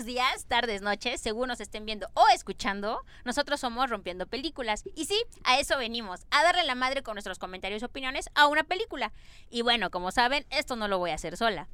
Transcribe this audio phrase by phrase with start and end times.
[0.00, 3.02] Buenos días, tardes, noches, según nos estén viendo o escuchando.
[3.26, 4.82] Nosotros somos Rompiendo Películas.
[4.94, 8.46] Y sí, a eso venimos, a darle la madre con nuestros comentarios y opiniones a
[8.46, 9.12] una película.
[9.50, 11.68] Y bueno, como saben, esto no lo voy a hacer sola.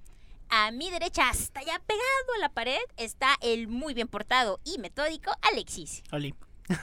[0.48, 4.80] A mi derecha, hasta allá pegado a la pared, está el muy bien portado y
[4.80, 6.02] metódico Alexis.
[6.10, 6.34] Oli.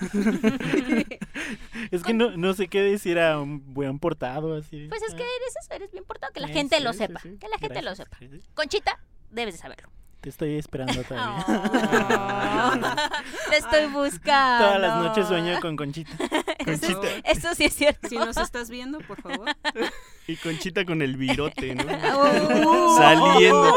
[1.92, 4.88] es que no, no sé qué decir a un buen portado así.
[4.88, 7.20] Pues es que Ah, eres eso, eres bien portado, que la gente sí, lo sepa.
[7.20, 7.36] sí.
[7.38, 8.18] Que la gente lo sepa.
[8.54, 8.98] Conchita,
[9.30, 9.90] debes de saberlo.
[10.24, 11.46] Te estoy esperando todavía.
[13.50, 14.66] Te estoy buscando.
[14.68, 16.14] Todas las noches sueño con Conchita.
[16.60, 17.30] Eso, Conchita.
[17.30, 18.08] eso sí es cierto.
[18.08, 19.50] Si nos estás viendo, por favor.
[20.26, 21.84] Y Conchita con el virote, ¿no?
[21.84, 22.98] Uh.
[22.98, 23.76] Saliendo.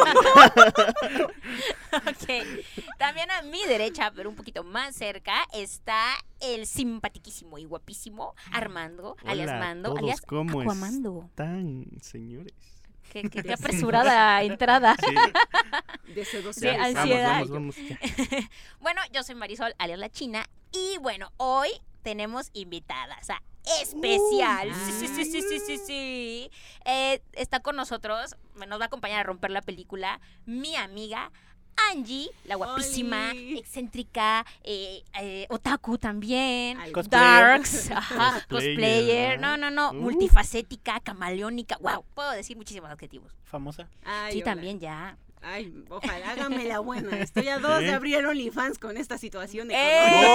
[1.92, 2.28] Ok.
[2.98, 6.04] También a mi derecha, pero un poquito más cerca, está
[6.38, 11.28] el simpatiquísimo y guapísimo Armando, alias Hola a Mando, todos, alias ¿cómo Aquamando.
[11.34, 12.75] Tan, señores.
[13.12, 14.96] Qué, qué- qué apresurada entrada.
[14.98, 15.14] Sí,
[16.60, 17.32] De vamos, ansiedad.
[17.32, 17.98] vamos, vamos, ya.
[18.80, 21.68] Bueno, yo soy Marisol, alias La China, y bueno, hoy
[22.02, 23.42] tenemos invitadas a
[23.80, 24.72] especial.
[24.86, 26.50] sí, sí, sí, sí, sí, sí, sí.
[26.84, 28.36] Eh, está con nosotros,
[28.68, 31.32] nos va a acompañar a romper la película, mi amiga
[31.92, 33.58] Angie, la guapísima, Oli.
[33.58, 39.94] excéntrica, eh, eh, otaku también, darks, ajá, Cosplayer, no, no, no, Uh.
[39.94, 43.32] multifacética, camaleónica, wow, puedo decir muchísimos adjetivos.
[43.44, 43.88] Famosa.
[44.04, 44.44] Ay, Sí, hola.
[44.52, 45.16] también ya.
[45.42, 47.18] Ay, ojalá hágame la buena.
[47.20, 47.94] Estoy a dos de ¿Eh?
[47.94, 49.74] abrir OnlyFans con esta situación ¡Eh!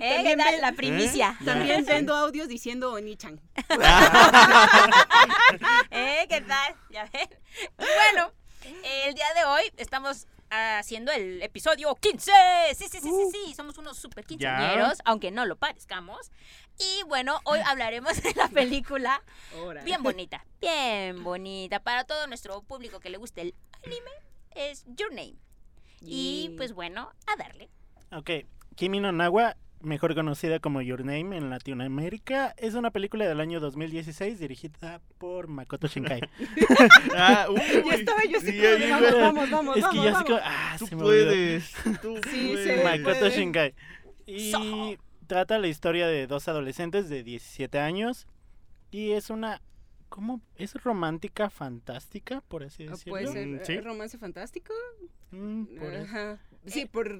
[0.00, 0.22] ¡Eh!
[0.24, 1.38] También la primicia.
[1.44, 3.40] También vendo audios diciendo Onichan.
[5.90, 6.26] ¿Eh?
[6.28, 6.74] ¿Qué tal?
[6.90, 7.28] ¿Ya ven?
[7.78, 8.32] Bueno,
[8.64, 12.30] el día de hoy estamos haciendo el episodio 15.
[12.74, 13.54] Sí, sí, sí, sí, sí.
[13.54, 16.30] Somos unos super quinceañeros, aunque no lo parezcamos.
[16.78, 19.22] Y bueno, hoy hablaremos de la película
[19.84, 21.80] bien bonita, bien bonita.
[21.80, 23.54] Para todo nuestro público que le guste el
[23.84, 24.10] anime,
[24.54, 25.36] es Your Name.
[26.00, 27.70] Y pues bueno, a darle.
[28.10, 28.30] Ok.
[28.74, 33.60] Kimi no Nawa, mejor conocida como Your Name en Latinoamérica, es una película del año
[33.60, 36.20] 2016 dirigida por Makoto Shinkai.
[37.16, 39.20] Ah, uy, Ya estaba yo así sí, como vamos, güey.
[39.22, 40.24] vamos, vamos, es que vamos, ya sé vamos.
[40.26, 40.34] que...
[40.44, 41.24] Ah, Tú se me olvidó.
[41.26, 41.72] puedes.
[42.02, 42.84] Tú Sí, puedes.
[42.84, 43.28] Makoto.
[43.28, 43.74] Shinkai.
[44.26, 44.58] Y So.
[45.26, 48.26] trata la historia de dos adolescentes de 17 años.
[48.90, 49.60] Y es una.
[50.14, 50.40] ¿Cómo?
[50.56, 53.10] Es romántica fantástica, por así Ah, decirlo.
[53.12, 53.80] Puede ser Mm, eh, ¿sí?
[53.80, 54.72] romance fantástico.
[55.30, 55.94] Mm, por.
[55.96, 56.38] Ajá.
[56.66, 57.10] Sí, por.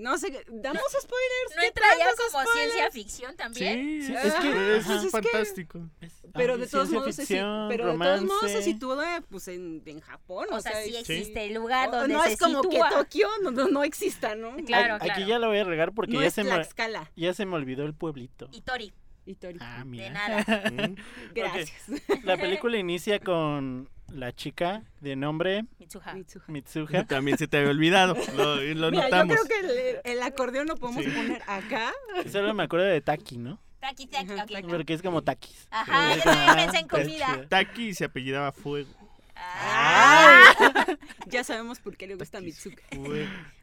[0.00, 0.44] No sé.
[0.48, 1.54] ¿Damos spoilers?
[1.54, 2.72] ¿No ¿Qué entra ya tantos como spoilers?
[2.72, 3.78] ciencia ficción también?
[4.00, 4.96] Sí, Sí, Ah, es que- es, ajá.
[4.96, 5.88] es que- fantástico.
[6.00, 8.62] Es- Pero ah, de todos modos, ficción, pero de todos modos se romance.
[8.62, 10.46] sitúa pues en, en Japón.
[10.50, 12.88] O, sea, sí existe el lugar o- donde no se es como sitúa.
[12.88, 14.56] que Tokio no, no, no exista, ¿no?
[14.64, 15.26] Claro, Aquí claro.
[15.26, 16.66] ya la voy a regar porque no ya, es se me,
[17.14, 18.48] ya se me olvidó el pueblito.
[18.52, 18.62] Y
[19.40, 19.58] Tori.
[19.60, 20.10] Ah, de mira.
[20.10, 20.70] nada.
[20.70, 20.94] Mm.
[21.34, 21.72] Gracias.
[22.24, 26.12] La película inicia con la chica de nombre Mitsuha.
[26.14, 26.44] Mitsuha.
[26.48, 27.04] Mitsuha.
[27.06, 28.14] También se te había olvidado.
[28.36, 29.36] Lo, lo Mira, yo notamos.
[29.36, 31.10] creo que el, el acordeón lo podemos Sí.
[31.10, 31.92] poner acá.
[32.30, 33.58] Solo me acuerdo de Taki, ¿no?
[33.80, 34.50] Taki, taki, Ajá, ok.
[34.52, 34.68] taki.
[34.68, 35.66] Porque es como Takis.
[35.70, 37.46] Ajá, yo también pensé en comida.
[37.48, 38.90] Taki se apellidaba Fuego.
[39.34, 40.42] Ah.
[41.26, 42.40] Ya sabemos por qué le gusta.
[42.40, 42.82] Mitsuka.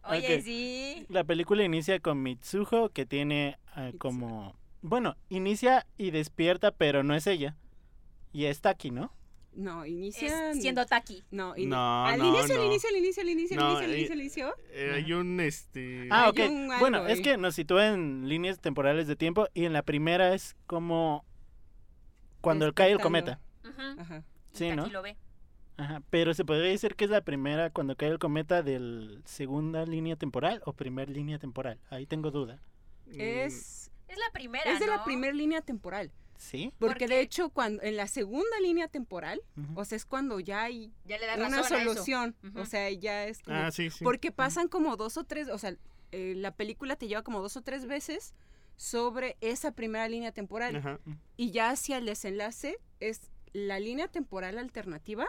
[0.03, 1.05] Oye, sí.
[1.09, 4.55] La película inicia con Mitsuho que tiene ah, como...
[4.81, 7.55] Bueno, inicia y despierta, pero no es ella.
[8.31, 9.11] Y es Taki, ¿no?
[9.53, 10.51] No, inicia.
[10.51, 11.23] Es siendo Taki.
[11.31, 13.91] No, No, al no, inicio, al inicio, al inicio, al inicio, al No, inicio, al
[13.91, 14.55] eh, inicio, al inicio.
[14.71, 16.07] Eh, hay un este.
[16.11, 16.39] Ah, ok.
[16.79, 20.55] Bueno, es que nos sitúa en líneas temporales de tiempo y en la primera es
[20.67, 21.25] como
[22.41, 23.39] cuando cae el cometa.
[23.63, 24.01] Ujú.
[24.01, 24.23] Ajá.
[24.53, 24.87] Sí, ¿no?
[24.87, 25.17] lo ve.
[25.77, 29.85] Ajá, pero se podría decir que es la primera cuando cae el cometa de segunda
[29.85, 31.79] línea temporal o primer línea temporal.
[31.89, 32.61] Ahí tengo duda.
[33.13, 33.78] Es,
[34.09, 36.11] Es la primera, es de la primera línea temporal.
[36.37, 36.71] ¿Sí?
[36.79, 39.41] Porque de hecho, cuando en la segunda línea temporal,
[39.75, 41.93] o sea, es cuando ya hay Ya le da una razón a eso.
[41.93, 42.35] solución.
[42.55, 43.57] O sea, ya es como.
[43.57, 44.03] Ah, sí, sí.
[44.03, 45.75] Porque pasan como dos o tres, o sea,
[46.11, 48.33] eh, la película te lleva como dos o tres veces
[48.77, 50.77] sobre esa primera línea temporal.
[50.77, 50.99] Ajá.
[51.35, 55.27] Y ya hacia el desenlace es la línea temporal alternativa,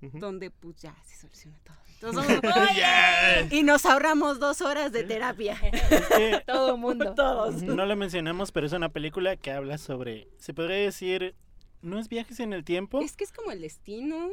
[0.00, 1.76] donde pues ya se soluciona todo.
[1.94, 2.40] Entonces,
[3.52, 5.58] y nos ahorramos dos horas de terapia.
[5.90, 7.14] Es que Todo mundo.
[7.14, 7.62] Todos.
[7.62, 11.34] no lo mencionamos, pero es una película que habla sobre, se podría decir,
[11.82, 13.00] no es viajes en el tiempo.
[13.00, 14.28] Es que es como el destino.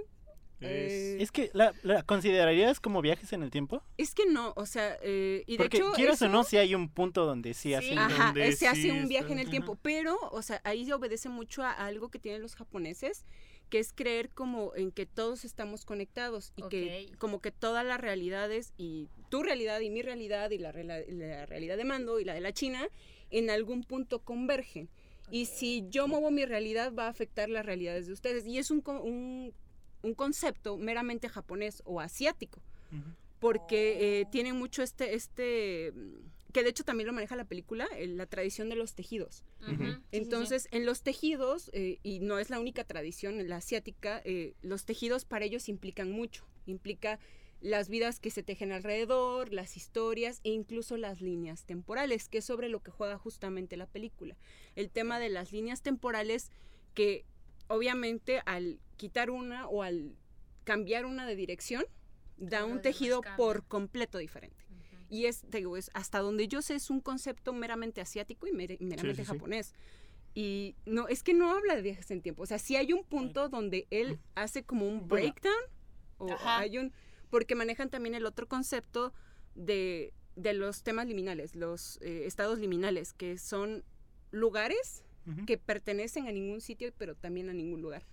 [0.60, 3.82] eh, Es que la, la considerarías como viajes en el tiempo.
[3.98, 5.92] Es que no, o sea, eh, y de Porque hecho.
[5.94, 7.74] quieras o no, si hay un punto donde sí, Sí.
[7.76, 7.98] hacen.
[8.00, 10.86] Ajá, donde eh, se hace un viaje está- en el tiempo, pero, o sea, ahí
[10.86, 13.26] se obedece mucho a algo que tienen los japoneses,
[13.74, 18.00] que es creer como en que todos estamos conectados y que como que todas las
[18.00, 22.36] realidades y tu realidad y mi realidad y la, la realidad de Mando y la
[22.36, 22.88] de la China
[23.32, 24.90] en algún punto convergen.
[25.32, 28.46] Y si yo muevo mi realidad va a afectar las realidades de ustedes.
[28.46, 29.56] Y es un, un,
[30.04, 32.62] un concepto meramente japonés o asiático.
[33.40, 35.94] porque eh, tienen mucho este, este,
[36.54, 39.44] que de hecho también lo maneja la película, eh, la tradición de los tejidos.
[39.62, 39.74] Ujú.
[39.74, 40.00] Sí, sí, sí.
[40.12, 44.54] Entonces, en los tejidos, eh, y no es la única tradición, en la asiática, eh,
[44.62, 46.46] los tejidos para ellos implican mucho.
[46.66, 47.20] Implica
[47.60, 52.46] las vidas que se tejen alrededor, las historias e incluso las líneas temporales, que es
[52.46, 54.38] sobre lo que juega justamente la película.
[54.76, 56.52] El tema de las líneas temporales
[56.94, 57.26] que
[57.68, 60.16] obviamente al quitar una o al
[60.66, 61.86] cambiar una de dirección,
[62.38, 64.63] da un tejido por completo diferente.
[65.14, 68.52] Y es, te digo, es hasta donde yo sé es un concepto meramente asiático y
[68.52, 69.32] mere- meramente sí, sí.
[69.32, 69.74] japonés.
[70.34, 72.42] Y no, es que no habla de viajes en tiempo.
[72.42, 75.28] O sea, sí hay un punto donde él hace como un Bueno.
[75.32, 75.64] breakdown.
[76.18, 76.58] O Ajá.
[76.58, 76.92] hay un.
[77.30, 79.14] Porque manejan también el otro concepto
[79.54, 83.84] de, de los temas liminales, los eh, estados liminales, que son
[84.32, 85.46] lugares Ujú.
[85.46, 88.04] que pertenecen a ningún sitio, pero también a ningún lugar.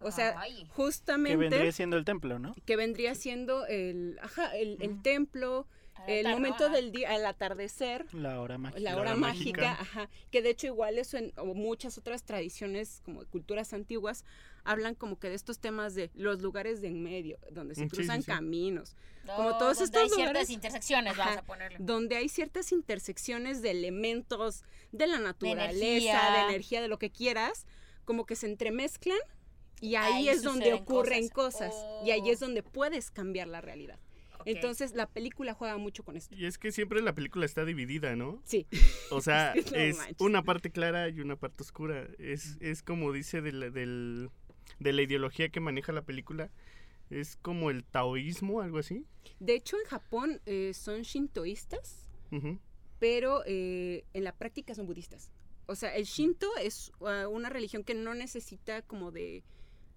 [0.00, 0.62] O sea, Ay.
[0.64, 2.54] Que justamente vendría siendo el templo, ¿no?
[2.64, 5.02] que vendría siendo el, ajá, el, el Ujú.
[5.02, 8.80] templo, Al el momento del día, al atardecer, La hora mágica.
[8.80, 9.82] la La hora mágica, mágica.
[9.82, 14.24] ajá, que de hecho igual eso en o muchas otras tradiciones como de culturas antiguas
[14.64, 17.90] hablan como que de estos temas de los lugares de en medio, donde se Mm,
[17.90, 18.30] sí, cruzan sí, sí.
[18.30, 21.78] caminos, No, como todos donde estos hay ciertas lugares- intersecciones, vamos a ponerle.
[21.80, 26.48] donde hay ciertas intersecciones de elementos de la naturaleza, de energía.
[26.48, 27.66] energía, de, lo que quieras,
[28.04, 29.18] como que se entremezclan
[29.80, 31.70] y ahí, Ahí es donde ocurren cosas.
[31.72, 32.32] cosas, y ahí Oh.
[32.32, 33.98] es donde puedes cambiar la realidad.
[34.44, 36.34] Entonces la película juega mucho con esto.
[36.34, 38.40] Y es que siempre la película está dividida, ¿no?
[38.44, 38.66] Sí.
[39.10, 40.16] O sea, Es que no es manches.
[40.20, 42.06] una parte clara y una parte oscura.
[42.18, 44.30] Es, es como dice de la, del-
[44.78, 46.50] de la ideología que maneja la película.
[47.10, 49.06] Es como el taoísmo, algo así.
[49.40, 52.06] De hecho, en Japón eh, son shintoístas,
[52.98, 55.30] pero eh, en la práctica son budistas.
[55.66, 59.42] O sea, el shinto es uh, una religión que no necesita como de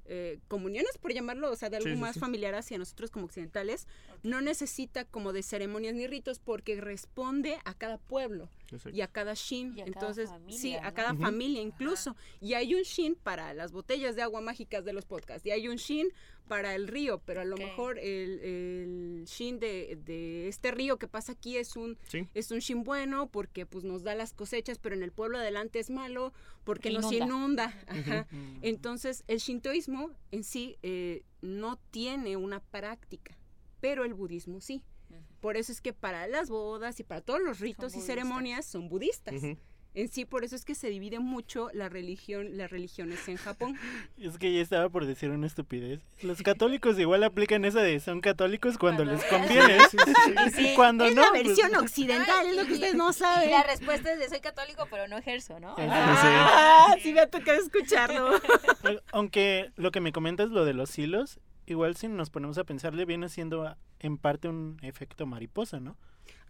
[0.06, 2.20] eh, comuniones, por llamarlo, o sea, de algo Sí, sí, más sí.
[2.20, 3.88] familiar hacia nosotros como occidentales.
[4.24, 8.98] No necesita como de ceremonias ni ritos porque responde a cada pueblo Exacto.
[8.98, 9.70] y a cada shin.
[9.78, 12.16] Y a cada Entonces, familia, sí, a cada familia incluso.
[12.40, 15.46] Y hay un shin para las botellas de agua mágicas de los podcasts.
[15.46, 16.10] Y hay un shin
[16.48, 21.08] para el río, pero a lo mejor el, el shin de, de este río que
[21.08, 22.28] pasa aquí es un, Sí.
[22.34, 25.80] es un shin bueno porque pues nos da las cosechas, pero en el pueblo adelante
[25.80, 26.34] es malo
[26.66, 27.74] porque Que nos inunda.
[27.88, 28.28] Ajá.
[28.62, 33.38] Entonces, el shintoísmo en sí eh, no tiene una práctica,
[33.80, 34.84] pero el budismo sí.
[35.42, 38.06] Por eso es que para las bodas y para todos los ritos y budistas.
[38.06, 39.34] ceremonias son budistas.
[39.36, 39.58] Ujú.
[39.94, 43.78] En sí, por eso es que se divide mucho la religión, las religiones en Japón.
[44.18, 46.00] Es que ya estaba por decir una estupidez.
[46.22, 49.80] Los católicos igual aplican esa de son católicos cuando les conviene.
[49.90, 50.14] Sí, sí,
[50.56, 50.74] sí.
[50.78, 53.52] Cuando es no, la pues- versión occidental, es lo que ustedes no Y saben.
[53.52, 55.76] la respuesta es de soy católico, pero no ejerzo, ¿no?
[55.76, 55.82] Sí.
[55.90, 58.30] Ah, sí me ha tocado escucharlo.
[59.12, 63.06] Aunque lo que me comentas, lo de los hilos, igual si nos ponemos a pensarle,
[63.06, 65.98] viene siendo a- en parte un efecto mariposa, ¿no?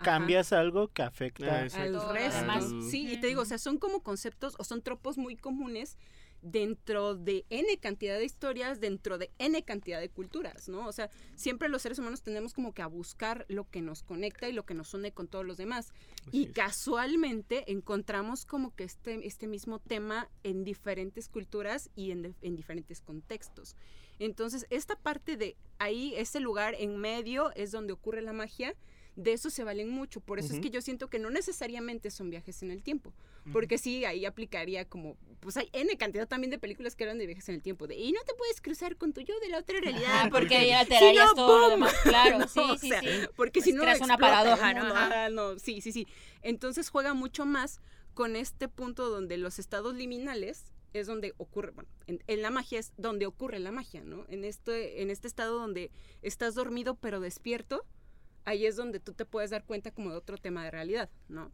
[0.03, 1.45] Cambias algo que afecta.
[1.79, 2.81] Ah, al resto.
[2.89, 5.97] Sí, y te digo, o sea, son como conceptos o son tropos muy comunes
[6.41, 10.87] dentro de N cantidad de historias, dentro de N cantidad de culturas, ¿no?
[10.87, 14.49] O sea, siempre los seres humanos tenemos como que a buscar lo que nos conecta
[14.49, 15.93] y lo que nos une con todos los demás.
[16.31, 22.33] Y casualmente encontramos como que este, este mismo tema en diferentes culturas y en, de-
[22.41, 23.75] en diferentes contextos.
[24.21, 28.75] Entonces, esta parte de ahí, ese lugar en medio es donde ocurre la magia,
[29.15, 30.21] de eso se valen mucho.
[30.21, 33.13] Por eso es que yo siento que no necesariamente son viajes en el tiempo.
[33.51, 37.25] Porque sí, ahí aplicaría como, pues hay N cantidad también de películas que eran de
[37.25, 37.87] viajes en el tiempo.
[37.87, 40.07] De, y no te puedes cruzar con tu yo de la otra realidad.
[40.25, 41.71] Ah, porque ahí si alterarías no, todo lo ¡pum!
[41.71, 41.93] demás.
[42.03, 43.07] Claro, No, sí, o sí, sea, sí.
[43.35, 44.85] Porque Pues si no creas una paradoja, ¿no?
[44.85, 46.07] Ajá, no, sí, sí, sí.
[46.43, 47.81] Entonces juega mucho más
[48.13, 52.79] con este punto donde los estados liminales es donde ocurre, bueno, en, en la magia
[52.79, 54.25] es donde ocurre la magia, ¿no?
[54.27, 57.85] En este, en este estado donde estás dormido pero despierto,
[58.45, 61.51] ahí es donde tú te puedes dar cuenta como de otro tema de realidad, ¿no?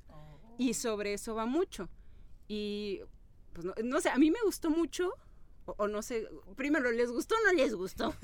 [0.57, 1.89] Y sobre eso va mucho.
[2.47, 3.01] Y,
[3.53, 5.13] pues, no, no sé, a mí me gustó mucho,
[5.67, 8.15] o, o no sé, primero, ¿les gustó o no les gustó?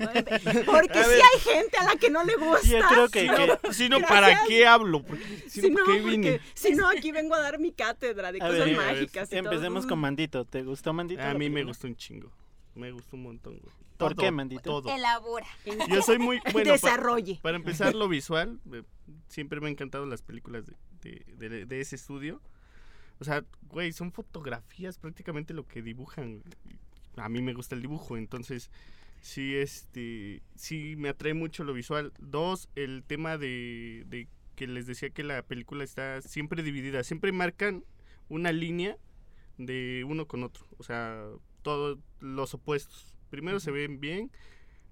[0.66, 2.66] Porque A sí hay gente a la que no le gusta.
[2.66, 5.02] Yo creo que, Si que- si ¿para qué hablo?
[5.04, 5.84] Porque, si Si no,
[6.92, 9.28] si aquí vengo a dar mi cátedra de A cosas ver, mágicas.
[9.28, 9.38] y todo.
[9.52, 9.88] empecemos Mm.
[9.88, 10.44] con Mandito.
[10.46, 11.22] ¿Te gustó Mandito?
[11.22, 12.32] A mí me gustó un chingo.
[12.74, 13.72] Me gustó un montón, güey.
[13.98, 14.62] ¿Por Todo, qué, Mandito?
[14.82, 14.92] Todo.
[14.92, 15.46] Elabora.
[15.88, 16.72] Yo soy muy bueno.
[16.72, 17.38] Desarrolle.
[17.42, 18.82] Para empezar, lo visual, eh,
[19.28, 22.40] siempre me han encantado las películas de, de- de- de ese estudio.
[23.20, 26.42] O sea, güey, son fotografías prácticamente lo que dibujan.
[27.16, 28.70] A mí me gusta el dibujo, entonces
[29.20, 32.12] sí, este, sí me atrae mucho lo visual.
[32.18, 37.32] Dos, el tema de, de que les decía que la película está siempre dividida, siempre
[37.32, 37.84] marcan
[38.28, 38.96] una línea
[39.58, 41.26] de uno con otro, o sea,
[41.62, 43.14] todos los opuestos.
[43.30, 44.30] Primero se ven bien,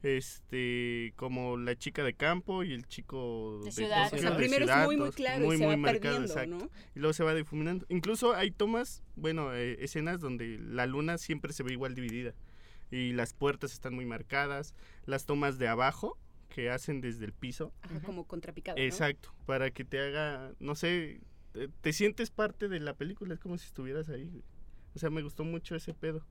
[0.03, 4.11] este como la chica de campo y el chico De ciudad.
[4.11, 5.77] Tokio, O sea, de primero es ciudad, muy, muy claro y muy, se muy va
[5.77, 6.57] marcado, perdiendo, exacto.
[6.57, 6.71] ¿no?
[6.95, 7.87] Y luego se va difuminando.
[7.89, 12.35] Incluso hay tomas, bueno, eh, escenas donde la luna siempre se ve igual dividida.
[12.91, 14.75] Y las puertas están muy marcadas.
[15.07, 16.19] Las tomas de abajo,
[16.49, 17.73] que hacen desde el piso.
[17.83, 18.77] Ajá, como contrapicado.
[18.77, 18.85] ¿no?
[18.85, 21.21] Exacto, para que te haga, no sé,
[21.53, 24.43] te, te sientes parte de la película, es como si estuvieras ahí.
[24.95, 26.27] O sea, me gustó mucho ese pedo.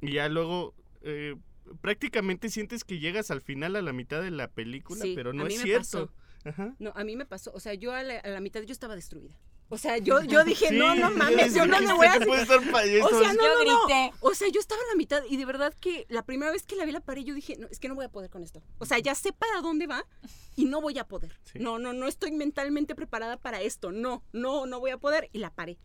[0.00, 1.36] Y ya luego, eh,
[1.80, 5.42] prácticamente sientes que llegas al final a la mitad de la película, Sí, pero no
[5.42, 5.82] a mí es me cierto.
[5.82, 6.12] pasó.
[6.44, 6.74] Ajá.
[6.78, 7.52] No, a mí me pasó.
[7.54, 9.30] O sea, yo a la, a la mitad yo estaba destruida.
[9.68, 12.18] O sea, yo, yo dije, Sí, no, no mames, yo no me voy a...
[12.18, 14.10] pa- O esto sea, no, Yo no, no.
[14.20, 16.76] O sea, yo estaba en la mitad y de verdad que la primera vez que
[16.76, 18.62] la vi la paré, yo dije, no, es que no voy a poder con esto.
[18.78, 20.04] O sea, ya sé para dónde va
[20.56, 21.38] y no voy a poder.
[21.44, 21.58] Sí.
[21.58, 23.92] No, no, no estoy mentalmente preparada para esto.
[23.92, 25.30] No, no, no voy a poder.
[25.32, 25.78] Y la paré.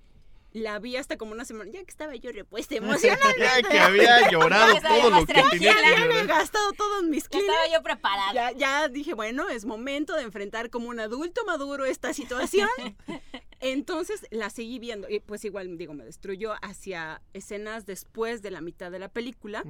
[0.53, 3.19] La vi hasta como una semana, ya que estaba yo repuesta emocional.
[3.37, 6.27] Ya que había llorado Ya todo lo que tenía había llorar.
[6.27, 7.53] gastado todos mis Ya Kleenex.
[7.53, 8.33] estaba yo preparada.
[8.33, 12.69] Ya, ya dije, bueno, es momento de enfrentar como un adulto maduro esta situación.
[13.59, 15.09] Entonces la seguí viendo.
[15.09, 19.63] Y pues igual, digo, me destruyó hacia escenas después de la mitad de la película.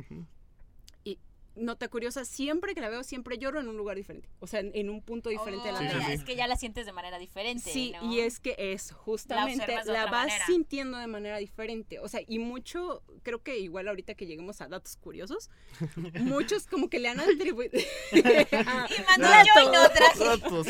[1.57, 4.29] Nota curiosa, siempre que la veo, siempre lloro en un lugar diferente.
[4.39, 6.07] O sea, en, en un punto diferente de la Oh, Sí, sí, película.
[6.15, 6.21] sí.
[6.21, 7.69] Es que ya la sientes de manera diferente.
[7.71, 8.11] Sí, ¿no?
[8.13, 10.45] y es que es justamente la, vas manera.
[10.45, 11.99] sintiendo de manera diferente.
[11.99, 15.49] O sea, y mucho, creo que igual ahorita que lleguemos a datos curiosos,
[16.19, 17.71] muchos como que le han atribuido.
[18.51, 20.23] Ah, Y mandó Ah, yo y no traje.
[20.23, 20.67] Datos.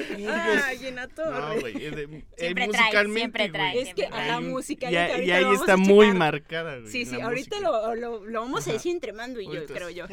[0.67, 3.81] Ay, Llena No, güey, de- eh, Siempre trae, siempre trae.
[3.81, 4.93] Es que a la música y,
[5.25, 6.91] y ahí está muy marcada, güey.
[6.91, 10.05] Sí, sí, ahorita lo, lo, lo vamos a decir entre Mando y yo, creo yo.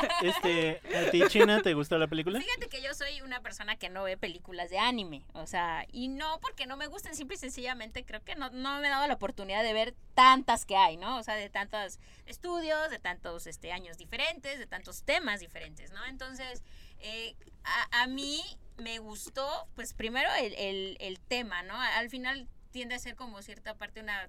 [0.22, 2.40] Este, ¿a ti, China, te gustó la película?
[2.40, 6.08] Fíjate que yo soy una persona que no ve películas de anime, o sea, y
[6.08, 9.06] no porque no me gusten, simple y sencillamente creo que no, no me he dado
[9.06, 11.18] la oportunidad de ver tantas que hay, ¿no?
[11.18, 16.04] O sea, de tantos estudios, de tantos este, años diferentes, de tantos temas diferentes, ¿no?
[16.06, 16.62] Entonces,
[17.00, 18.42] eh, a, a mí
[18.76, 21.80] me gustó, pues primero el, el- el tema, ¿no?
[21.80, 24.28] Al final tiende a ser como cierta parte una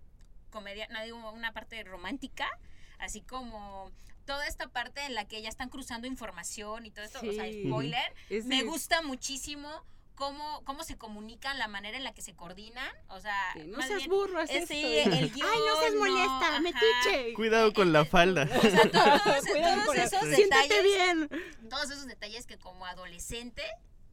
[0.49, 2.47] comedia, no digo una parte romántica,
[2.97, 3.91] así como
[4.29, 7.45] toda esta parte en la que ya están cruzando información y todo esto, o sea,
[7.51, 9.67] spoiler, Es me gusta muchísimo
[10.13, 13.81] cómo, cómo se comunican, la manera en la que se coordinan, o sea, Sí, no
[13.81, 14.73] seas bien, burro, haz eh, esto.
[15.15, 16.59] el guion, Ay, no seas no, molesta, ajá.
[16.59, 17.33] metiche.
[17.33, 18.43] Cuidado con la falda.
[18.43, 21.29] O sea, todos, Cuidado todos con la- esos Siéntate detalles, bien.
[21.69, 23.63] todos esos detalles que como adolescente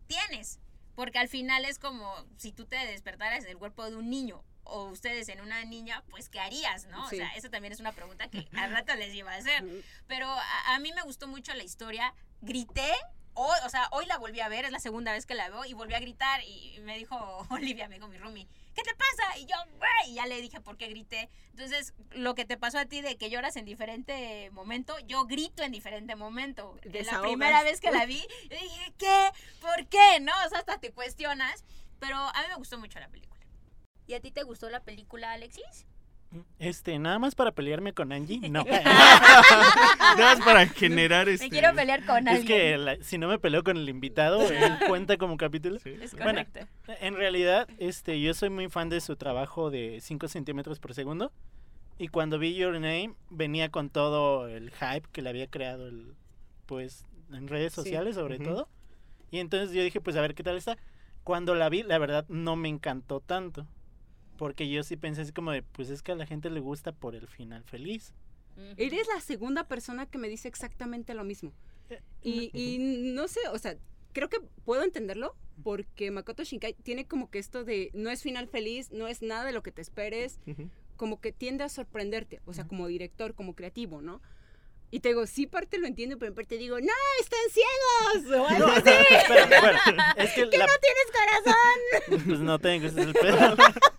[0.07, 0.61] tienes,
[0.95, 4.43] porque al final es como si tú te despertaras en el cuerpo de un niño
[4.67, 7.09] o ustedes en una niña, pues ¿qué harías, no?
[7.09, 7.17] Sí.
[7.17, 9.65] O sea, esa también es una pregunta que al rato les iba a hacer.
[10.07, 12.15] Pero a, a mí me gustó mucho la historia.
[12.41, 12.93] Grité.
[13.39, 15.67] Hoy, o sea, hoy la volví a ver, es la segunda vez que la veo
[15.67, 17.17] y volví a gritar y me dijo
[17.51, 19.39] Olivia, me dijo mi roomie, ¿qué te pasa?
[19.39, 21.29] Y yo, güey, y ya le dije por qué grité.
[21.51, 25.63] Entonces, lo que te pasó a ti de que lloras en diferente momento, yo grito
[25.63, 26.79] en diferente momento.
[26.85, 27.29] La Desahogas.
[27.29, 29.31] primera vez que la vi, yo dije, ¿qué?
[29.61, 30.19] ¿Por qué?
[30.21, 30.33] ¿No?
[30.47, 31.65] O sea, hasta te cuestionas.
[31.99, 33.36] Pero a mí me gustó mucho la película.
[34.07, 35.87] ¿Y a ti te gustó la película, Alexis?
[36.59, 38.65] Este, nada más para pelearme con Angie, no.
[38.65, 41.47] Nada más para generar este.
[41.47, 42.37] Me quiero pelear con alguien.
[42.37, 45.79] es que la- si no me peleo con el invitado, él cuenta como capítulo.
[45.79, 45.97] Sí.
[46.01, 46.61] Es Bueno, correcto.
[47.01, 51.33] En realidad, este, yo soy muy fan de su trabajo de 5 centímetros por segundo.
[51.99, 56.15] Y cuando vi Your Name, venía con todo el hype que le había creado el,
[56.67, 57.83] pues, en redes Sí.
[57.83, 58.69] sociales sobre todo.
[59.31, 60.77] Y entonces yo dije, pues a ver qué tal está.
[61.25, 63.67] Cuando la vi, la verdad, no me encantó tanto.
[64.37, 66.93] Porque yo sí pensé así como de, pues es que a la gente le gusta
[66.93, 68.13] por el final feliz.
[68.77, 71.53] Eres la segunda persona que me dice exactamente lo mismo.
[71.91, 72.79] Eh, Y, y
[73.15, 73.77] no sé, o sea,
[74.13, 78.49] creo que puedo entenderlo porque Makoto Shinkai tiene como que esto de no es final
[78.49, 80.39] feliz, no es nada de lo que te esperes,
[80.97, 84.23] como que tiende a sorprenderte, o sea, como director, como creativo, ¿no?
[84.91, 88.47] Y te digo, sí, parte lo entiendo, pero en parte digo, no, están ciegos o
[88.55, 88.83] algo así.
[89.29, 89.79] Pero, bueno,
[90.17, 92.25] es que ¿Que la- no tienes corazón?
[92.27, 93.57] pues no tengo, ese es el pedo.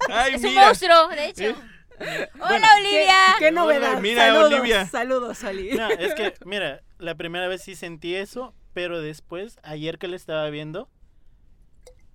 [0.09, 1.43] Ay, Es un monstruo, de hecho.
[1.43, 1.55] Eh.
[1.99, 3.15] Hola, Bueno, Olivia.
[3.39, 3.91] ¿Qué, qué novedad?
[3.93, 4.85] Hola, mira, saludos, Olivia.
[4.85, 5.71] Saludos, Oli.
[5.71, 10.15] No, es que, mira, la primera vez sí sentí eso, pero después, ayer que le
[10.15, 10.89] estaba viendo,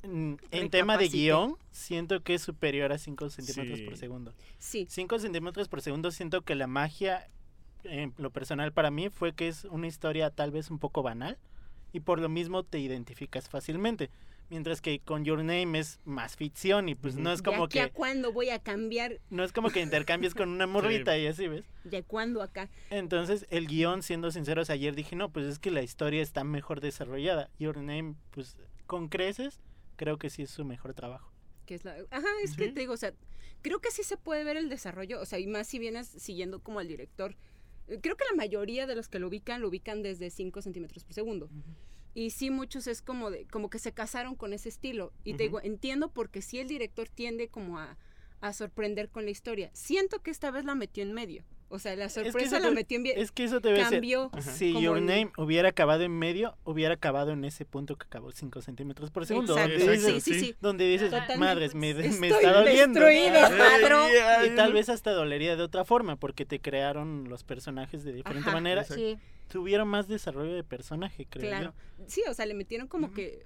[0.05, 0.39] en
[0.71, 4.35] tema de guion, siento que es superior a 5 centímetros por segundo.
[4.59, 7.29] Sí, 5 centímetros por segundo siento que la magia,
[7.85, 11.39] en lo personal para mí, fue que es una historia tal vez un poco banal
[11.93, 14.11] y por lo mismo te identificas fácilmente.
[14.51, 17.79] Mientras que con Your Name es más ficción y pues no es ¿de como aquí
[17.79, 19.19] a que cuándo voy a cambiar?
[19.31, 20.67] no es como que intercambies con una
[21.07, 21.65] morrita y así, ¿ves?
[21.85, 22.69] ¿De cuándo acá?
[22.91, 26.83] Entonces, el guion, siendo sinceros, ayer dije, no, pues es que la historia está mejor
[26.83, 27.49] desarrollada.
[27.59, 29.63] Your Name, pues, con creces,
[29.97, 31.33] creo que sí es su mejor trabajo.
[31.65, 31.97] Que es la...
[32.11, 33.15] Ajá, es que te digo, o sea,
[33.63, 36.61] creo que sí se puede ver el desarrollo, o sea, y más si vienes siguiendo
[36.61, 37.37] como al director
[37.87, 41.15] Creo que la mayoría de los que lo ubican, lo ubican desde 5 centímetros por
[41.15, 41.51] segundo.
[42.15, 45.13] Y sí, muchos es como de, como que se casaron con ese estilo.
[45.25, 45.59] Y te Ujú.
[45.59, 47.97] digo, entiendo porque sí el director tiende como a,
[48.41, 49.71] a sorprender con la historia.
[49.73, 51.45] Siento que esta vez la metió en medio.
[51.75, 53.19] O sea, la que sorpresa eso la te- metió en bien.
[53.19, 53.95] Es que eso ser.
[53.95, 54.31] cambió.
[54.41, 58.31] Si Your el- Name hubiera acabado en medio, hubiera acabado en ese punto que acabó
[58.31, 59.55] 5 centímetros por segundo.
[59.57, 61.39] Exacto, Donde dices, sí, sí, donde dices Totalmente.
[61.39, 63.01] madres, me, me Estoy está doliendo.
[64.47, 68.49] Y tal vez hasta dolería de otra forma, porque te crearon los personajes de diferente
[68.49, 68.57] Ajá.
[68.57, 68.85] manera.
[68.85, 69.19] Sí.
[69.49, 71.75] Tuvieron más desarrollo de personaje, creo Claro.
[71.99, 72.05] yo.
[72.07, 73.45] Sí, o sea, le metieron como que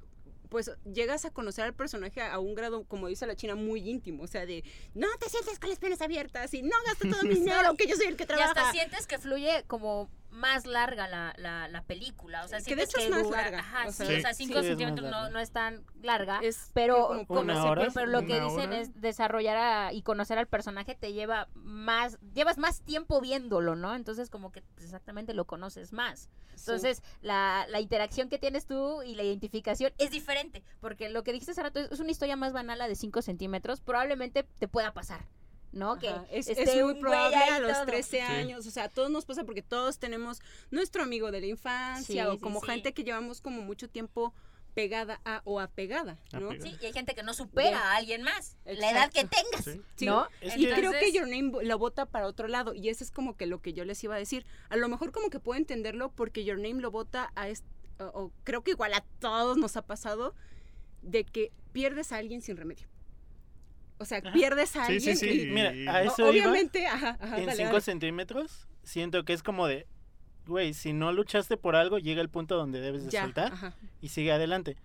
[0.49, 4.23] pues llegas a conocer al personaje a un grado, como dice la china, muy íntimo.
[4.23, 7.35] O sea, de no te sientes con las piernas abiertas y no gastes todo mi
[7.41, 8.51] dinero, que yo soy el que Y trabaja.
[8.51, 12.45] hasta sientes que fluye como más larga la, la, la película.
[12.45, 14.35] O sea, Que de hecho es más dura- larga, Ajá, o sí, sea, o sea,
[14.35, 14.45] Sí.
[14.47, 16.39] 5 Sí, es más centímetros no, no es tan larga.
[16.43, 17.89] Es Pero como como ¿Una se- hora?
[17.95, 18.79] pero lo que ¿Una dicen hora?
[18.81, 23.95] es desarrollar a- y conocer al personaje te lleva más, llevas más tiempo viéndolo, ¿no?
[23.95, 26.29] Entonces como que exactamente lo conoces más.
[26.59, 31.33] Entonces la, la interacción que tienes tú y la identificación es diferente, porque lo que
[31.33, 34.67] dijiste hace rato es, es una historia más banal la de 5 centímetros, probablemente te
[34.69, 35.27] pueda pasar,
[35.77, 35.99] ¿no?
[35.99, 37.87] Que es, esté es muy probable a los todo.
[37.87, 40.41] 13 años, o sea, a todos nos pasa porque todos tenemos
[40.71, 42.67] nuestro amigo de la infancia Sí, o sí, como sí.
[42.67, 44.35] gente que llevamos como mucho tiempo
[44.75, 46.49] pegada a o apegada, ¿no?
[46.49, 46.71] Apegada.
[46.71, 49.81] Sí, y hay gente que no supera a alguien más, la edad que tengas, Sí.
[49.97, 50.05] Sí.
[50.07, 50.29] ¿no?
[50.43, 52.75] Es Y creo que Your Name lo vota para otro lado.
[52.75, 54.45] Y eso es como que lo que yo les iba a decir.
[54.69, 57.49] A lo mejor como que puedo entenderlo porque Your Name lo vota a...
[57.49, 57.65] est-
[57.99, 60.35] o, o creo que igual a todos nos ha pasado
[61.01, 62.87] de que pierdes a alguien sin remedio.
[63.99, 64.33] O sea, Ajá.
[64.33, 65.43] pierdes a Sí, sí, alguien sí.
[65.43, 66.29] y- Mira, a o- eso iba.
[66.31, 67.81] obviamente, ajá, ajá, en dale, 5 dale.
[67.81, 69.87] centímetros, siento que es como de,
[70.47, 73.75] güey, si no luchaste por algo, llega el punto donde debes de Ya, soltar ajá.
[74.01, 74.77] y sigue adelante.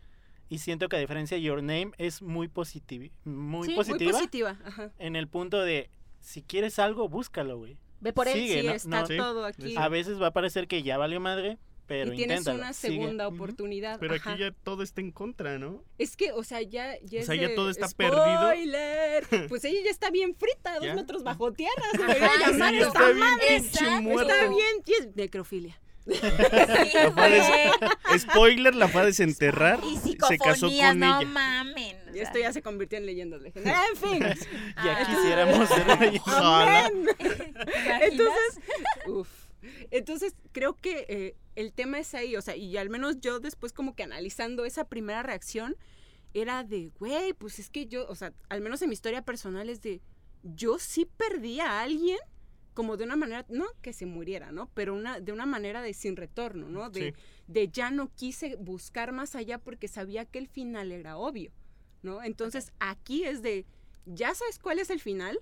[0.50, 3.76] Y siento que a diferencia de Your Name es muy, positivi muy Sí, muy Muy
[3.76, 4.92] positiva positiva, ajá.
[5.00, 5.90] en el punto de,
[6.20, 7.78] si quieres algo, búscalo, güey.
[8.02, 8.34] Ve por él.
[8.34, 9.76] Sigue, sí, no- está no- Sí, todo aquí.
[9.78, 11.58] A veces va a parecer que ya valió madre,
[11.88, 12.60] pero y tienes inténtalo.
[12.60, 14.00] una segunda oportunidad.
[14.00, 14.32] Pero ajá.
[14.32, 15.84] aquí ya todo está en contra, ¿no?
[15.98, 18.24] Es que, o sea, ya, ya O es sea, ya de- todo está perdido.
[18.52, 19.26] ¡Spoiler!
[19.50, 20.96] Pues ella ya está bien frita, dos ¿Ya?
[20.96, 21.74] metros bajo tierra.
[21.92, 21.98] Se
[22.40, 23.56] llamar esta Está bien madre.
[23.56, 23.86] Está
[24.88, 25.80] y es necrofilia.
[26.04, 26.18] Sí,
[28.10, 28.22] des-.
[28.24, 29.80] Spoiler, la fue a desenterrar.
[29.86, 31.28] Y se casó con no ella.
[31.28, 31.96] mamen.
[32.08, 32.24] o Y sea.
[32.24, 33.86] esto ya se convirtió en leyendas legendarias.
[33.92, 34.20] En fin.
[34.84, 35.06] Ya Ah.
[35.08, 36.22] quisiéramos ser reyes.
[36.26, 36.86] Ojalá.
[36.88, 37.06] Amén.
[37.18, 38.02] ¿Te imaginas?
[38.02, 38.60] Entonces,
[39.08, 39.30] uf.
[39.92, 43.74] Entonces, creo que eh, el tema es ahí, o sea, y al menos yo después
[43.74, 45.76] como que analizando esa primera reacción,
[46.34, 49.70] era de, güey, pues es que yo, o sea, al menos en mi historia personal
[49.70, 50.02] es de,
[50.44, 52.18] yo sí perdí a alguien
[52.74, 54.70] como de una manera, no que se muriera, ¿no?
[54.74, 56.90] Pero una, de una manera de sin retorno, ¿no?
[56.90, 57.24] De, Sí.
[57.48, 61.52] de ya no quise buscar más allá porque sabía que el final era obvio,
[62.02, 62.24] ¿no?
[62.24, 63.66] Entonces aquí es de,
[64.06, 65.42] ya sabes cuál es el final,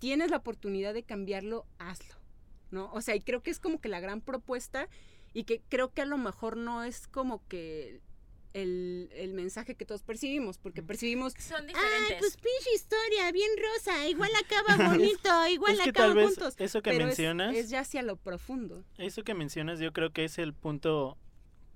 [0.00, 2.16] tienes la oportunidad de cambiarlo, hazlo,
[2.74, 2.90] ¿no?
[2.92, 4.88] O sea, y creo que es como que la gran propuesta
[5.32, 8.00] y que creo que a lo mejor no es como que
[8.52, 11.32] el, el mensaje que todos percibimos, porque percibimos...
[11.38, 12.18] Son Ay, diferentes.
[12.20, 16.54] pues pinche historia, bien rosa, igual acaba bonito, igual Es que acaba tal vez juntos.
[16.58, 18.84] eso que Pero es- mencionas, es ya hacia lo profundo.
[18.98, 21.16] eso que mencionas yo creo que es el punto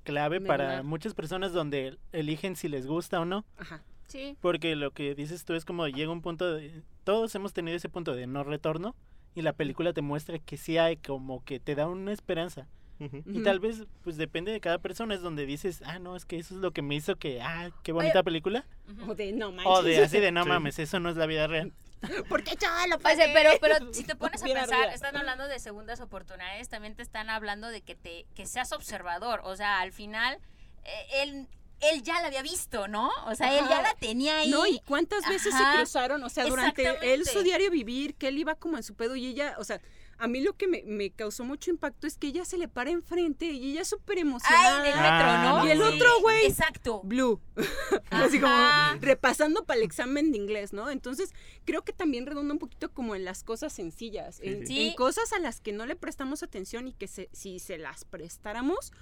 [0.04, 0.46] clave ¿Verdad?
[0.56, 3.44] para muchas personas donde eligen si les gusta o no.
[3.56, 3.82] Ajá.
[4.06, 4.37] sí.
[4.40, 6.82] Porque lo que dices tú es como llega un punto de...
[7.02, 8.94] Todos hemos tenido ese punto de no retorno
[9.34, 12.66] y la película te muestra que sí hay como que te da una esperanza.
[13.00, 13.18] Ujú.
[13.26, 13.42] Y Ujú.
[13.44, 16.54] tal vez, pues depende de cada persona, es donde dices, ah, no, es que eso
[16.56, 18.66] es lo que me hizo que, ah, qué bonita película.
[18.90, 19.12] Ujú.
[19.12, 19.72] O de no manches.
[19.78, 20.48] O de así de, no Sí.
[20.48, 21.72] mames, eso no es la vida real.
[22.28, 24.94] ¿Por qué chaval lo O sea, pero, pero si te pones a Bien pensar, arriba.
[24.94, 29.40] están hablando de segundas oportunidades, también te están hablando de que te que seas observador.
[29.44, 30.38] O sea, al final,
[30.84, 31.48] eh, él,
[31.80, 33.10] él ya la había visto, ¿no?
[33.26, 34.50] O sea, él ya la tenía ahí.
[34.50, 35.72] No, y cuántas veces Ajá.
[35.72, 38.94] se cruzaron, o sea, durante él su diario vivir, que él iba como en su
[38.94, 39.80] pedo y ella, o sea,
[40.20, 42.90] a mí lo que me, me causó mucho impacto es que ella se le para
[42.90, 44.82] enfrente y ella es súper emocionada.
[44.82, 45.68] Ay, del Ah, metro, ¿no?
[45.68, 45.84] Y el sí.
[45.96, 47.00] otro güey, Exacto.
[47.04, 47.40] Blue.
[48.10, 48.52] Así como
[49.00, 50.90] repasando para el examen de inglés, ¿no?
[50.90, 51.32] Entonces,
[51.64, 54.88] creo que también redunda un poquito como en las cosas sencillas, en, Sí.
[54.88, 58.04] en cosas a las que no le prestamos atención y que se- si se las
[58.04, 58.92] prestáramos,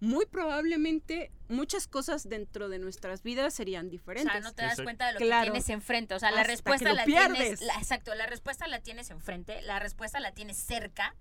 [0.00, 4.32] muy probablemente muchas cosas dentro de nuestras vidas serían O diferentes.
[4.32, 4.84] sea, no te das Exacto.
[4.84, 5.44] cuenta de lo Claro.
[5.46, 6.14] que tienes enfrente.
[6.14, 7.38] O sea, la Hasta respuesta que lo la pierdes.
[7.38, 7.60] tienes.
[7.62, 11.14] la- exacto, la respuesta la tienes enfrente, la respuesta la tienes cerca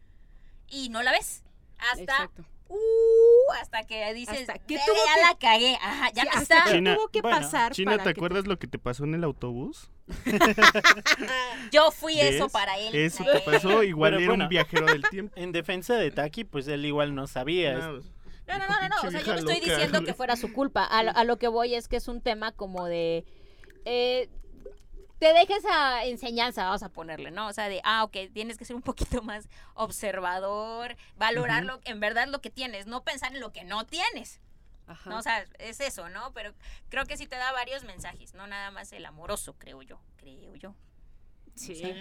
[0.68, 1.44] y no la ves.
[1.78, 2.46] Hasta, Exacto.
[2.70, 5.76] uh, hasta que dices, Hasta que "Verga, tuvo ya que- la cagué.
[5.82, 6.72] Ajá, ya Sí, no hasta está.
[6.72, 9.14] China- tuvo que bueno, pasar China, para ¿te que acuerdas lo que te pasó en
[9.14, 9.92] el autobús?
[11.72, 12.96] Yo fui eso para él.
[12.96, 14.44] Eso te pasó, igual Pero era bueno.
[14.46, 15.34] un viajero del tiempo.
[15.40, 17.74] En defensa de Taki, pues él igual no sabía.
[17.78, 18.06] No, pues,
[18.47, 19.65] No, no, no, no, no, "Pinche O sea, yo no estoy loca".
[19.77, 20.84] diciendo que fuera su culpa.
[20.86, 23.25] A lo, a lo que voy es que es un tema como de.
[23.86, 24.29] eh,
[25.17, 27.47] te deja esa enseñanza, vamos a ponerle, ¿no?
[27.47, 32.27] O sea, de, ah, ok, tienes que ser un poquito más observador, valorarlo, en verdad
[32.27, 34.41] lo que tienes, no pensar en lo que no tienes.
[34.88, 35.10] Ajá.
[35.10, 35.17] ¿no?
[35.17, 36.31] O sea, es eso, ¿no?
[36.34, 36.53] Pero
[36.89, 40.53] creo que sí te da varios mensajes, no nada más el amoroso, creo yo, creo
[40.55, 40.75] yo.
[41.56, 41.76] Sí.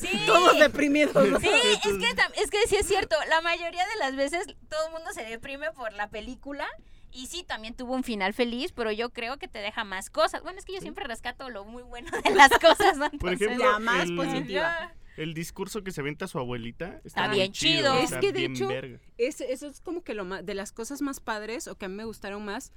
[0.00, 0.22] Sí.
[0.26, 1.28] Todos deprimidos.
[1.28, 1.40] ¿no?
[1.40, 3.16] Sí, es que, tam- es que sí es cierto.
[3.28, 6.66] La mayoría de las veces todo el mundo se deprime por la película.
[7.12, 10.42] Y sí, también tuvo un final feliz, pero yo creo que te deja más cosas.
[10.42, 13.10] Bueno, es que yo siempre rescato lo muy bueno de las cosas, ¿no?
[13.12, 14.68] Por ejemplo, La más el- positiva.
[14.68, 14.94] ajá.
[15.16, 17.94] El discurso que se avienta su abuelita está, Está bien chido.
[17.94, 18.68] Es que, de hecho.
[19.16, 21.88] Es- eso es como que lo más, de las cosas más padres o que a
[21.88, 22.70] mí me gustaron más,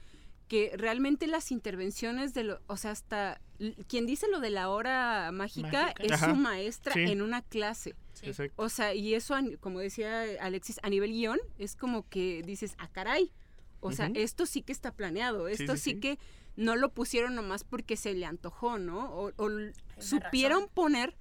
[0.49, 3.39] que realmente las intervenciones de lo, o sea, hasta
[3.87, 5.93] quien dice lo de la hora mágica, Mágica.
[6.03, 6.29] es Ajá.
[6.31, 7.01] su maestra Sí.
[7.03, 7.95] en una clase.
[8.13, 8.25] Sí.
[8.25, 8.61] Exacto.
[8.61, 12.89] O sea, y eso, como decía Alexis, a nivel guion, es como que dices, ah,
[12.91, 13.31] caray.
[13.79, 15.99] O sea, esto sí que está planeado, esto sí, sí, sí.
[16.01, 16.19] que
[16.57, 19.09] no lo pusieron nomás porque se le antojó, ¿no?
[19.13, 19.31] O,
[19.99, 20.73] supieron razón.
[20.73, 21.15] poner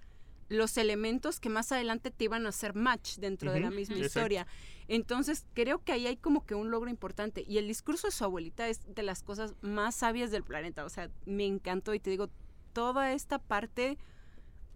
[0.49, 4.47] los elementos que más adelante te iban a hacer match dentro de la misma historia.
[4.89, 7.45] Entonces, creo que ahí hay como que un logro importante.
[7.47, 10.85] Y el discurso de su abuelita es de las cosas más sabias del planeta.
[10.85, 12.31] O sea, me encantó y te digo,
[12.73, 13.99] toda esta parte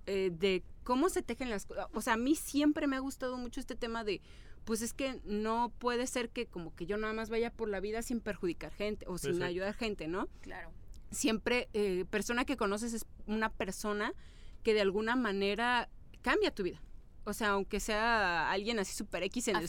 [0.07, 1.87] eh, de cómo se tejen las cosas.
[1.95, 4.21] O sea, a mí siempre me ha gustado mucho este tema de,
[4.65, 7.81] pues es que no puede ser que como que yo nada más vaya por la
[7.81, 9.47] vida sin perjudicar gente o sin Exacto.
[9.47, 10.29] ayudar gente, ¿no?
[10.43, 10.71] Claro.
[11.11, 14.15] Siempre, eh, persona que conoces es una persona
[14.63, 15.89] que de alguna manera
[16.23, 16.81] cambia tu vida.
[17.25, 19.69] O sea, aunque sea alguien así super X en el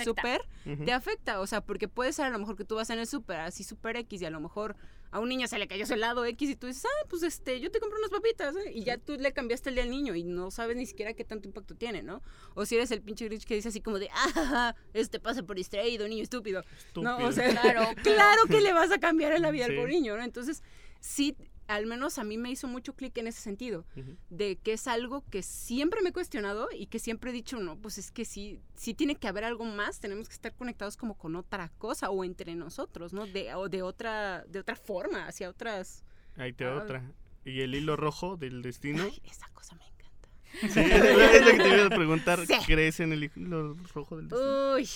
[0.66, 0.86] Ujú.
[0.86, 1.40] te afecta.
[1.40, 3.64] O sea, porque puede ser a lo mejor que tú vas en el super así
[3.64, 4.76] super X y a lo mejor
[5.12, 7.60] a un niño se le cayó su helado X y tú dices, ah, pues este,
[7.60, 8.56] yo te compro unas papitas.
[8.56, 8.72] ¿eh?".
[8.74, 11.24] Y ya tú le cambiaste el día al niño y no sabes ni siquiera qué
[11.26, 12.24] tanto impacto tiene, ¿no?
[12.56, 15.56] O si eres el pinche Grinch que dice así como de, ah, este pasa por
[15.56, 16.64] distraído, niño estúpido.
[16.96, 19.72] No, o sea, Claro, claro que le vas a cambiar en la vida Sí.
[19.74, 20.24] al pobre niño, ¿no?
[20.24, 20.64] Entonces,
[21.00, 21.36] sí,
[21.68, 23.86] al menos a mí me hizo mucho clic en ese sentido,
[24.30, 27.78] de que es algo que siempre me he cuestionado y que siempre he dicho, no,
[27.78, 31.18] pues es que sí, sí tiene que haber algo más, tenemos que estar conectados como
[31.18, 33.26] con otra cosa o entre nosotros, ¿no?
[33.28, 36.04] De, o de otra, de otra forma, hacia otras...
[36.36, 36.76] Ahí te Ah.
[36.76, 37.12] otra.
[37.46, 39.04] Y el hilo rojo del destino.
[39.04, 40.30] Ay, esa cosa me encanta.
[40.62, 42.46] Sí, es lo que te iba a preguntar.
[42.48, 42.54] Sí.
[42.66, 44.74] ¿Crees en el hilo rojo del destino?
[44.76, 44.90] Uy.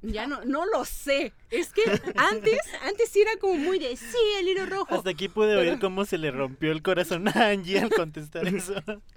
[0.00, 1.32] Ya no, no lo sé.
[1.50, 1.82] Es que
[2.16, 4.94] antes, antes sí era como muy de sí, el hilo rojo.
[4.94, 8.46] Hasta aquí pude Pero- oír cómo se le rompió el corazón a Angie al contestar
[8.54, 8.74] eso.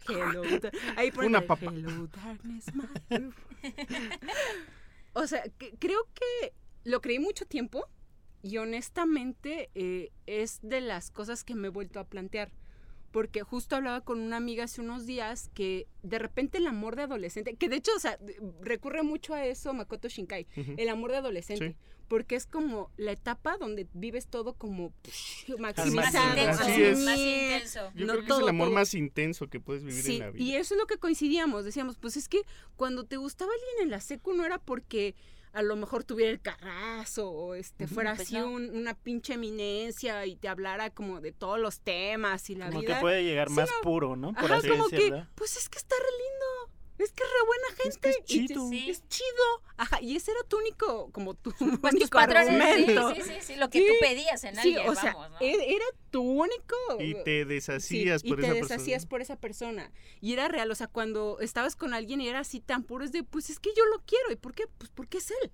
[0.08, 0.42] Hello,
[0.98, 1.72] ahí Una papa.
[1.72, 2.66] Hello, darkness,
[5.14, 7.88] o sea, que- creo que lo creí mucho tiempo
[8.42, 12.52] y honestamente eh, es de las cosas que me he vuelto a plantear.
[13.12, 17.04] Porque justo hablaba con una amiga hace unos días que de repente el amor de
[17.04, 18.18] adolescente, que de hecho, o sea,
[18.62, 20.48] recurre mucho a eso Makoto Shinkai,
[20.78, 21.70] el amor de adolescente.
[21.72, 21.76] Sí.
[22.08, 26.30] Porque es como la etapa donde vives todo como psh, Más maximizado.
[26.30, 27.00] intenso, Así es.
[27.00, 27.80] más intenso.
[27.96, 28.76] Yo no creo que todo, es el amor todo.
[28.76, 30.44] más intenso que puedes vivir Sí, en la vida.
[30.44, 31.64] y eso es lo que coincidíamos.
[31.64, 32.42] Decíamos, pues es que
[32.76, 35.16] cuando te gustaba alguien en la secu no era porque
[35.54, 38.50] a lo mejor tuviera el carrazo o este fuera Pues así no.
[38.50, 42.82] un- una pinche eminencia y te hablara como de todos los temas y la Como
[42.82, 42.96] vida.
[42.96, 44.34] que puede llegar Sí, más puro, ¿no?
[44.34, 45.28] Por Ajá, así como que, decirlo.
[45.36, 46.81] pues es que está re lindo.
[47.04, 47.90] Es que es re buena gente.
[47.90, 48.70] Es que es y te- chido.
[48.70, 48.90] Sí.
[48.90, 49.64] Es chido.
[49.78, 53.16] Ajá, y ese era tu único, como tu Pues tus único patrones, argumento.
[53.16, 53.86] sí, sí, sí, sí, lo que Sí.
[53.88, 55.38] tú pedías en Sí, alguien, o sea, vamos, ¿no?
[55.48, 56.76] e- era tu único.
[57.00, 59.10] Y te Sí, deshacías y por te esa deshacías persona.
[59.10, 59.92] por esa persona.
[60.22, 63.12] Y era real, o sea, cuando estabas con alguien y era así tan puro, es
[63.12, 64.32] de, pues es que yo lo quiero.
[64.32, 64.66] ¿Y por qué?
[64.78, 65.52] Pues porque es él,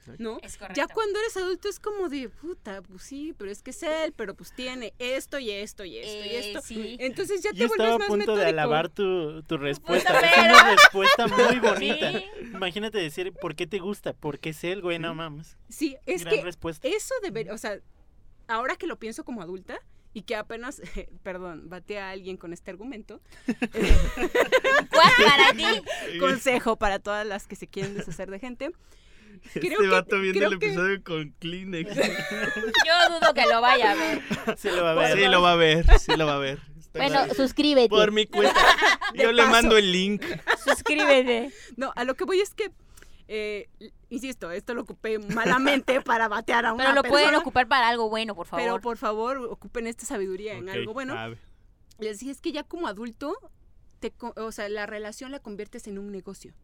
[0.00, 0.22] Exacto.
[0.22, 0.38] ¿no?
[0.42, 0.80] Es correcto.
[0.80, 4.12] Ya cuando eres adulto es como de, puta, pues sí, pero es que es él,
[4.16, 6.62] pero pues tiene esto y esto y esto y Eh, esto.
[6.62, 6.96] sí.
[7.00, 10.12] Entonces ya te Yo vuelves estaba a más punto de alabar tu, tu respuesta.
[10.20, 12.12] pero- Es una respuesta muy bonita.
[12.18, 12.24] Sí.
[12.52, 14.12] Imagínate decir, ¿por qué te gusta?
[14.14, 15.56] Porque es él, güey, no mames.
[15.68, 16.88] Sí, es Gran que respuesta.
[16.88, 17.78] eso debería, o sea,
[18.48, 19.78] ahora que lo pienso como adulta
[20.12, 20.80] y que apenas,
[21.22, 23.20] perdón, bate a alguien con este argumento,
[24.90, 26.18] ¿Cuál para ti?
[26.18, 28.70] consejo para todas las que se quieren deshacer de gente.
[29.44, 31.94] Este creo que- vato viendo creo el que- episodio con Kleenex.
[31.96, 34.22] Yo dudo que lo vaya a ver.
[34.56, 35.18] Se lo va a ver.
[35.18, 36.58] sí, lo va a ver, sí lo va a ver.
[36.78, 37.88] Está Bueno, suscríbete.
[37.88, 38.60] por mi cuenta.
[39.14, 40.24] Yo le mando el link.
[40.64, 41.52] Suscríbete.
[41.76, 42.72] No, a lo que voy es que,
[43.28, 43.68] eh,
[44.08, 48.08] insisto, esto lo ocupé malamente para batear a una Pero lo pueden ocupar para algo
[48.08, 48.64] bueno, por favor.
[48.64, 51.14] Pero por favor, ocupen esta sabiduría en algo bueno.
[51.98, 53.36] Les dije, es que ya como adulto,
[54.00, 56.54] te, o sea, la relación la conviertes en un negocio.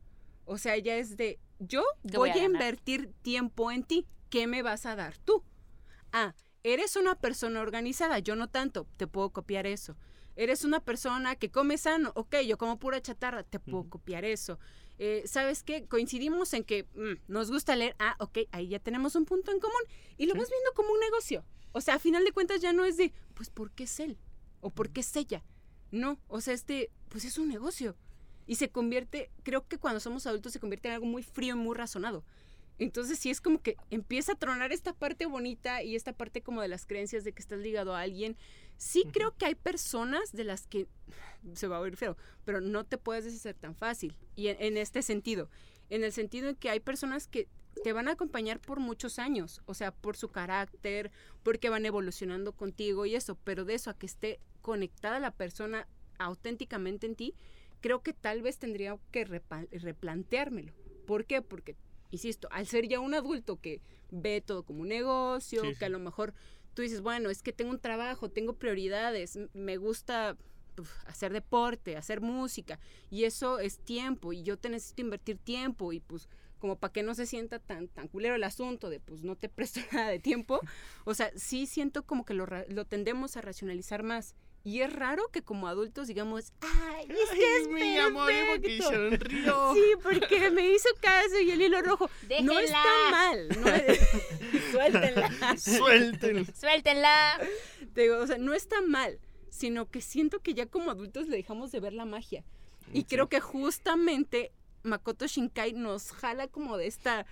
[0.47, 4.07] O sea, ya es de, yo ¿Qué voy voy a invertir tiempo en ti.
[4.31, 5.45] ¿Qué me vas a dar tú?
[6.13, 9.97] Ah, eres una persona organizada, yo no tanto, te puedo copiar eso.
[10.35, 14.59] Eres una persona que come sano, ok, yo como pura chatarra, te puedo copiar eso.
[14.99, 15.87] Eh, ¿Sabes qué?
[15.87, 19.61] Coincidimos en que mm, nos gusta leer, ah, ok, ahí ya tenemos un punto en
[19.61, 19.81] común.
[20.17, 20.39] Y lo Sí.
[20.41, 21.45] vas viendo como un negocio.
[21.73, 24.19] O sea, a final de cuentas ya no es de, pues, ¿por qué es él?
[24.61, 25.45] ¿O por qué es ella?
[25.91, 27.97] No, o sea, este, pues es un negocio.
[28.47, 31.59] Y se convierte, creo que cuando somos adultos se convierte en algo muy frío y
[31.59, 32.25] muy razonado.
[32.79, 36.61] Entonces sí es como que empieza a tronar esta parte bonita y esta parte como
[36.61, 38.37] de las creencias de que estás ligado a alguien.
[38.77, 40.87] Sí creo que hay personas de las que
[41.55, 44.15] se va a oír feo, pero no te puedes deshacer tan fácil.
[44.35, 45.49] Y en, en este sentido,
[45.89, 47.49] en el sentido en que hay personas que
[47.83, 51.11] te van a acompañar por muchos años, o sea, por su carácter,
[51.43, 55.87] porque van evolucionando contigo y eso, pero de eso a que esté conectada la persona
[56.19, 57.35] auténticamente en ti,
[57.87, 60.73] creo que tal vez tendría que replanteármelo.
[61.07, 61.41] ¿Por qué?
[61.41, 61.77] Porque,
[62.11, 65.85] insisto, al ser ya un adulto que ve todo como un negocio, Sí, que sí.
[65.85, 66.35] a lo mejor
[66.75, 70.37] tú dices, bueno, es que tengo un trabajo, tengo prioridades, me gusta
[70.77, 75.93] uf, hacer deporte, hacer música, y eso es tiempo, y yo te necesito invertir tiempo,
[75.93, 79.23] y pues como para que no se sienta tan, tan culero el asunto de pues
[79.23, 80.59] no te presto nada de tiempo,
[81.05, 84.35] o sea, sí siento como que lo, lo tendemos a racionalizar más.
[84.67, 88.91] Y es raro que como adultos digamos, ay, es que es mi amor, porque perfecto".
[88.93, 89.75] sonrió.
[89.75, 92.11] Sí, porque me hizo caso y el hilo rojo.
[92.43, 93.11] No está Déjenla.
[93.13, 93.49] mal.
[93.61, 94.01] No es-
[94.73, 95.57] Suéltenla.
[95.57, 96.55] Suelten.
[96.55, 97.39] Suéltenla.
[97.95, 101.37] Te digo, o sea, no está mal, sino que siento que ya como adultos le
[101.37, 102.43] dejamos de ver la magia.
[102.93, 103.05] Y Sí.
[103.05, 104.51] creo que justamente
[104.83, 107.25] Makoto Shinkai nos jala como de esta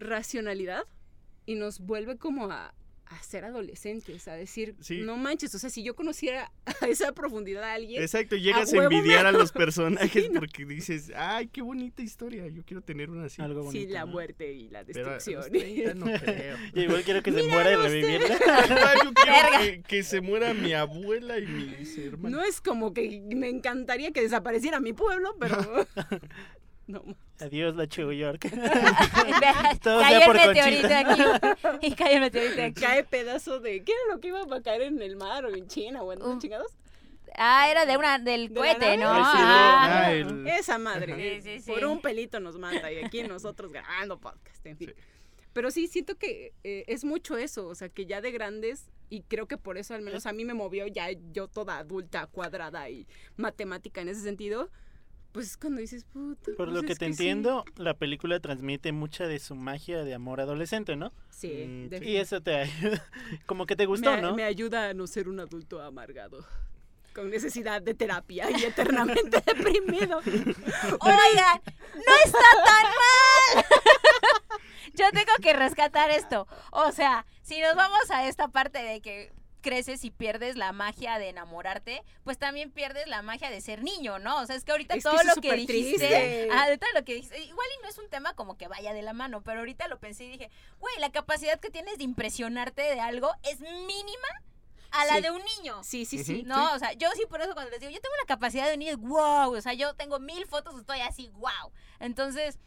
[0.00, 0.84] racionalidad
[1.46, 2.74] y nos vuelve como a,
[3.06, 5.02] a ser adolescentes, a decir, Sí.
[5.02, 8.76] no manches, o sea, si yo conociera a esa profundidad a alguien, Exacto, llegas a,
[8.76, 9.38] me envidiar a hago.
[9.38, 10.40] los personajes Sí, no.
[10.40, 13.42] porque dices, ay, qué bonita historia, yo quiero tener una así.
[13.42, 13.86] Algo bonito.
[13.86, 14.12] sí, la ¿no?
[14.12, 15.52] muerte y la Pero a destrucción.
[15.52, 16.56] 30 no creo.
[16.74, 18.38] Y igual quiero que se muera y revivirla.
[19.04, 22.30] Yo quiero que, que se muera mi abuela y mis hermanos.
[22.30, 25.86] No es como que me encantaría que desapareciera mi pueblo, pero...
[26.86, 27.02] no.
[27.40, 28.48] Adiós, la Chivo York.
[29.82, 31.86] Todo cayó sea el por meteorito aquí.
[31.86, 32.80] Y cayó el meteorito aquí.
[32.80, 33.82] Cae pedazo de...
[33.84, 36.22] ¿Qué era lo que iba a caer en el mar o en China o en
[36.22, 36.72] Un- chingados?
[37.36, 38.96] Ah, era de una del ¿De la cohete?
[38.96, 39.10] ¿no?
[39.12, 40.02] Ay, sí, Ah.
[40.06, 41.40] ah, el- Esa madre.
[41.42, 41.70] Sí, sí, sí.
[41.72, 44.88] Por un pelito nos mata y aquí nosotros grabando podcast, en fin.
[44.96, 45.02] Sí.
[45.52, 49.22] Pero sí, siento que eh, es mucho eso, o sea, que ya de grandes, y
[49.22, 52.88] creo que por eso al menos a mí me movió ya yo toda adulta, cuadrada
[52.90, 54.70] y matemática en ese sentido,
[55.34, 56.52] pues es cuando dices, puta.
[56.56, 57.10] Por pues lo que te sí".
[57.10, 61.12] entiendo, la película transmite mucha de su magia de amor adolescente, ¿no?
[61.28, 62.02] Sí, Mm.
[62.04, 63.04] Y eso te ayuda.
[63.46, 64.36] Como que te me, gustó, ¿no?
[64.36, 66.46] me ayuda a no ser un adulto amargado.
[67.12, 70.18] Con necesidad de terapia y eternamente deprimido.
[70.18, 71.60] Oigan,
[71.94, 73.64] no está tan mal.
[74.94, 76.46] Yo tengo que rescatar esto.
[76.70, 79.32] O sea, si nos vamos a esta parte de que
[79.64, 84.18] creces y pierdes la magia de enamorarte, pues también pierdes la magia de ser niño,
[84.18, 84.40] ¿no?
[84.42, 86.48] O sea, es que ahorita Es que todo es lo que dijiste, triste.
[86.52, 89.00] ah, ahorita lo que dijiste, igual y no es un tema como que vaya de
[89.00, 92.82] la mano, pero ahorita lo pensé y dije, güey, la capacidad que tienes de impresionarte
[92.82, 94.28] de algo es mínima
[94.90, 95.22] a la Sí.
[95.22, 95.82] de un niño.
[95.82, 96.42] Sí, sí, sí.
[96.44, 98.74] No, o sea, yo sí por eso cuando les digo, yo tengo la capacidad de
[98.74, 101.72] unir, wow, o sea, yo tengo mil fotos, estoy así, wow.
[102.00, 102.58] Entonces,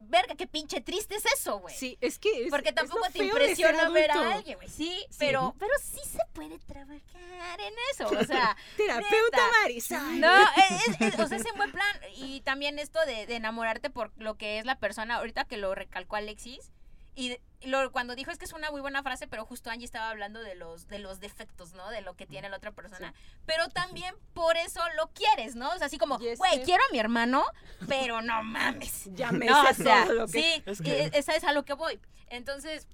[0.00, 1.74] verga, qué pinche triste es eso, güey.
[1.74, 4.68] Sí, es que es, Porque tampoco te impresiona ver a alguien, güey.
[4.68, 8.56] Sí, pero, pero sí se puede trabajar en eso, o sea.
[8.76, 9.40] Terapeuta.
[9.62, 10.20] Marisol.
[10.20, 11.96] No, es, es- o sea, es en buen plan.
[12.16, 15.74] Y también esto de, de enamorarte por lo que es la persona, ahorita que lo
[15.74, 16.70] recalcó Alexis.
[17.16, 20.10] Y lo, cuando dijo es que es una muy buena frase, pero justo Angie estaba
[20.10, 21.88] hablando de los, de los defectos, ¿no?
[21.90, 23.14] De lo que tiene la otra persona.
[23.46, 25.70] Pero también por eso lo quieres, ¿no?
[25.70, 27.44] O sea, así como, güey, que- quiero a mi hermano,
[27.88, 29.04] pero no mames.
[29.14, 30.42] Ya me No, o sea, lo que...
[30.42, 32.00] sí, Es que- e- esa es a lo que voy.
[32.28, 32.88] Entonces,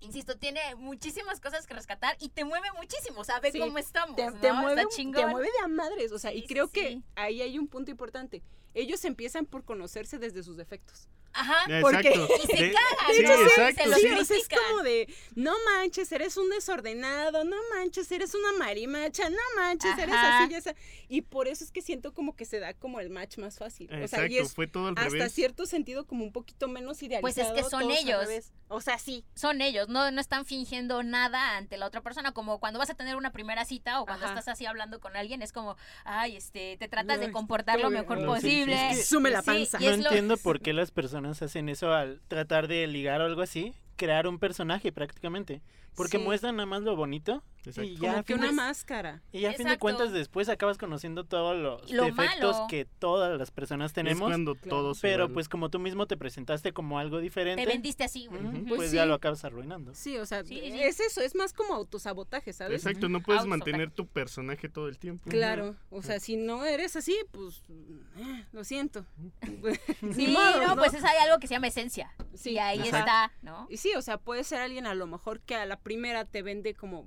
[0.00, 4.14] insisto, tiene muchísimas cosas que rescatar y te mueve muchísimo, ¿sabes Sí, cómo estamos?
[4.16, 4.34] te, ¿no?
[4.38, 6.72] te mueve, te mueve de a madres, o sea, Sí, y sí, creo sí.
[6.72, 8.42] que ahí hay un punto importante.
[8.76, 11.08] Ellos empiezan por conocerse desde sus defectos.
[11.32, 11.66] Ajá.
[11.82, 12.14] porque-.
[12.42, 13.32] Y se De- cagan, sí, ¿no?
[13.32, 13.82] exacto.
[13.82, 14.14] Se los Sí, sí.
[14.14, 19.28] o sea, es como de, no manches, eres un desordenado, no manches, eres una marimacha,
[19.28, 20.74] no manches, eres así y esa.
[21.08, 23.90] Y por eso es que siento como que se da como el match más fácil.
[24.02, 25.32] O sea, y es fue todo al hasta revés.
[25.32, 27.20] cierto sentido como un poquito menos idealizado.
[27.20, 28.26] Pues es que son ellos.
[28.68, 29.24] O sea, sí.
[29.34, 32.94] Son ellos, no, no están fingiendo nada ante la otra persona, como cuando vas a
[32.94, 34.34] tener una primera cita o cuando Ajá.
[34.38, 38.18] estás así hablando con alguien, es como, ay, este, te tratas de comportar lo mejor
[38.18, 39.78] No, sí, es que- Sume la panza.
[39.78, 43.42] No lo- entiendo por qué las personas hacen eso al tratar de ligar o algo
[43.42, 45.62] así, crear un personaje prácticamente.
[45.96, 46.22] Porque Sí.
[46.24, 47.82] muestran nada más lo bonito Exacto.
[47.82, 49.22] y ya, a Como que fin una de- máscara.
[49.32, 52.66] y ya a fin de cuentas después acabas conociendo todos los Lo defectos malo.
[52.68, 54.28] que todas las personas Es tenemos.
[54.28, 54.68] cuando Claro.
[54.68, 58.26] todo se Pero pues como tú mismo te presentaste como algo diferente, Te vendiste así,
[58.26, 58.42] güey.
[58.42, 59.94] pues, Pues ya lo acabas arruinando.
[59.94, 60.80] Sí, o sea, Sí, sí.
[60.82, 62.84] es eso, es más como autosabotaje, ¿sabes?
[62.84, 65.28] Exacto, no puedes mantener tu personaje todo el tiempo.
[65.30, 69.04] Claro, o sea, si no eres así, pues eh, lo siento.
[70.12, 70.34] Sí,
[70.66, 72.12] no, pues es hay algo que se llama esencia.
[72.34, 72.98] Sí, y ahí Ajá.
[72.98, 73.66] está, ¿no?
[73.70, 76.42] Y sí, o sea, puede ser alguien a lo mejor que a la primera te
[76.42, 77.06] vende como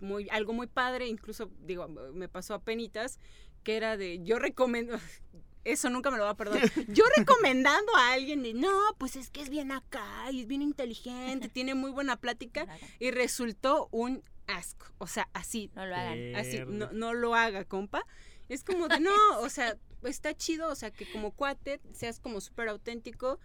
[0.00, 3.20] muy, algo muy padre, incluso, digo, me pasó a penitas,
[3.62, 4.98] que era de, yo recomiendo,
[5.64, 9.28] eso nunca me lo va a perdonar, yo recomendando a alguien de, no, pues es
[9.28, 12.66] que es bien acá, y es bien inteligente, tiene muy buena plática,
[13.00, 16.36] y resultó un asco, o sea, así, No lo hagan.
[16.36, 18.02] así, no, no lo haga, compa.
[18.48, 22.40] Es como de, no, o sea, está chido, o sea, que como cuate seas como
[22.40, 23.40] súper auténtico.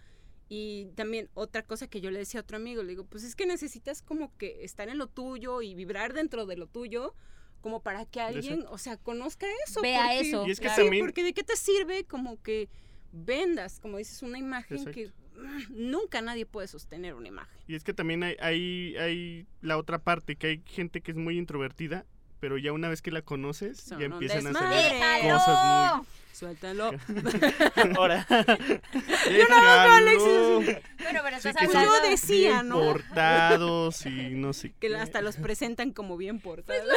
[0.54, 3.34] Y también otra cosa que yo le decía a otro amigo, le digo, pues es
[3.34, 7.14] que necesitas como que estar en lo tuyo y vibrar dentro de lo tuyo,
[7.62, 9.80] como para que alguien, o sea, conozca eso.
[9.80, 10.76] Vea porque- eso, Y es que claro.
[10.82, 12.68] Sí, también- porque de qué te sirve como que
[13.12, 14.92] vendas, como dices, una imagen Exacto.
[14.94, 15.06] que
[15.40, 17.58] mm, nunca nadie puede sostener una imagen.
[17.66, 21.16] Y es que también hay, hay, hay la otra parte, que hay gente que es
[21.16, 22.04] muy introvertida,
[22.40, 24.76] pero ya una vez que la conoces, Son ya empiezan a desmadre.
[24.78, 26.06] hacer ¡Déjalo!
[26.32, 26.90] Suéltalo.
[27.96, 29.34] Ahora, muy...
[29.34, 30.60] ¡Déjalo!
[30.60, 32.04] Bueno, pero Sí, estás que son hablando...
[32.04, 32.80] Yo decía, bien ¿no?
[32.80, 34.96] portados y no sé Que qué.
[34.96, 36.82] hasta los presentan como bien portados.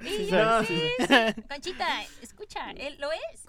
[0.00, 1.42] Sí, No, sí, sí, sí.
[1.48, 3.48] Conchita, escucha, él lo es.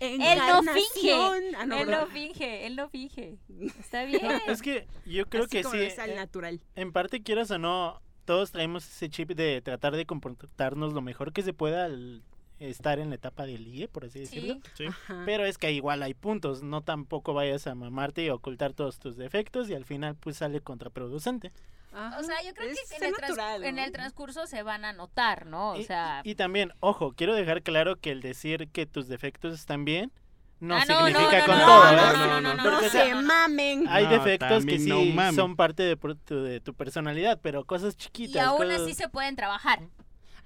[0.00, 1.14] Él no finge.
[1.56, 3.38] Ah, no, él no finge, él no finge.
[3.80, 4.20] Está bien.
[4.48, 5.80] es que yo creo Así que como sí.
[5.80, 6.60] es al eh, natural.
[6.74, 11.32] En parte, quieras o no, todos traemos ese chip de tratar de comportarnos lo mejor
[11.32, 12.22] que se pueda al
[12.62, 14.58] estar en la etapa del ligue, por así decirlo.
[14.74, 14.86] Sí.
[15.26, 19.16] Pero es que igual hay puntos, no tampoco vayas a mamarte y ocultar todos tus
[19.16, 21.52] defectos y al final pues sale contraproducente.
[21.92, 22.18] Ajá.
[22.18, 25.72] O sea, yo creo Es que en el, transcurso se van a notar, ¿no?
[25.72, 26.22] O Y- sea...
[26.24, 30.10] y, y también, ojo, quiero dejar claro que el decir que tus defectos están bien
[30.58, 31.96] no Ah, no, no, significa no, con no, todo, no, ¿eh?
[31.96, 33.88] no, no, no, no, Porque, no o sea, se mamen.
[33.88, 35.96] Hay No, defectos que sí son parte de,
[36.36, 38.36] de tu personalidad, pero cosas chiquitas.
[38.36, 39.80] Y aún cosas- así se pueden trabajar.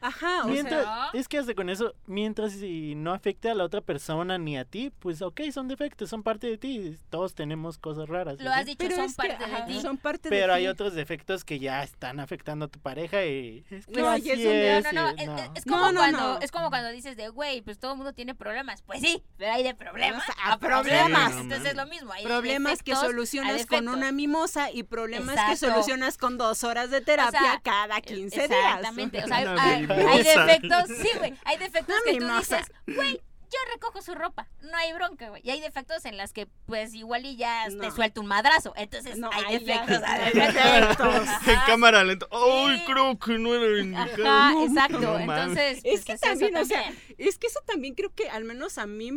[0.00, 1.10] Ajá, o Mientras, sea.
[1.14, 4.64] Es que hace con eso, mientras si no afecte a la otra persona ni a
[4.64, 6.96] ti, pues ok, son defectos, son parte de ti.
[7.10, 8.34] Todos tenemos cosas raras.
[8.38, 8.58] Lo ¿sí?
[8.58, 9.80] has dicho, pero son es que, parte ajá, de ti.
[9.80, 13.64] son parte Pero de hay otros defectos que ya están afectando a tu pareja y
[13.70, 15.72] es que No, así es No, no, no, es, no.
[15.72, 16.38] como no, cuando, no.
[16.40, 18.82] es como cuando dices de, güey, pues todo el mundo tiene problemas.
[18.82, 20.82] Pues sí, pero hay de problemas a problemas.
[20.84, 21.28] problemas.
[21.30, 22.12] Sí, no Entonces es lo mismo.
[22.12, 27.00] hay Problemas que solucionas con una mimosa y problemas que solucionas con dos horas de
[27.00, 28.50] terapia O sea, cada 15 días.
[28.50, 29.24] Exactamente.
[29.24, 31.34] O sea, hay, hay defectos, sí, güey.
[31.44, 34.48] Hay defectos que tú dices, güey, yo recojo su ropa.
[34.60, 35.40] No hay bronca, güey.
[35.44, 38.72] Y hay defectos en las que, pues, igual y ya te suelta un madrazo.
[38.76, 40.02] Entonces, No, hay defectos.
[40.06, 41.14] hay defectos.
[41.46, 42.26] En cámara lenta.
[42.32, 42.84] ¡Ay, Sí.
[42.92, 44.26] creo que no era indicado!
[44.26, 45.18] Ajá, No, exacto.
[45.18, 47.14] Entonces, Es pues, que es eso también, o sea, también.
[47.18, 49.10] es que eso también creo que al menos a mí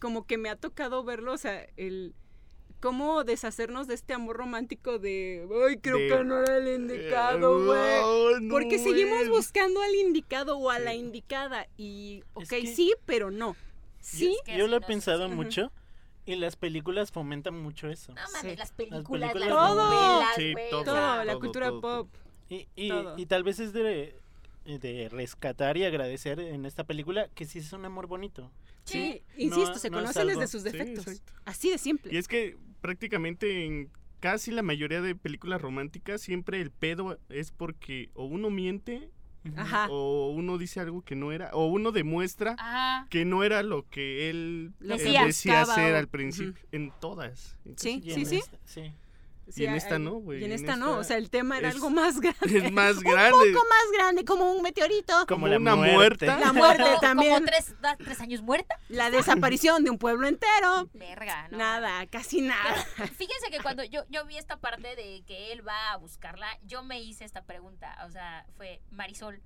[0.00, 2.14] como que me ha tocado verlo, o sea, el
[2.84, 7.64] cómo deshacernos de este amor romántico de, ay, creo De- que no era el indicado,
[7.64, 8.42] güey.
[8.42, 12.94] No, Porque seguimos buscando al indicado o a la indicada y, ok, Es que- sí,
[13.06, 13.56] pero no.
[14.00, 15.72] Sí, que Yo lo he pensado mucho
[16.26, 18.12] y las películas fomentan mucho eso.
[18.12, 18.56] No mames, Sí.
[18.58, 19.90] las películas, las, películas, Todo.
[19.90, 20.84] novelas, Sí, todo.
[20.84, 22.04] todo, la todo, cultura todo, todo.
[22.04, 22.14] pop.
[22.50, 23.14] Y, y, Todo.
[23.18, 24.14] y tal vez es de,
[24.66, 28.50] de rescatar y agradecer en esta película que sí es un amor bonito.
[28.84, 29.44] Sí, Sí.
[29.44, 31.06] insisto, No- se no es conocen desde sus defectos.
[31.46, 32.12] Así de simple.
[32.12, 33.88] Y es que prácticamente en
[34.20, 39.08] casi la mayoría de películas románticas siempre el pedo es porque o uno miente
[39.56, 39.86] Ajá.
[39.88, 43.06] o uno dice algo que no era o uno demuestra Ajá.
[43.08, 45.22] que no era lo que él, Lo él que decía
[45.94, 48.26] o- al principio en todas Sí, sí,
[48.66, 48.92] sí.
[49.46, 49.52] Sí.
[49.52, 51.68] Sí, en esta no, güey, Y en en esta no, o sea, el tema era
[51.68, 52.58] es- algo más grande.
[52.66, 55.12] es más Un grande poco más grande, como un meteorito.
[55.12, 56.26] como Como la una muerte.
[56.26, 57.34] La muerte Como- también.
[57.34, 58.78] Como tres, da- tres años muerta.
[58.88, 60.88] La desaparición de un pueblo entero.
[60.94, 61.58] Verga, no.
[61.58, 62.74] Nada, casi nada.
[63.16, 66.82] Fíjense que cuando yo, yo vi esta parte de que él va a buscarla, yo
[66.82, 67.96] me hice esta pregunta.
[68.06, 69.42] O sea, fue, Marisol,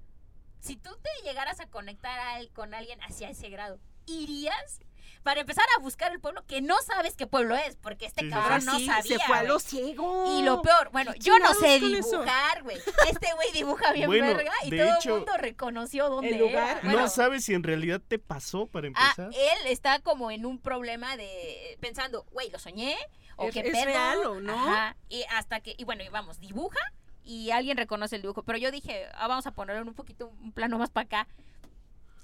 [0.60, 4.80] si tú te llegaras a conectar al- con alguien hacia ese grado, ¿irías?
[5.22, 8.64] Para empezar a buscar el pueblo que no sabes qué pueblo es, porque este cabrón
[8.64, 9.18] no sí, sabía.
[9.18, 10.38] se fue a lo ciego.
[10.38, 12.78] Y lo peor, bueno, ¿Qué yo no sé dibujar, güey.
[13.10, 16.78] Este güey dibuja bien Bueno, verga y todo hecho, el mundo reconoció dónde el lugar-
[16.78, 16.80] era.
[16.82, 20.46] Bueno, no sabes si en realidad te pasó para Ah, empezar él está como en
[20.46, 22.96] un problema de pensando, güey, lo soñé
[23.36, 23.84] o ¿Es- qué es pedo.
[23.84, 24.52] real o no?
[24.52, 26.80] Ajá, y hasta que y bueno, y vamos, dibuja
[27.24, 30.28] y alguien reconoce el dibujo, pero yo dije, ah, vamos a ponerlo en un poquito
[30.28, 31.28] un plano más para acá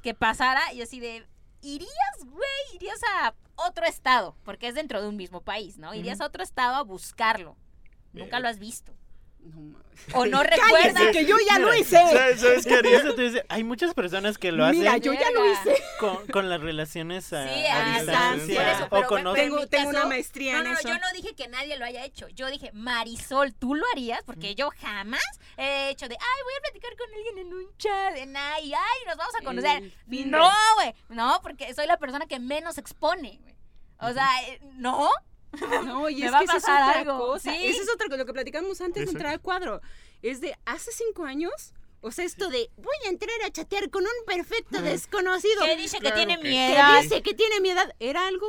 [0.02, 1.26] que pasara y así de
[1.64, 5.94] irías, güey, irías a otro estado, porque es dentro de un mismo país, ¿no?
[5.94, 7.56] Irías a otro estado a buscarlo.
[8.12, 8.92] Nunca Eh, lo has visto.
[9.44, 9.84] No mames.
[10.12, 11.12] O no ¡Cállese, recuerdas.
[11.12, 11.96] que yo ya lo hice!
[11.96, 12.98] ¿Sabes, sabes qué haría?
[13.00, 15.76] Eso te dice, hay muchas personas que lo hacen Mira, yo ya lo hice.
[15.98, 19.50] con, con las relaciones a, Sí, a a distancia eso, o con bueno, otros- en
[19.52, 20.88] Tengo, tengo una maestría No, en no, no, eso.
[20.88, 22.28] yo no dije que nadie lo haya hecho.
[22.28, 25.22] Yo dije, Marisol, tú lo harías, porque yo jamás
[25.56, 29.06] he hecho de, ay, voy a platicar con alguien en un chat, en ay, ay,
[29.06, 29.84] nos vamos a conocer.
[30.10, 30.30] El.
[30.30, 33.54] No, güey, no, porque soy la persona que menos expone, güey.
[34.00, 35.08] O sea, eh, no.
[35.84, 37.52] No, y Me es va a que esa es pasar otra algo, cosa.
[37.52, 37.66] sí.
[37.66, 39.80] Esa es otra cosa, lo que platicamos antes de entrar al cuadro.
[40.22, 44.04] Es de hace cinco años, O sea, esto de voy a entrar a chatear con
[44.04, 47.00] un perfecto desconocido Que dice que tiene que que miedo.
[47.02, 48.46] dice que tiene mi edad, era algo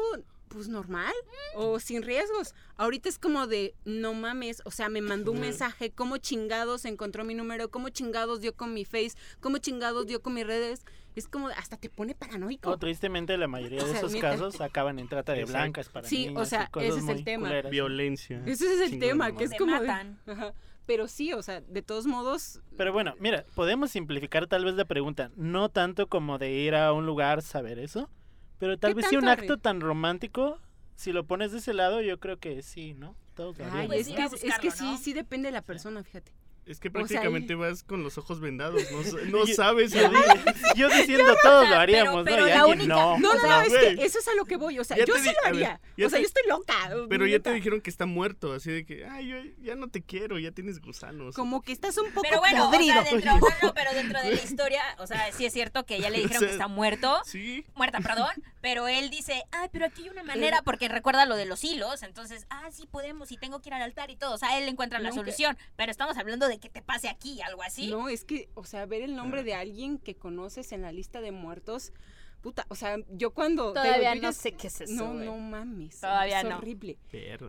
[0.48, 1.14] pues normal
[1.56, 2.54] o sin riesgos.
[2.78, 7.26] Ahorita es como de no mames, o sea, me mandó un mensaje, cómo chingados encontró
[7.26, 10.86] mi número, cómo chingados dio con mi face, cómo chingados dio con mis redes.
[11.16, 12.70] Es como hasta te pone paranoico.
[12.72, 15.60] O tristemente la mayoría O de sea, esos casos acaban en trata de Exacto.
[15.60, 17.48] blancas para Sí, o niños sea, ese es el tema.
[17.48, 17.72] culeras.
[17.72, 18.42] Violencia.
[18.46, 19.38] Ese es el Chingón, tema, ¿no?
[19.38, 20.20] que es Te como matan.
[20.28, 20.54] Ajá.
[20.86, 24.86] Pero sí, o sea, de todos modos, Pero bueno, mira, podemos simplificar tal vez la
[24.86, 28.08] pregunta, no tanto como de ir a un lugar saber eso,
[28.60, 30.60] pero tal ¿Qué vez sí un acto tan romántico,
[30.96, 33.16] si lo pones de ese lado, yo creo que sí, ¿no?
[33.34, 34.16] Todos lo ay, Pues es, ¿no?
[34.16, 34.98] que, es que buscarlo, sí, ¿no?
[34.98, 36.32] sí depende de la persona, fíjate.
[36.66, 39.02] Es que O sea, prácticamente vas con los ojos vendados, no,
[39.40, 39.92] no sabes.
[39.92, 40.02] Yo,
[40.76, 42.48] yo diciendo todos lo haríamos, pero ¿no?
[42.48, 43.20] Y la alguien única- no.
[43.20, 44.80] No, O no, es que eso es a lo que voy.
[44.80, 45.82] O sea, Ya yo sí lo ver, haría.
[46.06, 46.74] o sea, te- yo estoy loca.
[47.08, 50.02] Pero ya te dijeron que está muerto, así de que, ay, yo ya no te
[50.02, 51.36] quiero, ya tienes gusanos.
[51.36, 52.94] Como que estás un poco Pero bueno, o podrido.
[52.94, 56.00] sea, dentro, no, no, pero dentro de la historia, o sea, sí es cierto que
[56.00, 57.64] ya le dijeron sea, que está muerto, Sí.
[57.76, 61.46] muerta, perdón, pero él dice, ay, pero aquí hay una manera, porque recuerda lo de
[61.46, 64.38] los hilos, entonces, ah, sí podemos, y tengo que ir al altar y todo, o
[64.40, 67.88] sea, él encuentra la solución, pero estamos hablando de que te pase aquí, algo así.
[67.88, 71.22] No, es que, o sea, ver el nombre de alguien que conoces en la lista
[71.22, 71.92] de muertos,
[72.42, 73.74] puta, o sea, yo cuando...
[73.74, 75.26] Todavía digo, no sé qué es eso, No, güey.
[75.26, 76.00] no mames.
[76.00, 76.58] Todavía es no.
[76.58, 76.98] horrible.
[77.12, 77.40] Es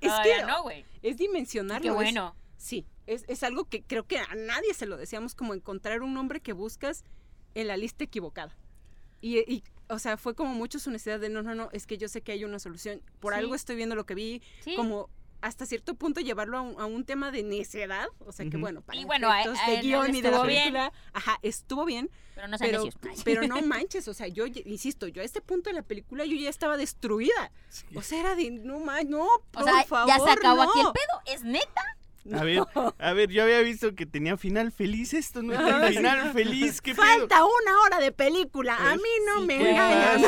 [0.00, 0.84] Todavía que no, güey.
[1.02, 1.82] es dimensionarlo.
[1.82, 2.34] Qué es- bueno.
[2.56, 6.14] sí, es, es algo que creo que a nadie se lo deseamos, como encontrar un
[6.14, 7.04] nombre que buscas
[7.54, 8.56] en la lista equivocada.
[9.20, 11.96] Y, y, o sea, fue como mucho su necesidad de, no, no, no, es que
[11.98, 13.00] yo sé que hay una solución.
[13.20, 13.38] Por Sí.
[13.40, 14.74] algo estoy viendo lo que vi, Sí.
[14.76, 15.08] como
[15.40, 18.80] hasta cierto punto llevarlo a un, a un tema de necedad, o sea que bueno,
[18.82, 20.58] para Y bueno, a- efectos a de guion y de la estuvo bien.
[20.62, 22.84] película, ajá, estuvo bien, Pero no pero,
[23.24, 26.36] pero no manches, o sea, yo insisto, yo a este punto de la película yo
[26.36, 27.86] ya estaba destruida, Sí.
[27.94, 30.80] o sea, era de, no manches, no, O por sea, favor, ya se acabó aquí
[30.80, 31.82] el pedo, ¿es neta?
[32.32, 32.60] A ver,
[32.98, 35.54] a ver, yo había visto que tenía final feliz esto, ¿no?
[35.58, 35.96] Ah, El sí.
[35.98, 37.04] final feliz, ¿qué pedo?
[37.04, 40.22] Falta una hora de película, a Es- mí no Sí, me engañas.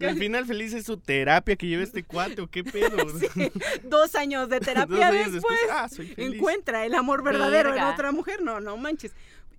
[0.00, 2.96] El final feliz es su terapia que lleva este cuate, ¿o qué pedo?
[3.84, 6.34] Dos años de terapia años después, ah, soy feliz.
[6.36, 9.12] encuentra el amor verdadero en otra mujer, no, no manches.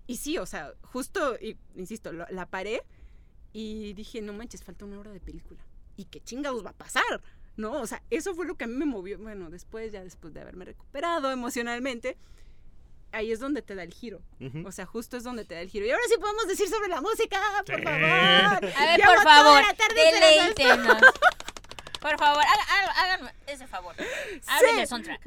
[0.08, 2.82] Y sí, o sea, justo, y, insisto, lo- la paré
[3.54, 5.62] y dije, no manches, falta una hora de película.
[5.98, 7.22] ¿Y qué chingados va a pasar?
[7.58, 7.74] ¿No?
[7.82, 9.18] O sea, eso fue lo que a mí me movió.
[9.18, 12.18] Bueno, después, ya después de haberme recuperado emocionalmente,
[13.12, 14.22] ahí es donde te da el giro.
[14.66, 15.86] O sea, justo es donde te da el giro.
[15.86, 17.82] Y ahora sí podemos decir sobre la música, por Sí.
[17.84, 18.04] favor.
[18.04, 19.64] A ver, por favor,
[19.96, 20.98] deleítenos.
[22.02, 22.44] Por favor,
[22.98, 23.96] hagan ese favor.
[24.48, 25.22] Hablen del soundtrack.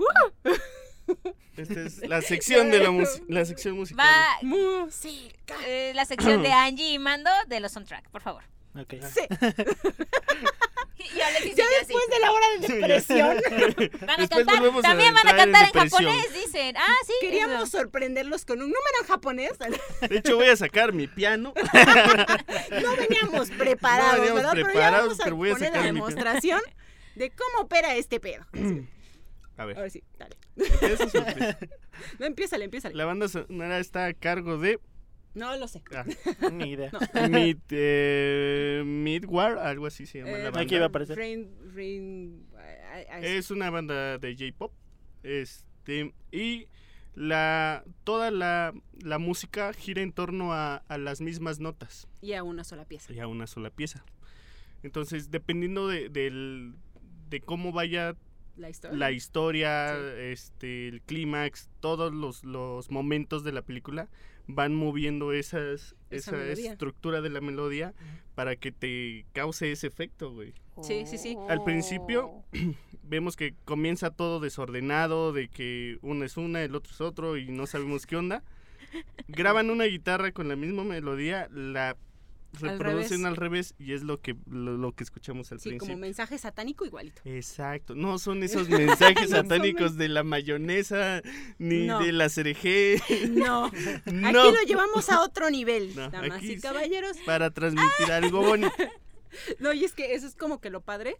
[1.57, 2.91] Esta es la sección de la,
[3.29, 4.07] la sección musical.
[4.07, 5.57] Va Música.
[5.67, 8.45] eh, la sección de Angie y Mando de los soundtrack, por favor.
[8.79, 8.95] Ok.
[9.13, 9.23] Sí,
[10.99, 11.75] Y Alexis ya así.
[11.87, 13.37] después de la hora de depresión.
[14.07, 16.77] Van a cantar, a también van a en cantar en, japonés, dicen.
[16.77, 17.13] Ah, sí.
[17.21, 17.79] Queríamos eso.
[17.79, 19.53] sorprenderlos con un número en japonés.
[20.09, 21.55] De hecho, voy a sacar mi piano.
[22.83, 24.53] No veníamos preparados, No veníamos ¿verdad?
[24.55, 26.61] pero ya vamos a pero voy a poner sacar la mi- demostración
[27.15, 28.45] de cómo opera este pedo.
[29.57, 30.37] A ver, Ahora sí, dale.
[30.57, 31.59] empieza.
[32.21, 32.95] No, empiézale, empiézale.
[32.95, 34.79] La banda sonora está a cargo de
[35.35, 35.83] No lo sé.
[35.95, 36.05] ah,
[36.53, 36.91] Ni idea.
[37.31, 40.75] Mid, eh, Midwar, algo así se llama Eh, la Aquí banda.
[40.77, 41.17] iba a aparecer.
[41.19, 42.47] Rain,
[43.23, 44.73] Es una banda de J-pop.
[45.23, 46.69] Este, y
[47.15, 48.73] la toda la,
[49.03, 53.13] la música gira en torno a, a las mismas notas Y a una sola pieza.
[53.13, 54.05] y a una sola pieza.
[54.83, 56.75] Entonces, dependiendo de, del-
[57.29, 58.15] de cómo vaya
[58.57, 58.97] La historia.
[58.97, 64.09] la historia, este, el clímax, todos los, los momentos de la película
[64.49, 67.95] van moviendo esas, Esa esa, estructura de la melodía
[68.35, 70.53] para que te cause ese efecto, güey.
[70.83, 71.37] Sí, sí, sí.
[71.49, 72.45] Al principio,
[73.09, 77.49] Vemos que comienza todo desordenado, de que uno es una, el otro es otro y
[77.49, 78.43] no sabemos qué onda.
[79.29, 81.97] Graban una guitarra con la misma melodía, la
[82.53, 83.25] reproducen revés.
[83.27, 85.93] al revés, y es lo que, lo, lo que escuchamos al Sí, principio.
[85.95, 87.21] como mensaje satánico igualito.
[87.25, 91.23] Exacto, no son esos mensajes No son satánicos de la mayonesa
[91.59, 92.01] ni No.
[92.01, 93.01] de la cereje.
[93.31, 93.71] No,
[94.07, 96.61] no, aquí lo llevamos a otro nivel, damas y sí.
[96.61, 97.17] caballeros.
[97.27, 98.73] para transmitir algo bonito.
[99.59, 101.17] No, y es que eso es como que lo padre,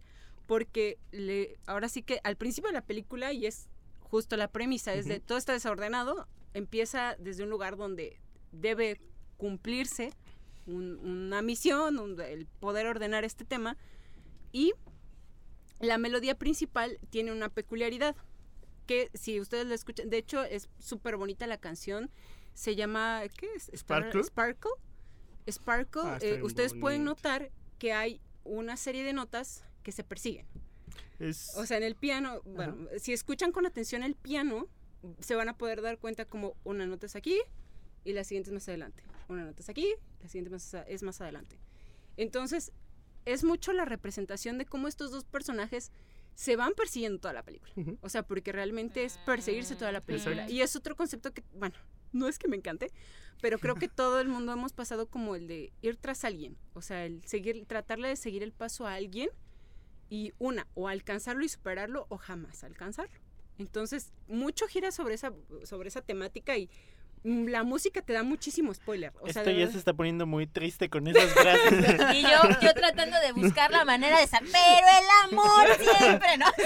[0.47, 3.67] porque le, ahora sí que al principio de la película, y es
[4.01, 8.19] justo la premisa, es de todo está desordenado, empieza desde un lugar donde
[8.51, 8.99] debe
[9.37, 10.11] cumplirse
[10.69, 13.77] un- una misión, un- el poder ordenar este tema,
[14.51, 14.73] y
[15.79, 18.15] la melodía principal tiene una peculiaridad,
[18.85, 22.09] que si ustedes la escuchan, de hecho es súper bonita la canción,
[22.53, 23.71] se llama, ¿qué es?
[23.75, 24.23] ¿Sparkle?
[24.23, 24.71] Sparkle.
[25.49, 30.45] Sparkle, Ah, eh, ustedes pueden notar que hay una serie de notas que se persiguen.
[31.19, 34.67] Es, O sea, en el piano, bueno, si escuchan con atención el piano,
[35.19, 37.39] se van a poder dar cuenta como una nota es aquí
[38.03, 39.03] y la siguiente es más adelante.
[39.29, 39.87] Una nota es aquí,
[40.21, 40.55] la siguiente
[40.87, 41.59] es más adelante.
[42.17, 42.73] Entonces,
[43.25, 45.91] es mucho la representación de cómo estos dos personajes
[46.35, 47.71] se van persiguiendo toda la película.
[47.75, 47.97] Ujú.
[48.01, 50.33] O sea, porque realmente es perseguirse toda la película.
[50.33, 50.53] Exacto.
[50.53, 51.75] Y es otro concepto que, bueno,
[52.11, 52.91] no es que me encante,
[53.41, 56.57] pero creo que todo el mundo hemos pasado como el de ir tras alguien.
[56.73, 59.29] O sea, el seguir, tratarle de seguir el paso a alguien
[60.09, 63.19] y una, o alcanzarlo y superarlo o jamás alcanzarlo.
[63.57, 65.33] Entonces, mucho gira sobre esa,
[65.65, 66.69] sobre esa temática y
[67.23, 69.11] la música te da muchísimo spoiler.
[69.21, 71.95] O Esto ya se está poniendo muy triste con esas frases.
[72.15, 72.29] Y yo,
[72.61, 75.67] yo tratando de buscar la manera de saber, pero el amor
[75.97, 76.45] siempre, ¿no?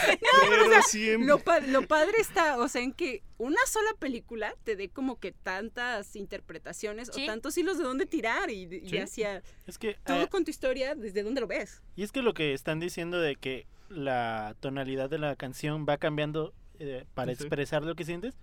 [0.49, 1.27] Pero siempre.
[1.27, 5.19] Lo, pa- lo padre está, o sea, en que una sola película te dé como
[5.19, 7.23] que tantas interpretaciones Sí.
[7.23, 8.97] o tantos hilos de dónde tirar y, y Sí.
[8.97, 11.81] hacia es que todo ah, con tu historia, desde dónde lo ves.
[11.95, 15.97] y es que lo que están diciendo de que la tonalidad de la canción va
[15.97, 17.41] cambiando eh, para Sí.
[17.43, 18.35] expresar lo que sientes,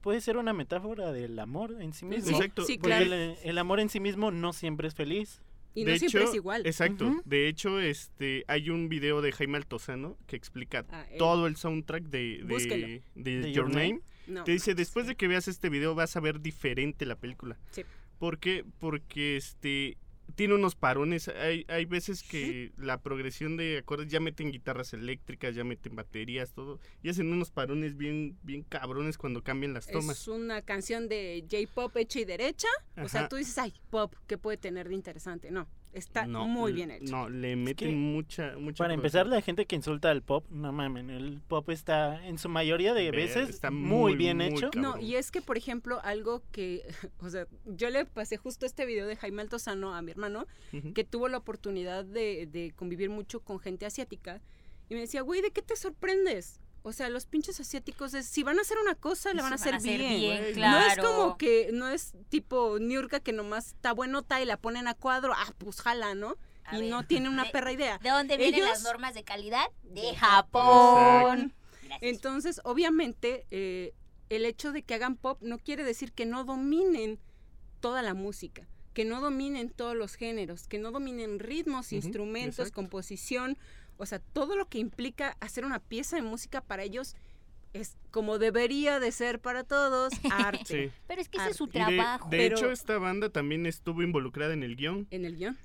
[0.00, 2.30] puede ser una metáfora del amor en sí mismo.
[2.36, 2.64] Exacto.
[2.64, 3.04] Sí, claro.
[3.04, 5.40] el, el amor en sí mismo no siempre es feliz.
[5.74, 6.66] Y de no siempre hecho, es igual.
[6.66, 7.22] Exacto.
[7.24, 12.04] De hecho, este, hay un video de Jaime Altozano que explica Ah, todo el soundtrack
[12.04, 13.88] de, de, de De Your Name.
[13.88, 14.00] Name.
[14.26, 17.58] No, Te dice, después de que veas este video vas a ver diferente la película.
[17.70, 17.82] Sí.
[18.18, 18.64] ¿Por qué?
[18.80, 19.96] Porque este
[20.34, 21.28] tiene unos parones.
[21.28, 26.52] Hay, hay veces que la progresión de acordes ya meten guitarras eléctricas, ya meten baterías,
[26.52, 26.80] todo.
[27.02, 30.20] Y hacen unos parones bien, bien cabrones cuando cambian las tomas.
[30.20, 32.68] es una canción de J-pop hecha y derecha.
[33.02, 35.50] O sea, tú dices, ay, pop, ¿qué puede tener de interesante?
[35.50, 37.10] No, está No, muy bien hecho.
[37.10, 40.72] No, le meten que, mucha, mucha Para empezar, la gente que insulta al pop, no
[40.72, 44.46] mamen, el pop está en su mayoría de Ver, veces está muy, muy, bien muy
[44.46, 44.70] hecho.
[44.70, 44.82] cabrón.
[44.82, 46.82] No, y es que, por ejemplo, algo que,
[47.20, 50.46] o sea, yo le pasé justo este video de Jaime Altozano a mi hermano,
[50.94, 54.40] que tuvo la oportunidad de, de convivir mucho con gente asiática,
[54.88, 56.60] y me decía, güey, ¿de qué te sorprendes?
[56.82, 59.56] O sea, los pinches asiáticos, es, si van a hacer una cosa, la van a
[59.56, 60.54] hacer bien.
[60.54, 60.78] claro.
[60.80, 64.88] No es como que, no es tipo Niurka que nomás está buenota y la ponen
[64.88, 66.36] a cuadro, ah, pues jala, ¿no?
[66.64, 67.98] A y ver, no tiene una de- perra idea.
[67.98, 69.66] ¿De dónde vienen Ellos- las normas de calidad?
[69.82, 71.52] De Japón.
[72.00, 73.92] Entonces, obviamente, eh,
[74.28, 77.18] el hecho de que hagan pop no quiere decir que no dominen
[77.80, 82.74] toda la música, que no dominen todos los géneros, que no dominen ritmos, instrumentos, exacto.
[82.74, 83.56] composición,
[83.98, 87.14] o sea, todo lo que implica hacer una pieza de música para ellos
[87.74, 90.90] es como debería de ser para todos, arte Sí.
[91.06, 92.28] Pero es que ese es su de- trabajo.
[92.30, 95.06] de, Pero- hecho, esta banda también estuvo involucrada en el guion.
[95.10, 95.58] en el guion.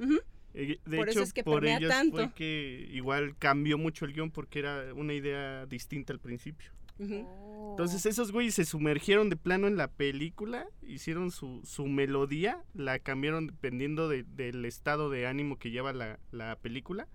[0.56, 2.18] Eh, De Por eso hecho, es que por ellos tanto.
[2.18, 6.72] fue que igual cambió mucho el guion porque era una idea distinta al principio.
[7.00, 7.70] Oh.
[7.72, 13.00] Entonces esos güeyes se sumergieron de plano en la película, hicieron su, su melodía, la
[13.00, 17.08] cambiaron dependiendo de- del estado de ánimo que lleva la, la película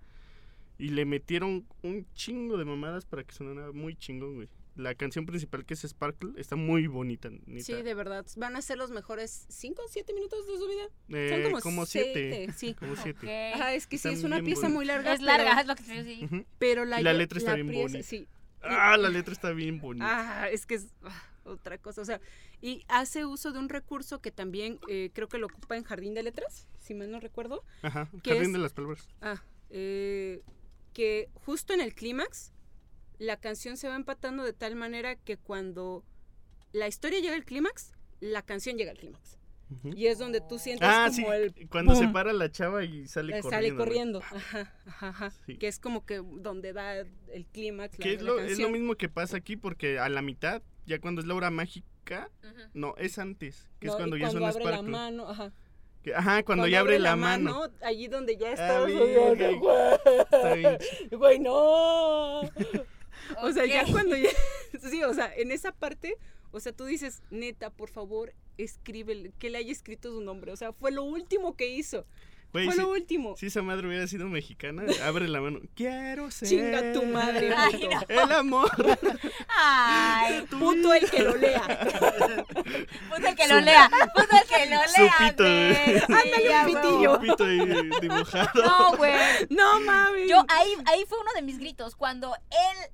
[0.79, 4.49] y le metieron un chingo de mamadas para que sonara muy chingón, güey.
[4.75, 7.29] La canción principal que es Sparkle está muy bonita.
[7.59, 8.25] Sí, de verdad.
[8.37, 10.83] Van a ser los mejores 5 o 7 minutos de su vida.
[11.09, 12.47] Eh, Son como, como siete.
[12.55, 12.73] Sí.
[12.75, 13.53] Como siete.
[13.53, 15.13] Ajá, es que sí, Están es una pieza muy larga.
[15.13, 16.25] Es larga, pero- es lo que te digo.
[16.27, 16.45] Ujú.
[16.59, 18.03] Pero la, la letra está bien bonita.
[18.03, 18.25] Sí.
[18.61, 20.43] Ah, la letra está bien bonita.
[20.43, 22.01] Ah, es que es ah, otra cosa.
[22.01, 22.21] O sea,
[22.61, 26.13] y hace uso de un recurso que también eh, creo que lo ocupa en Jardín
[26.13, 27.65] de Letras, si mal no recuerdo.
[27.81, 28.53] Ajá, ¿qué Jardín es?
[28.53, 29.09] de las Palabras.
[29.21, 30.41] Ah, eh,
[30.93, 32.53] que justo en el clímax,
[33.17, 36.03] la canción se va empatando de tal manera que cuando
[36.71, 39.37] la historia llega al clímax, la canción llega al clímax.
[39.95, 43.07] Y es donde tú sientes Ah, como sí, el cuando se para la chava y
[43.07, 43.49] sale Eh, corriendo.
[43.55, 43.77] sale güey.
[43.77, 44.19] corriendo.
[44.23, 45.29] Ajá, ajá, ajá.
[45.45, 45.57] Sí.
[45.57, 47.99] Que es como que donde da el clímax.
[47.99, 50.63] la- Que es la lo, es lo mismo que pasa aquí porque a la mitad,
[50.87, 52.31] ya cuando es la hora mágica,
[52.73, 54.91] no, es antes, que No, es cuando ya suena abre la Sparkle.
[54.91, 55.53] mano, ajá.
[56.03, 57.69] Que- ajá, cuando, ya abre la, mano.
[57.81, 58.79] allí donde ya Ah, está.
[58.85, 59.95] verga,
[60.31, 60.77] está bien
[61.11, 62.41] Güey, no.
[63.41, 64.29] O sea, ya cuando ya.
[64.89, 66.15] Sí, o sea, en esa parte,
[66.51, 70.51] o sea, tú dices, neta, por favor, escribe, que le haya escrito su nombre.
[70.51, 72.05] O sea, fue lo último que hizo.
[72.51, 73.35] Güey, fue si, lo último.
[73.37, 75.59] si esa madre hubiera sido mexicana, abre la mano.
[75.75, 76.47] Quiero ser.
[76.49, 78.01] Chinga tu madre, Ay, no.
[78.07, 78.71] El amor.
[79.47, 81.61] Ay, Puto el que lo lea.
[83.09, 83.89] puto el que lo lea.
[84.15, 85.13] Puto el que lo Su lea.
[85.19, 85.99] pito, güey.
[85.99, 87.19] Sí, Ándale, un pitillo.
[87.19, 88.63] Pito ahí dibujado.
[88.63, 89.13] No, güey.
[89.49, 90.29] No mames.
[90.29, 91.95] Yo ahí, ahí fue uno de mis gritos.
[91.95, 92.89] Cuando él.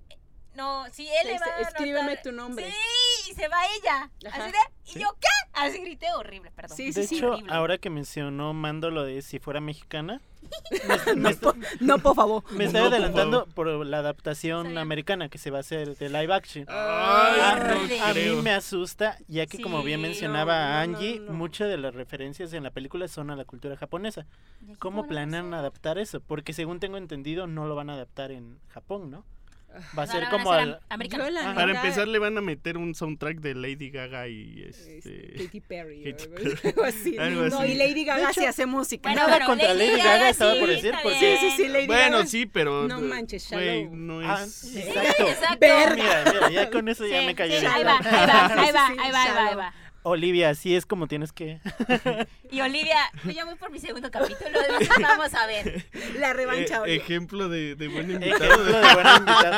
[0.56, 2.66] No, si él Le va a "Escríbeme tu nombre".
[2.72, 4.10] Sí, y se va ella.
[4.28, 4.44] Ajá.
[4.44, 4.58] Así de.
[4.86, 5.00] ¿Y Sí.
[5.00, 5.28] yo qué?
[5.54, 6.78] Así grité horrible, perdón.
[6.78, 7.18] Sí, de sí, sí.
[7.18, 7.54] hecho, horrible.
[7.54, 10.22] ahora que mencionó Mando lo de si fuera mexicana,
[11.08, 12.44] me, me está- No, por favor.
[12.52, 14.78] me estoy No, adelantando por la adaptación Sí.
[14.78, 16.66] americana que se va a hacer de live action.
[16.70, 18.00] Ay, A, no Órale.
[18.02, 21.34] a mí me asusta, ya que como bien mencionaba no, Angie, no, no.
[21.34, 24.26] muchas de las referencias en la película son a la cultura japonesa.
[24.80, 26.20] ¿Cómo planean adaptar eso?
[26.22, 29.26] Porque según tengo entendido no lo van a adaptar en Japón, ¿no?
[29.98, 31.10] Va a ser como a ser al-.
[31.10, 31.54] Yo, la.
[31.54, 35.44] Para neta, empezar le van a meter un soundtrack de Lady Gaga y este, este...
[35.46, 36.04] Katy Perry.
[36.04, 36.58] Katy Perry.
[36.70, 37.18] algo así.
[37.18, 39.10] Algo no, y Lady Gaga hecho, sí hace música.
[39.10, 39.34] Bueno, ¿no?
[39.34, 41.38] Nada contra Lady Lady Gaga Gaga estaba sí, por decir, porque-.
[41.38, 42.28] Sí, sí, sí, Lady Bueno, Gaga.
[42.28, 42.88] sí, pero...
[42.88, 43.96] No manches, Shallow.
[43.96, 44.76] no Ah, es...
[44.76, 45.28] exacto.
[45.28, 45.58] Exacto.
[45.60, 45.96] Verga.
[45.96, 48.56] Mira, mira, ya con eso ya Sí, me cayó sí, ahí va, ahí va, Sí,
[48.56, 49.74] sí, ahí va, ahí va, ahí va.
[50.06, 51.60] Olivia, así es como tienes que.
[52.52, 54.58] Y Olivia, pues ya voy por mi segundo capítulo.
[55.02, 55.86] Vamos a ver.
[56.20, 56.78] La revancha.
[56.78, 56.96] Eh, oye.
[56.96, 58.44] ejemplo de, de buen invitado.
[58.46, 59.58] Ejemplo de.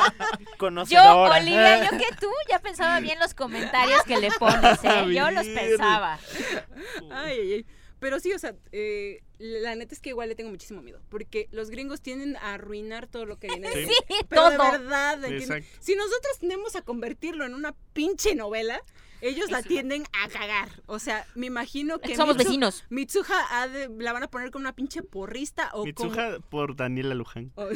[0.89, 1.21] Yo.
[1.23, 5.13] Olivia, yo que tú ya pensaba bien los comentarios que le pones, ¿eh?
[5.13, 6.17] Yo los pensaba.
[7.11, 7.65] Ay, ay, ay.
[7.99, 11.01] Pero sí, o sea, eh, la neta es que igual le tengo muchísimo miedo.
[11.09, 13.93] Porque los gringos tienden a arruinar todo lo que viene de Sí.
[14.29, 14.71] Pero de todo.
[14.71, 15.49] verdad, ¿entiendes?
[15.49, 15.77] Exacto.
[15.79, 18.81] si nosotros tendemos a convertirlo en una pinche novela,
[19.21, 20.69] ellos la tienden a cagar.
[20.85, 22.85] O sea, me imagino que Somos Mitsu- vecinos.
[22.89, 27.15] Mitsuha ha de- la van a poner como una pinche porrista o Mitsuha por Daniela
[27.15, 27.49] Luján.
[27.49, 27.67] como...
[27.67, 27.71] o-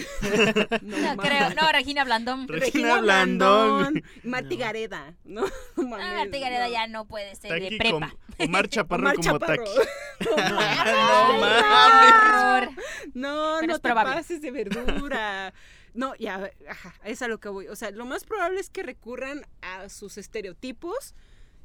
[0.82, 1.50] no, No, creo.
[1.60, 2.48] No, Regina Blandón.
[2.48, 3.80] Regina Regina Blandón.
[3.94, 5.42] Blandón, Marty Gareda, ¿no?
[5.78, 6.72] No mames, Ah, Marta Gareda no.
[6.72, 8.10] ya no puede ser de Taki prepa.
[8.38, 9.64] con Omar Chaparro Omar como Chaparro.
[9.64, 10.30] Taki.
[10.30, 12.70] No mames.
[13.14, 13.32] No.
[13.32, 14.14] No, Pero no te probable.
[14.14, 15.54] pases de verdura.
[15.94, 17.68] No, ya, ajá, es a lo que voy.
[17.68, 21.16] O sea, lo más probable es que recurran a sus estereotipos.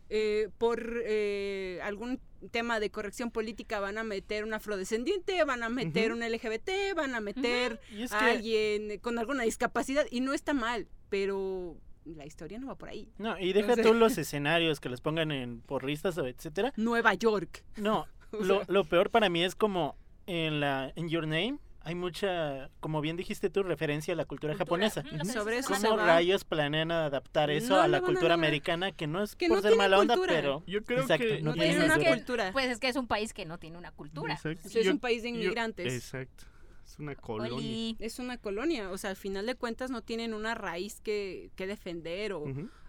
[0.08, 5.68] Eh, por eh, algún tema de corrección política van a meter un afrodescendiente, van a
[5.68, 7.80] meter un LGBT, van a meter
[8.10, 8.24] a que.
[8.24, 13.10] alguien con alguna discapacidad y no está mal, pero la historia no va por ahí.
[13.18, 16.72] No, y deja tú los escenarios que los pongan en porristas o etcétera.
[16.76, 17.64] Nueva York.
[17.76, 19.96] No, lo, lo peor para mí es como
[20.26, 24.52] en la en Your Name hay mucha, como bien dijiste tú, referencia a la cultura,
[24.54, 24.90] Cultura.
[24.90, 25.02] japonesa.
[25.32, 25.82] Sobre eso ajá.
[25.88, 28.92] ¿Cómo rayos planean adaptar eso No a la cultura americana?
[28.92, 31.40] Que no es Que por no ser tiene mala onda, pero Yo creo Exacto, que...
[31.40, 32.52] no No tienen tienen es una cultura.
[32.52, 34.34] Pues es que es un país que no tiene una cultura.
[34.34, 34.62] Exacto.
[34.66, 35.94] O sea, es Yo- un país de yo- inmigrantes.
[35.94, 36.44] exacto.
[36.84, 37.54] Es una colonia.
[37.56, 37.96] Oli.
[37.98, 41.66] Es una colonia, o sea, al final de cuentas no tienen una raíz que, que
[41.66, 42.44] defender, o.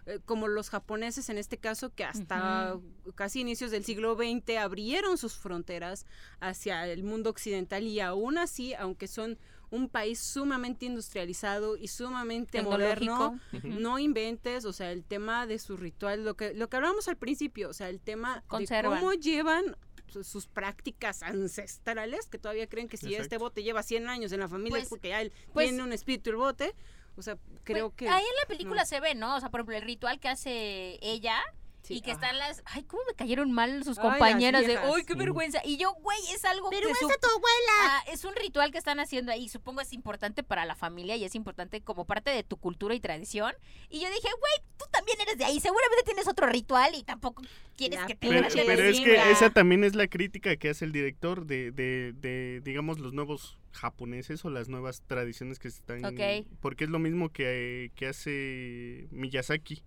[0.08, 2.76] eh, como los japoneses en este caso, que hasta
[3.14, 6.06] casi inicios del siglo XX abrieron sus fronteras
[6.40, 9.38] hacia el mundo occidental y aún así, aunque son
[9.70, 15.76] un país sumamente industrializado y sumamente moderno, no inventes, o sea, el tema de su
[15.76, 18.94] ritual, lo que, lo que hablábamos al principio, o sea, el tema Conservan.
[18.94, 23.22] de cómo llevan su- sus prácticas ancestrales, que todavía creen que si Exacto.
[23.24, 25.82] este bote lleva 100 años en la familia es Pues- porque ya él pues- tiene
[25.82, 26.74] un espíritu el bote,
[27.18, 28.08] o sea, creo Pues, que...
[28.08, 28.86] Ahí en la película no.
[28.86, 29.36] se ve, ¿no?
[29.36, 31.40] O sea, por ejemplo, el ritual que hace ella
[31.82, 32.14] sí, y que ah.
[32.14, 32.62] están las.
[32.66, 34.68] Ay, cómo me cayeron mal sus Ay, compañeras de.
[34.68, 34.90] viejas.
[34.92, 35.18] ¡Uy, qué Sí.
[35.18, 35.60] vergüenza!
[35.64, 36.76] Y yo, güey, es algo que.
[36.76, 37.72] su- tu abuela!
[37.82, 39.48] Ah, es un ritual que están haciendo ahí.
[39.48, 43.00] Supongo es importante para la familia y es importante como parte de tu cultura y
[43.00, 43.52] tradición.
[43.88, 45.60] Y yo dije, güey, tú también eres de ahí.
[45.60, 47.42] Seguramente tienes otro ritual y tampoco
[47.76, 50.84] quieres La que te Pero, pero es que esa también es la crítica que hace
[50.84, 55.78] el director de, de, de, digamos, los nuevos japoneses o las nuevas tradiciones que se
[55.78, 56.04] están...
[56.04, 56.46] Ok.
[56.60, 59.82] Porque es lo mismo que, que hace Miyazaki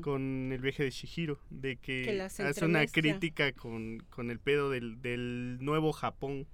[0.00, 4.70] Con el viaje de Shihiro, de que, Que hace una crítica con, con el pedo
[4.70, 6.46] del, del nuevo Japón,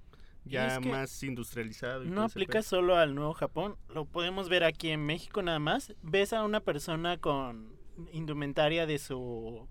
[0.47, 2.05] Y ya es que más industrializado.
[2.05, 2.62] y no aplica pedo.
[2.62, 3.76] solo al Nuevo Japón.
[3.95, 5.95] Lo podemos ver aquí en México nada más.
[6.03, 7.76] Ves a una persona con
[8.12, 9.68] indumentaria de su...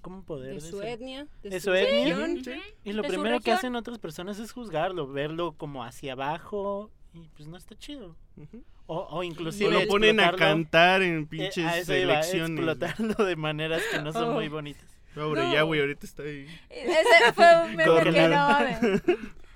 [0.00, 0.92] ¿Cómo poder De su decir?
[0.94, 2.26] etnia, de, De su su etnia.
[2.44, 2.60] Sí.
[2.84, 7.48] Y lo primero que hacen otras personas es juzgarlo, verlo como hacia abajo y pues
[7.48, 8.16] no está chido.
[8.36, 12.50] O, o O inclusive lo ponen a cantar en eh, pinches a eso iba, elecciones.
[12.66, 14.32] explotarlo de maneras que no son Oh.
[14.34, 14.84] muy bonitas.
[15.14, 15.52] Pobre No.
[15.54, 16.46] Yahweh, ahorita está ahí.
[16.68, 18.36] Ese fue un meme que no.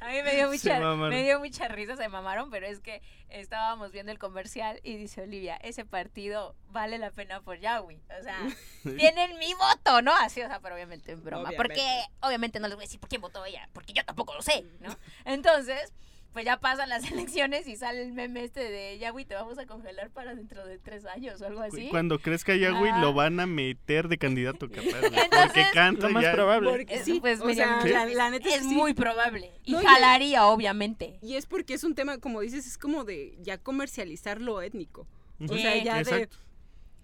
[0.00, 3.00] A mí me dio, mucha, me dio mucha risa, se mamaron, pero es que
[3.30, 7.98] estábamos viendo el comercial y dice Olivia, ese partido vale la pena por Yahweh.
[8.20, 8.38] O sea,
[8.98, 10.12] tienen mi voto, ¿no?
[10.14, 11.48] Así, o sea, pero obviamente en broma.
[11.48, 11.56] Obviamente.
[11.56, 14.42] Porque obviamente no les voy a decir por quién votó ella, porque yo tampoco lo
[14.42, 14.94] sé, ¿no?
[15.24, 15.94] Entonces,
[16.36, 19.64] pues ya pasan las elecciones y sale el meme este de Yahweh, te vamos a
[19.64, 21.88] congelar para dentro de tres años o algo así.
[21.88, 23.00] Cuando crezca Yahweh Ah.
[23.00, 25.00] lo van a meter de candidato capaz.
[25.46, 26.32] porque canta Lo más ya.
[26.32, 26.68] probable.
[26.70, 28.68] Porque Eso, sí, pues, o sea, la, neta es sí.
[28.68, 29.50] muy probable.
[29.64, 31.18] Y No, y- jalaría, obviamente.
[31.22, 35.08] Y es porque es un tema, como dices, es como de ya comercializar lo étnico.
[35.48, 36.28] O sea, ya de...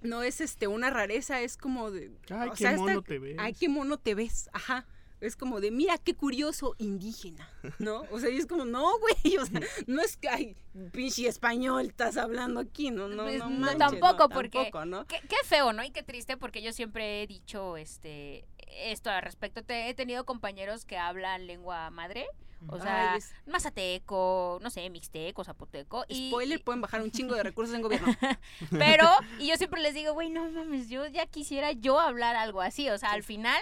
[0.03, 2.11] No es este una rareza, es como de...
[2.29, 3.37] Ay, o qué sea, esta- mono te ves.
[3.39, 4.51] Ay, qué mono te ves.
[4.53, 4.85] Ajá.
[5.23, 7.49] Es como de, mira, qué curioso indígena,
[7.79, 8.03] ¿no?
[8.11, 10.57] O sea, y es como, no, güey, o sea, no es que, ay,
[10.93, 15.07] pinche español estás hablando aquí, no, no, Pues, no tampoco, no, porque- tampoco, ¿no?
[15.07, 15.85] Qué, qué feo, ¿no?
[15.85, 18.45] Y qué triste, porque yo siempre he dicho este
[18.85, 19.63] esto al respecto.
[19.63, 22.27] Te- he tenido compañeros que hablan lengua madre,
[22.69, 26.05] o sea, Ay, es- mazateco, no sé, mixteco, zapoteco.
[26.09, 28.07] Y, Spoiler, pueden bajar un chingo de recursos en gobierno.
[28.71, 29.09] pero,
[29.39, 32.89] y yo siempre les digo, güey, no mames, yo ya quisiera yo hablar algo así.
[32.91, 33.61] O sea, al final,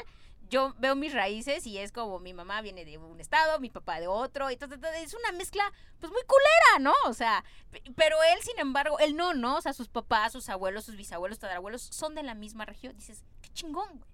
[0.50, 4.00] yo veo mis raíces y es como mi mamá viene de un estado, mi papá
[4.00, 5.62] de otro, y ta, ta, es una mezcla
[5.98, 6.94] pues muy culera, ¿no?
[7.08, 9.56] O sea, pe- pero él, sin embargo, él no, ¿no?
[9.56, 12.96] O sea, sus papás, sus abuelos, sus bisabuelos, tatarabuelos son de la misma región.
[12.96, 14.10] Dices, qué chingón, güey.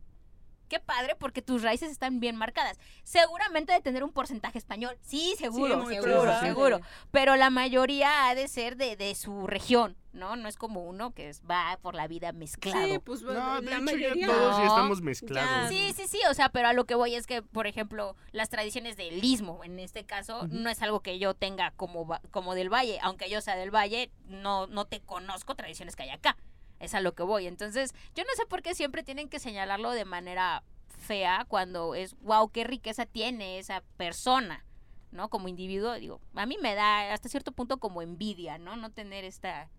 [0.69, 2.79] Qué padre porque tus raíces están bien marcadas.
[3.05, 4.97] Seguramente de tener un porcentaje español.
[5.01, 6.81] Sí, seguro, seguro, seguro.
[7.11, 10.35] Pero la mayoría ha de ser de, de su región, ¿no?
[10.35, 12.85] No es como uno que es- va por la vida mezclado.
[12.85, 14.27] Sí, pues No, de la hecho mayoría.
[14.27, 15.69] ya todos ya No, estamos mezclados.
[15.69, 18.49] Sí, sí, sí, o sea, pero a lo que voy es que, por ejemplo, las
[18.49, 22.55] tradiciones del istmo, en este caso, no es algo que yo tenga como, va- como
[22.55, 26.37] del valle, aunque yo sea del valle, no, no te conozco tradiciones que hay acá,
[26.81, 27.47] es a lo que voy.
[27.47, 30.63] Entonces, yo no sé por qué siempre tienen que señalarlo de manera
[30.99, 34.65] fea cuando es, wow, qué riqueza tiene esa persona,
[35.13, 35.29] ¿no?
[35.29, 38.77] Como individuo, digo, a mí me da hasta cierto punto como envidia, ¿no?
[38.77, 39.71] No tener esta...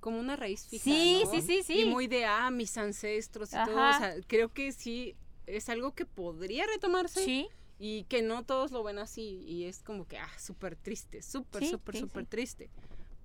[0.00, 0.84] Como una raíz fija.
[0.84, 1.30] Sí, ¿no?
[1.30, 1.80] sí, sí, sí.
[1.80, 3.74] Y muy de, ah, mis ancestros y todo.
[3.74, 7.48] O sea, creo que sí es algo que podría retomarse Sí,
[7.78, 9.42] y que no todos lo ven así.
[9.46, 12.70] Y es como que, ah, súper triste, súper, súper, súper triste.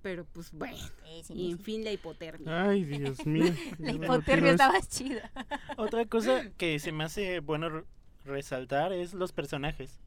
[0.02, 1.50] Pero pues bueno, sí, sí, y sí.
[1.50, 2.68] en fin la hipotermia.
[2.70, 3.52] Ay, Dios mío.
[3.78, 5.30] La hipotermia estaba chida.
[5.76, 7.84] Otra cosa que se me hace bueno re-
[8.24, 10.00] resaltar es los personajes.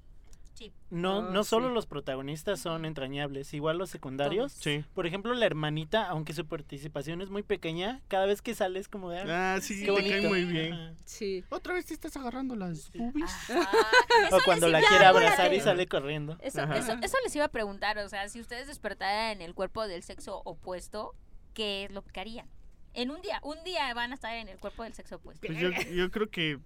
[0.53, 0.71] Sí.
[0.91, 1.73] No, Ah, no solo sí.
[1.73, 4.51] los protagonistas son entrañables, igual los secundarios.
[4.53, 4.85] Sí.
[4.93, 8.87] Por ejemplo, la hermanita, aunque su participación es muy pequeña, cada vez que sale es
[8.87, 9.19] como de...
[9.21, 10.09] "Ah, Ah, sí, qué te bonito".
[10.11, 10.73] cae muy bien.
[10.73, 10.93] Ajá.
[11.05, 11.43] Sí.
[11.49, 13.31] Otra vez te estás agarrando las boobies.
[14.31, 16.37] O cuando la quiere abrazar y sale corriendo.
[16.41, 19.87] Eso, eso, eso les iba a preguntar, o sea, si ustedes despertaran en el cuerpo
[19.87, 21.15] del sexo opuesto,
[21.53, 22.47] ¿qué es lo que harían?
[22.93, 25.45] En un día, un día van a estar en el cuerpo del sexo opuesto.
[25.47, 26.59] Pues yo, yo creo que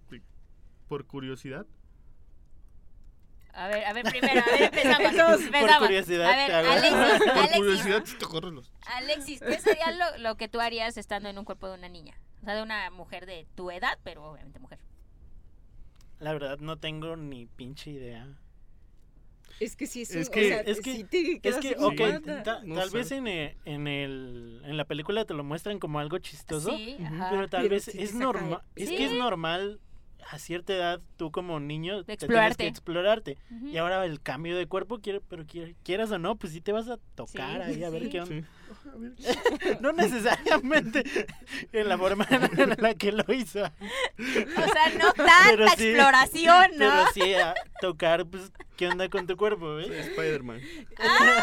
[0.90, 1.66] por curiosidad.
[3.58, 5.00] A ver, a ver, primero, a ver, empezamos.
[5.12, 5.78] Entonces, empezamos.
[5.78, 6.70] por curiosidad A ver, te hago.
[6.70, 8.64] Alexis, Por Alexis, curiosidad.
[8.96, 12.14] Alexis, ¿qué sería lo, lo que tú harías estando en un cuerpo de una niña?
[12.42, 14.78] O sea, de una mujer de tu edad, pero obviamente mujer.
[16.20, 18.28] La verdad no tengo ni pinche idea.
[19.60, 21.70] Es que sí, es, Es un- que- o sea, es que- sí te Es que,
[21.70, 22.44] así, ok, "What?".
[22.44, 22.98] ta- No tal sé.
[22.98, 26.98] vez en, eh, en, el, en la película te lo muestran como algo chistoso, Sí,
[27.00, 28.62] pero tal Pero vez sí es normal.
[28.76, 29.80] Es que es normal
[30.30, 33.38] a cierta edad tú como niño te tienes que explorarte.
[33.64, 35.46] Y ahora el cambio de cuerpo, quiere, pero
[35.84, 38.10] quieras o no, pues sí te vas a tocar Sí, ahí a ver sí.
[38.10, 38.36] qué onda.
[38.36, 38.44] Sí.
[39.82, 41.04] No necesariamente
[41.72, 43.64] en la forma en la que lo hizo, O
[44.74, 46.78] sea, no tanta sí, exploración, ¿no?
[46.78, 50.08] pero sí a tocar, pues, qué onda con tu cuerpo, Soy ¿ves?
[50.08, 50.62] Spider-Man.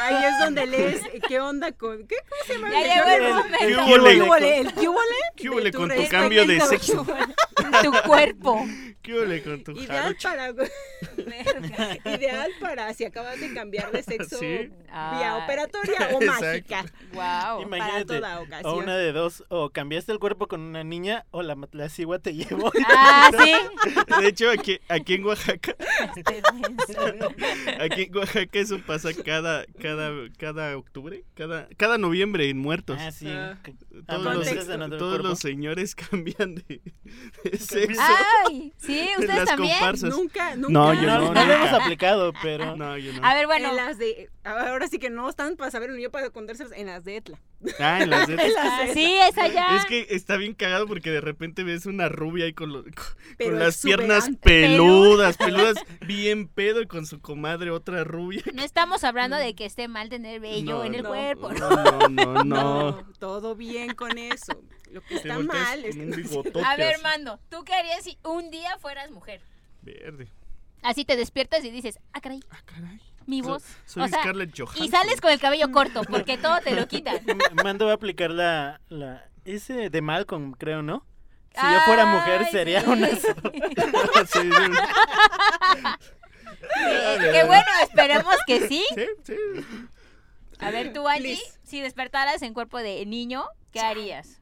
[0.00, 2.06] Ahí es donde lees qué onda con.
[2.06, 2.16] ¿Qué?
[2.28, 2.70] ¿Cómo se llama?
[2.70, 3.58] Ya el llegó el momento.
[3.58, 4.58] ¿Qué ¿Qué hubo, le- huele?
[4.58, 5.14] ¿El qué huele?
[5.36, 7.06] ¿Qué huele tu con tu cambio de sexo?
[7.82, 8.64] tu cuerpo.
[9.02, 10.48] ¿Qué huele con tu Ideal para,
[12.16, 14.46] ideal para si acabas de cambiar de sexo Sí.
[14.46, 16.44] vía Ah, operatoria o Exacto.
[16.46, 16.84] mágica.
[17.14, 17.62] Wow.
[17.62, 21.42] Imagínate, Para toda O una de dos, o cambiaste el cuerpo con una niña, o
[21.42, 22.70] la, la cigua te llevó.
[22.86, 23.54] Ah, sí.
[24.20, 25.76] De hecho, aquí, aquí en Oaxaca,
[26.16, 26.42] Este
[27.80, 32.98] aquí en Oaxaca eso pasa cada, cada, cada octubre, cada, cada noviembre en muertos.
[33.00, 33.28] Ah, sí.
[33.28, 33.58] Ah.
[34.06, 36.80] todos ah, los, todos señores cambian de,
[37.44, 38.00] de sexo.
[38.46, 39.72] Ay, sí, ustedes las también.
[39.78, 40.10] comparsas.
[40.10, 40.72] Nunca, nunca.
[40.72, 42.76] No, yo No, no, no lo hemos aplicado, pero...
[42.76, 43.26] No, yo no.
[43.26, 43.70] A ver, bueno.
[43.70, 44.30] En las de.
[44.44, 47.40] Ahora sí que no están para saber ni yo para contárselos en las de Etla.
[47.78, 49.76] Ah, en las de- Ah, sí, es allá.
[49.76, 53.58] Es que está bien cagado porque de repente ves una rubia ahí con, lo- con
[53.58, 55.76] las piernas peludas, peludas,
[56.06, 58.42] bien pedo y con su comadre otra rubia.
[58.52, 61.08] No estamos hablando de que esté mal tener vello No, en el no.
[61.08, 61.52] cuerpo.
[61.52, 63.12] No, no, no, no.
[63.18, 64.60] todo bien con eso.
[64.90, 67.00] Lo que está mal es que A ver.
[67.02, 69.40] Mando, ¿tú qué harías si un día fueras mujer?
[69.82, 70.28] Verde.
[70.82, 73.00] Así te despiertas y dices, ah, caray, Ah, caray.
[73.26, 73.64] Mi So- voz.
[73.86, 74.84] Soy o sea, Scarlett Johansson.
[74.84, 77.18] y sales con el cabello corto, porque todo te lo quitan.
[77.62, 79.28] Mando va a aplicar la, la...
[79.44, 81.06] Ese de Malcolm, creo, ¿no?
[81.54, 82.90] Si yo fuera mujer, sería sí.
[82.90, 83.08] una...
[84.26, 84.48] Sí, sí.
[86.86, 88.84] Eh, que bueno, esperemos que sí.
[88.94, 89.34] Sí, sí.
[90.58, 91.58] A ver, tú, Angie, Please.
[91.64, 94.40] si despertaras en cuerpo de niño, ¿qué harías?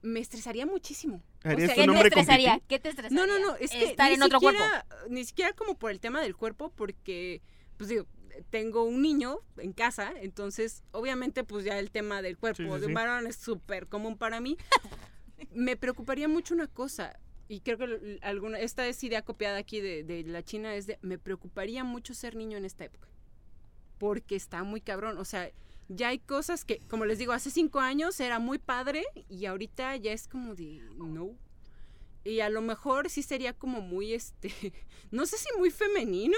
[0.00, 1.22] me estresaría muchísimo.
[1.42, 2.60] ¿Harías sea, ¿Qué te estresaría?
[2.68, 3.18] ¿Qué te estresaría?
[3.18, 4.62] No, no, no, es que Estar en otro cuerpo.
[5.10, 7.42] ni siquiera como por el tema del cuerpo, porque,
[7.76, 8.06] pues digo,
[8.50, 12.80] tengo un niño en casa, entonces, obviamente, pues ya el tema del cuerpo Sí, sí,
[12.80, 12.94] de un sí.
[12.94, 14.56] varón es súper común para mí.
[15.52, 17.18] Me preocuparía mucho una cosa,
[17.48, 20.98] y creo que alguna, esta es idea copiada aquí de, de la China, es de,
[21.02, 23.08] me preocuparía mucho ser niño en esta época,
[23.98, 25.50] porque está muy cabrón, o sea...
[25.90, 29.96] Ya hay cosas que, como les digo, hace cinco años era muy padre y ahorita
[29.96, 31.30] ya es como de no.
[32.24, 34.52] Y a lo mejor sí sería como muy, este,
[35.10, 36.36] no sé si muy femenino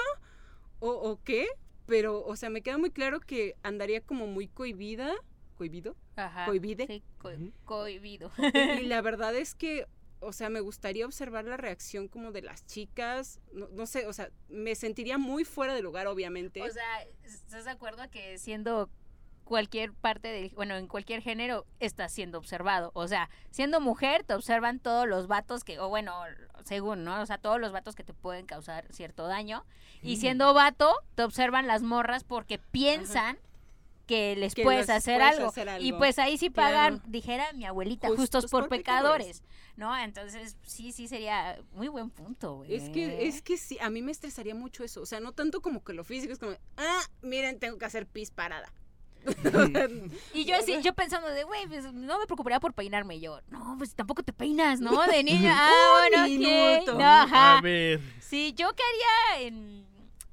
[0.78, 1.48] o, o qué,
[1.90, 5.12] pero, o sea, me queda muy claro que andaría como muy cohibida,
[5.58, 6.46] cohibido, Ajá.
[6.46, 6.86] cohibide.
[6.86, 7.30] Sí, co-
[7.66, 8.30] cohibido.
[8.80, 9.86] y la verdad es que
[10.22, 14.12] o sea, me gustaría observar la reacción como de las chicas, no, no sé, o
[14.12, 16.60] sea, me sentiría muy fuera de lugar, obviamente.
[16.60, 16.84] O sea,
[17.24, 18.90] ¿estás de acuerdo a que siendo
[19.50, 22.92] cualquier parte de, bueno, en cualquier género estás siendo observado?
[22.94, 26.14] O sea, siendo mujer te observan todos los vatos que, o bueno,
[26.64, 27.20] según, ¿no?
[27.20, 29.64] O sea, todos los vatos que te pueden causar cierto daño.
[30.02, 33.38] Y siendo vato, te observan las morras porque piensan
[34.06, 35.48] que les Que puedes hacer, puedes algo.
[35.48, 37.10] hacer Y pues ahí sí pagan, Claro.
[37.10, 39.40] dijera mi abuelita, Justos justos por, por pecadores.
[39.40, 39.74] pecadores.
[39.76, 39.96] ¿No?
[39.98, 42.72] Entonces, sí, sí sería muy buen punto, güey.
[42.74, 45.00] Es que, es que sí, a mí me estresaría mucho eso.
[45.00, 48.06] O sea, no tanto como que lo físico, es como, ah, miren, tengo que hacer
[48.06, 48.72] pis parada.
[50.34, 53.16] Y yo así, yo pensando de, güey, pues no me preocuparía por peinarme.
[53.16, 55.06] Y yo, no, pues tampoco te peinas, ¿no?
[55.06, 55.54] De niña.
[55.56, 56.30] Ah, Un bueno, ok.
[56.30, 56.98] minuto.
[56.98, 57.58] No, ajá.
[57.58, 58.00] A ver.
[58.20, 58.82] Sí, yo qué
[59.34, 59.86] haría en,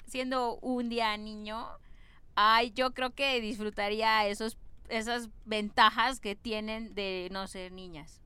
[0.08, 1.68] siendo un día niño.
[2.36, 4.58] Ay, yo creo que disfrutaría esos,
[4.90, 8.22] esas ventajas que tienen de no ser niñas.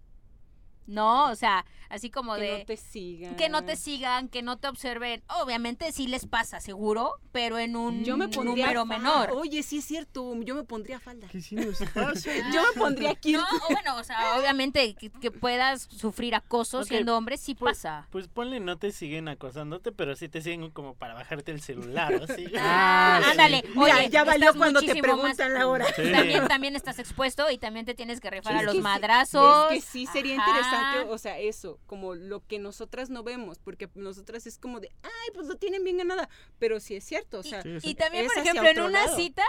[0.87, 3.35] No, o sea, así como que de no te sigan.
[3.35, 5.23] que no te sigan, que no te observen.
[5.41, 9.31] Obviamente sí les pasa, seguro, pero en un Yo me pondría número menor.
[9.33, 11.27] Oye, sí es cierto, yo me pondría falda.
[11.31, 12.29] ¿Qué sí nos pasa?
[12.53, 13.33] Yo me pondría aquí.
[13.33, 17.77] No, o bueno, o sea, obviamente que, que puedas sufrir acoso siendo hombre sí pues-
[17.77, 18.07] pasa.
[18.09, 22.13] Pues ponle, no te siguen acosándote, pero sí te siguen como para bajarte el celular,
[22.15, 22.45] ¿o así.
[22.57, 23.63] Ah, ándale.
[23.75, 25.85] Mira, Oye, ya valió cuando te más- preguntan la hora.
[25.95, 26.11] Sí.
[26.11, 29.71] También, también estás expuesto y también te tienes que rifar a los que sí, madrazos.
[29.71, 30.49] Es que sí sería Ajá.
[30.49, 30.70] interesante,
[31.09, 35.29] o sea, eso, como lo que nosotras no vemos, porque nosotras es como de, ay,
[35.33, 38.33] pues lo tienen bien ganada, pero sí es cierto, o sea, Sí, Y también, es
[38.33, 39.15] por ejemplo, en una lado.
[39.15, 39.43] cita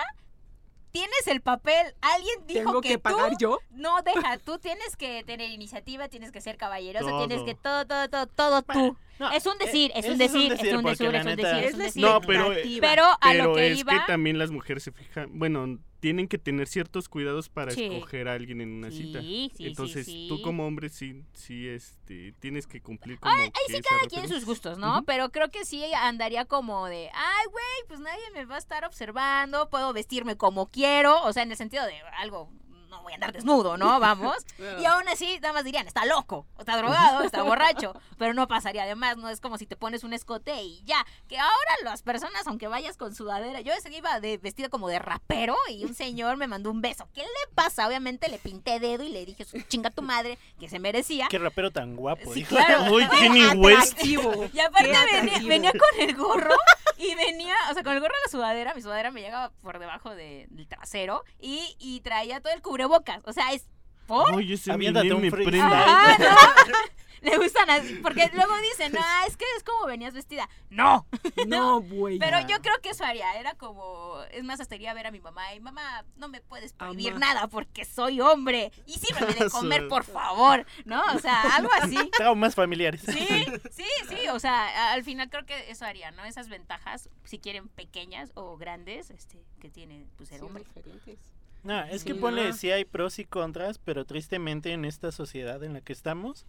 [0.90, 1.94] tienes el papel.
[2.02, 3.58] Alguien dijo tengo que, que tú pagar yo.
[3.70, 7.26] no deja, tú tienes que tener iniciativa, tienes que ser caballeroso, Todo.
[7.26, 8.96] tienes que todo, todo, todo, todo tú.
[9.18, 11.46] No, Es un eh, decir, es un eso decir, es un decir, es un decir,
[11.46, 12.02] es Es un decir.
[12.02, 12.88] No, pero- expectativa.
[12.88, 13.92] Pero a Pero lo que es iba.
[13.92, 17.84] que también las mujeres se fijan, bueno, tienen que tener ciertos cuidados para Sí.
[17.84, 19.20] escoger a alguien en una cita.
[19.20, 23.48] Sí, sí, sí, Entonces, tú como hombre sí, sí, este, tienes que cumplir como Ahí
[23.68, 25.04] sí cada quien sus gustos, ¿no?
[25.06, 28.84] Pero creo que sí andaría como de, ay, güey, pues nadie me va a estar
[28.84, 32.50] observando, puedo vestirme como quiero, o sea, en el sentido de algo,
[32.92, 33.98] no voy a andar desnudo, ¿no?
[33.98, 34.36] Vamos.
[34.80, 38.84] Y aún así, nada más dirían, está loco, está drogado, está borracho, pero no pasaría
[38.84, 41.04] de más, no es como si te pones un escote y ya.
[41.28, 44.88] Que ahora las personas, aunque vayas con sudadera, yo ese que iba de vestida como
[44.88, 47.08] de rapero y un señor me mandó un beso.
[47.14, 47.86] ¿Qué le pasa?
[47.88, 51.26] Obviamente le pinté dedo y le dije, "Su chinga tu madre, que se merecía.
[51.28, 52.54] Qué rapero tan guapo, Sí, dijo.
[52.56, 52.92] claro.
[52.92, 53.98] Uy, Kenny West.
[54.52, 56.54] Y aparte venía, venía con el gorro
[57.02, 59.78] y venía, o sea, con el gorro de la sudadera, mi sudadera me llegaba por
[59.78, 63.20] debajo de- del trasero y, y traía todo el cubrebocas.
[63.24, 63.66] O sea, es
[64.12, 64.34] por.
[64.34, 65.60] Oye, ese Eminem un me prende.
[65.60, 66.26] Ajá, no.
[67.22, 70.48] Le gustan así, porque luego dicen, no, es que es como venías vestida.
[70.70, 71.06] No,
[71.46, 72.18] No, güey.
[72.18, 75.12] pero yo creo que eso haría, era como, es más, hasta iría a ver a
[75.12, 77.20] mi mamá y mamá, no me puedes prohibir Amá.
[77.20, 81.00] nada porque soy hombre y sírveme de comer, por favor, ¿no?
[81.14, 81.96] O sea, algo así.
[82.10, 83.02] Traumas familiares.
[83.06, 86.24] Sí, sí, sí, o sea, al final creo que eso haría, ¿no?
[86.24, 90.64] Esas ventajas, si quieren pequeñas o grandes, este, que tiene pues ser Sí, hombre.
[90.64, 91.18] diferentes.
[91.62, 92.52] No, es que ponle, no.
[92.54, 96.44] sí hay pros y contras, pero tristemente en esta sociedad en la que estamos,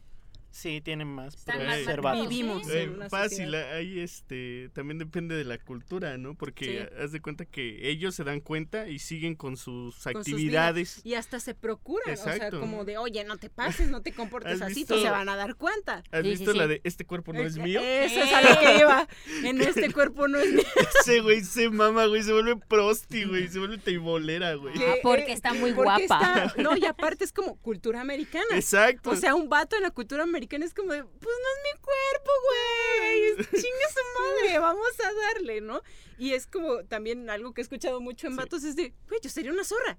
[0.53, 2.01] sí tienen más marcados.
[2.01, 2.29] vatos.
[2.29, 6.35] Vivimos Eh, en una fácil, ahí este también depende de la cultura, ¿no?
[6.35, 6.95] Porque Sí.
[7.03, 11.01] haz de cuenta que ellos se dan cuenta y siguen con sus con actividades.
[11.03, 14.61] Y hasta se procuran, o sea, como de, oye, no te pases, no te comportes
[14.61, 16.03] ¿Has así, visto- tú se van a dar cuenta.
[16.11, 16.57] ¿Has Sí, visto sí.
[16.57, 17.81] la de este cuerpo no es mío?
[17.83, 19.07] Eso es a lo que iba.
[19.43, 20.63] En este cuerpo no es mío.
[21.01, 24.75] Ese güey se mama, güey, se vuelve prosti, güey, se vuelve teibolera, güey.
[24.83, 26.45] Ah, porque está muy porque guapa.
[26.45, 28.45] está- no, y aparte es como cultura americana.
[28.55, 29.09] Exacto.
[29.09, 31.81] O sea, un vato en la cultura americana es como de, pues no es mi
[31.81, 33.35] cuerpo, güey.
[33.61, 35.81] Chinga su madre, vamos a darle, ¿no?
[36.17, 38.37] Y es como también algo que he escuchado mucho en Sí.
[38.37, 39.97] vatos es de, güey, yo sería una zorra.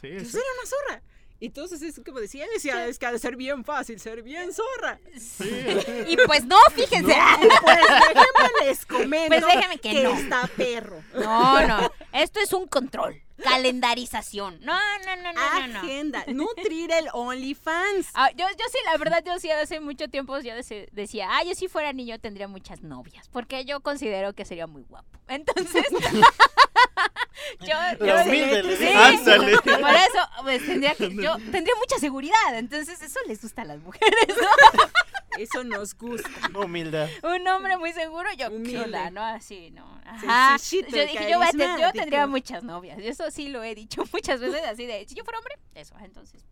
[0.00, 0.26] Sí, Yo sí.
[0.26, 1.02] sería una zorra.
[1.38, 4.22] Y todos así es como decía, decía, es que ha de ser bien fácil ser
[4.22, 4.98] bien zorra.
[5.18, 5.44] Sí.
[6.08, 7.14] Y pues no, fíjense.
[7.62, 7.76] Pues
[8.14, 10.14] déjenme les comento Pues déjame que no.
[10.16, 11.02] está perro.
[11.14, 14.58] No, no, esto es un control, calendarización.
[14.62, 14.74] No,
[15.04, 15.78] no, no, no, no, no.
[15.80, 18.08] Agenda, nutrir el OnlyFans.
[18.14, 20.54] Ah, yo, yo sí, la verdad, yo sí hace mucho tiempo yo
[20.92, 24.82] decía, ah, yo si fuera niño tendría muchas novias, porque yo considero que sería muy
[24.84, 25.18] guapo.
[25.28, 25.84] Entonces,
[27.60, 29.18] yo, yo- humilde sí,
[29.64, 33.78] por eso, pues tendría que, yo tendría mucha seguridad, entonces eso les gusta a las
[33.80, 34.82] mujeres, ¿no?
[35.38, 36.28] Eso nos gusta.
[36.58, 37.08] Humildad.
[37.22, 39.10] Un hombre muy seguro, yo Humilde.
[39.10, 39.22] ¿no?
[39.22, 39.84] Así, ¿no?
[40.04, 40.56] Ajá.
[40.58, 41.40] Yo dije, yo,
[41.78, 45.14] yo tendría muchas novias, y eso sí lo he dicho muchas veces, así de, si
[45.14, 46.44] yo fuera hombre, eso, entonces.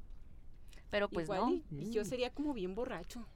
[0.90, 1.50] Pero pues Igual no.
[1.50, 3.26] y- y yo sería como bien borracho.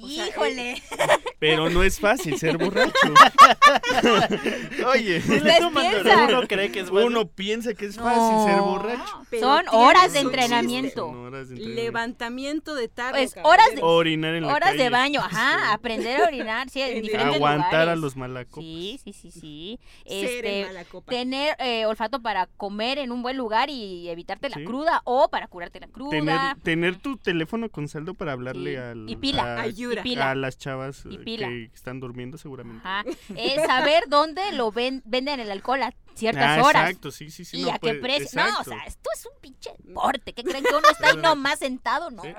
[0.00, 0.82] O sea, Híjole.
[1.38, 2.92] Pero no es fácil ser borracho.
[4.92, 6.28] Oye, piensan.
[6.28, 7.06] Uno cree que es bueno.
[7.08, 9.22] uno piensa que es fácil ser borracho.
[9.30, 11.06] Pero Son horas de entrenamiento.
[11.06, 11.82] Son horas de entrenamiento.
[11.82, 13.12] Levantamiento de tarde.
[13.18, 15.64] Pues, horas de- Orinar en la Horas de baño, ajá, Sí.
[15.72, 18.62] aprender a orinar, sí, en En diferentes Aguantar a los malacos.
[18.64, 19.80] Sí, sí, sí, sí.
[20.06, 25.02] Ser Este, tener eh, olfato para comer en un buen lugar y evitarte la cruda
[25.04, 26.10] o para curarte la cruda.
[26.10, 28.76] Tener, tener tu teléfono con saldo para hablarle Sí.
[28.76, 29.42] al, Y pila.
[29.42, 29.83] a, Ayuda.
[29.92, 30.30] Y pila.
[30.30, 31.48] a las chavas Y eh, pila.
[31.48, 32.80] que están durmiendo seguramente.
[32.86, 33.04] Ajá.
[33.36, 36.82] Es saber dónde lo ven, venden el alcohol a ciertas Ah, horas.
[36.90, 37.58] Exacto, sí, sí, sí.
[37.58, 38.42] y no, a qué pues, precio.
[38.44, 40.32] No, o sea, esto es un pinche deporte.
[40.32, 42.10] ¿Qué creen que uno está ahí nomás sentado?
[42.10, 42.22] No.
[42.22, 42.32] Sí.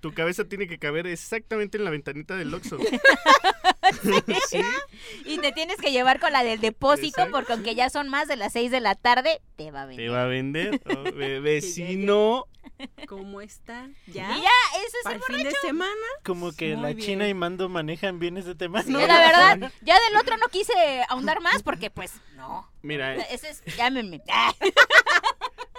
[0.00, 2.76] Tu cabeza tiene que caber exactamente en la ventanita del Oxxo.
[4.48, 4.60] sí,
[5.24, 7.32] Y te tienes que llevar con la del depósito Exacto.
[7.32, 10.06] porque aunque ya son más de las 6 de la tarde, te va a venir.
[10.06, 10.80] te va a vender.
[10.86, 12.46] Oh, ya vecino.
[13.08, 13.88] ¿Cómo está?
[14.06, 14.28] Y ¿Ya?
[14.28, 15.90] ya, eso es ¿Para el fin de semana?
[16.24, 16.98] Como que Muy la bien.
[17.06, 18.82] China y Mando manejan bien ese tema.
[18.82, 20.72] Sí, la verdad, ya del otro no quise
[21.08, 22.68] ahondar más porque pues no.
[22.82, 24.22] Mira, eh, Ese es, llámenme.
[24.30, 24.52] Ah,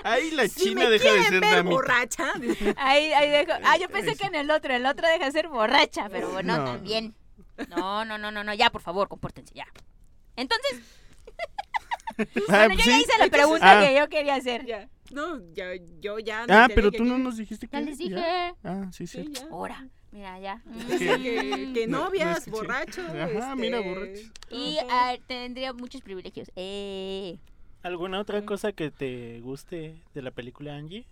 [0.03, 2.31] ahí la Si China me deja de ser ver borracha.
[2.77, 3.53] Ahí, ahí dejo.
[3.63, 6.57] Ah, yo pensé que en el otro, el otro deja de ser borracha, pero bueno,
[6.57, 6.65] No.
[6.65, 7.15] también.
[7.69, 9.65] No, no, no, no, no, ya, por favor, compórtense, ya.
[10.35, 10.81] Entonces,
[12.49, 13.85] Ah, bueno, yo pues ya hice la pregunta Ah.
[13.87, 14.65] que yo quería hacer.
[14.65, 14.89] Ya.
[15.11, 15.67] No, ya,
[15.99, 16.45] yo ya.
[16.49, 17.73] Ah, pero que tú no nos dijiste que.
[17.77, 18.15] Ya les dije.
[18.63, 19.31] Ah, sí, Sí, sí.
[19.33, 19.47] ya.
[19.51, 20.61] Ahora, mira, ya.
[20.97, 20.97] Sí.
[20.99, 22.51] Que, que No, no novias, escuché.
[22.51, 23.01] borracho.
[23.01, 24.21] Ajá, mira, este, borracho.
[24.49, 26.49] Y ah, tendría muchos privilegios.
[26.55, 27.37] Eh,
[27.83, 31.05] ¿Alguna otra cosa que te guste de la película Angie?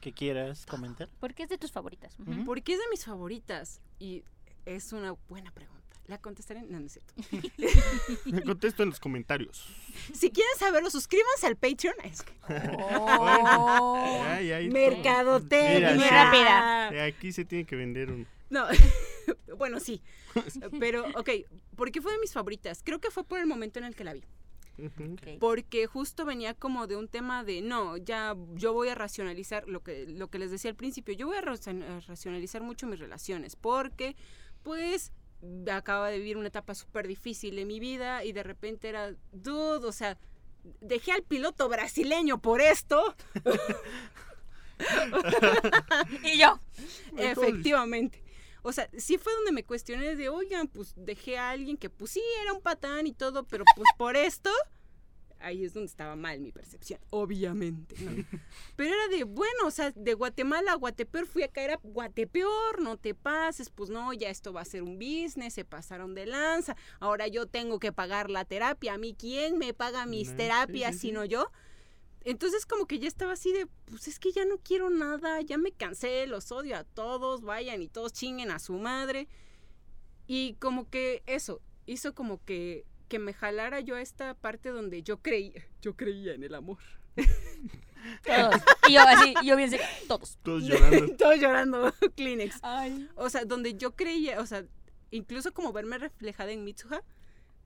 [0.00, 1.08] Que quieras comentar.
[1.20, 2.14] ¿Por qué es de tus favoritas?
[2.20, 2.30] Ujú.
[2.32, 2.44] Ujú.
[2.44, 3.80] ¿Por qué es de mis favoritas?
[3.98, 4.22] Y
[4.66, 5.79] es una buena pregunta.
[6.10, 6.62] ¿La contestaré?
[6.62, 7.14] No, no es cierto.
[8.26, 9.64] Me contesto en los comentarios.
[10.12, 11.94] Si quieren saberlo, suscríbanse al Patreon.
[12.98, 14.24] Oh.
[14.26, 15.94] Ay, ay, Mercadotecnia.
[15.94, 17.04] Muy rápida.
[17.04, 18.26] Aquí se tiene que vender un.
[18.50, 18.66] No,
[19.56, 20.02] bueno, sí.
[20.80, 21.30] Pero, ok,
[21.76, 22.82] ¿por qué fue de mis favoritas?
[22.84, 24.24] Creo que fue por el momento en el que la vi.
[25.38, 29.84] Porque justo venía como de un tema de, no, ya yo voy a racionalizar lo
[29.84, 34.16] que, lo que les decía al principio, yo voy a racionalizar mucho mis relaciones, porque
[34.64, 35.12] pues
[35.70, 39.86] acaba de vivir una etapa súper difícil en mi vida y de repente era, dude,
[39.86, 40.18] o sea,
[40.80, 43.14] dejé al piloto brasileño por esto.
[46.24, 46.58] Y yo.
[47.18, 48.24] Efectivamente.
[48.62, 52.12] O sea, sí fue donde me cuestioné de, oigan, pues dejé a alguien que pues
[52.12, 54.50] sí era un patán y todo, pero pues por esto,
[55.40, 57.96] ahí es donde estaba mal mi percepción, obviamente.
[58.00, 58.10] ¿no?
[58.76, 62.80] Pero era de, bueno, o sea, de Guatemala a Guatepeor fui a caer a Guatepeor,
[62.80, 66.26] no te pases, pues no, ya esto va a ser un business, se pasaron de
[66.26, 70.92] lanza, ahora yo tengo que pagar la terapia, a mí quién me paga mis terapias
[70.92, 71.06] sí, sí.
[71.08, 71.50] sino yo.
[72.22, 75.56] Entonces como que ya estaba así de, pues es que ya no quiero nada, ya
[75.56, 79.26] me cansé, los odio a todos, vayan y todos chinguen a su madre.
[80.26, 85.02] Y como que eso, hizo como que, que me jalara yo a esta parte donde
[85.02, 86.78] yo creía, yo creía en el amor.
[88.24, 88.62] Todos.
[88.88, 89.70] Y yo así, y yo bien
[90.08, 90.38] todos.
[90.42, 91.16] Todos llorando.
[91.18, 92.60] Todos llorando, Kleenex.
[92.62, 93.10] Ay.
[93.16, 94.64] O sea, donde yo creía, o sea,
[95.10, 97.02] incluso como verme reflejada en Mitsuha,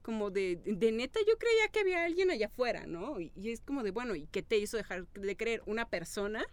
[0.01, 3.21] como de, de neta yo creía que había alguien allá afuera, ¿no?
[3.21, 6.43] Y, y es como de, bueno, ¿y qué te hizo dejar de creer una persona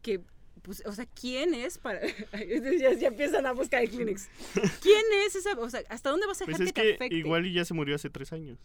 [0.00, 0.22] que,
[0.62, 2.00] pues, o sea, ¿quién es para...?
[2.80, 4.28] ya, ya empiezan a buscar el Kleenex.
[4.82, 7.16] ¿Quién es esa, o sea, hasta dónde vas a Pues dejar es que te afecte?
[7.16, 8.58] igual y ya se murió hace tres años.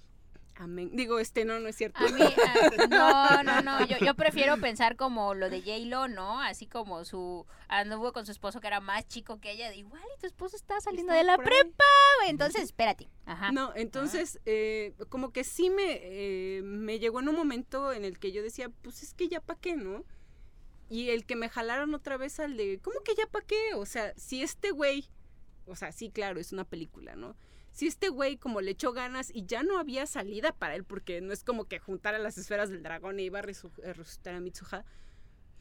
[0.55, 0.91] Amén.
[0.93, 1.97] Digo, este, no, no es cierto.
[2.05, 6.39] A mí, ah, no, no, no, yo, yo prefiero pensar como lo de J-Lo, ¿no?
[6.41, 10.03] Así como su, anduvo con su esposo que era más chico que ella, de igual
[10.15, 11.39] y tu esposo está saliendo Está de la ahí.
[11.43, 11.83] prepa,
[12.27, 13.09] entonces espérate.
[13.25, 13.51] Ajá.
[13.51, 18.19] No, entonces, eh, como que sí me, eh, me llegó en un momento en el
[18.19, 20.05] que yo decía, pues es que ya pa' qué, ¿no?
[20.89, 23.73] Y el que me jalaron otra vez al de, ¿cómo que ya pa' qué?
[23.75, 25.09] O sea, si este güey,
[25.65, 27.35] o sea, sí, claro, es una película, ¿no?
[27.71, 31.21] Si este güey como le echó ganas y ya no había salida para él, porque
[31.21, 34.39] no es como que juntara las esferas del dragón e iba a a resucitar a
[34.39, 34.85] Mitsuha,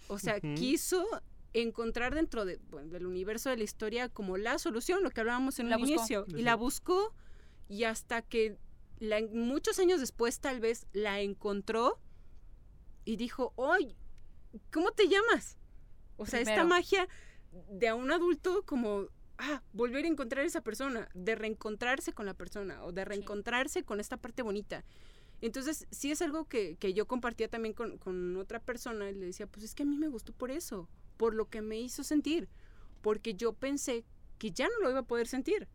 [0.08, 1.06] o sea, quiso
[1.54, 5.58] encontrar dentro de, bueno, del universo de la historia como la solución, lo que hablábamos
[5.58, 5.94] en La un buscó.
[5.96, 7.14] inicio, y la buscó
[7.68, 8.58] y hasta que
[8.98, 11.98] la- muchos años después tal vez la encontró
[13.04, 13.96] y dijo, ¡ay!
[14.70, 15.56] ¿Cómo te llamas?
[16.16, 17.08] O sea, esta magia
[17.70, 22.26] de a un adulto como, ah, volver a encontrar a esa persona, de reencontrarse con
[22.26, 24.84] la persona o de reencontrarse con esta parte bonita.
[25.40, 29.26] Entonces, sí es algo que, que yo compartía también con, con otra persona y le
[29.26, 32.04] decía, pues es que a mí me gustó por eso, por lo que me hizo
[32.04, 32.48] sentir,
[33.00, 34.04] porque yo pensé
[34.38, 35.68] que ya no lo iba a poder sentir.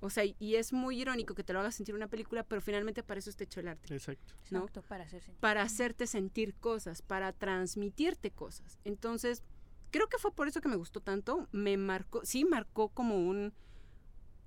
[0.00, 3.02] O sea, y es muy irónico que te lo haga sentir una película, pero finalmente
[3.02, 4.34] para eso está hecho el arte, Exacto.
[4.50, 4.58] ¿no?
[4.58, 8.78] Exacto, para hacer para hacerte sentir cosas, para transmitirte cosas.
[8.84, 9.42] Entonces,
[9.90, 13.52] creo que fue por eso que me gustó tanto, me marcó, sí marcó como un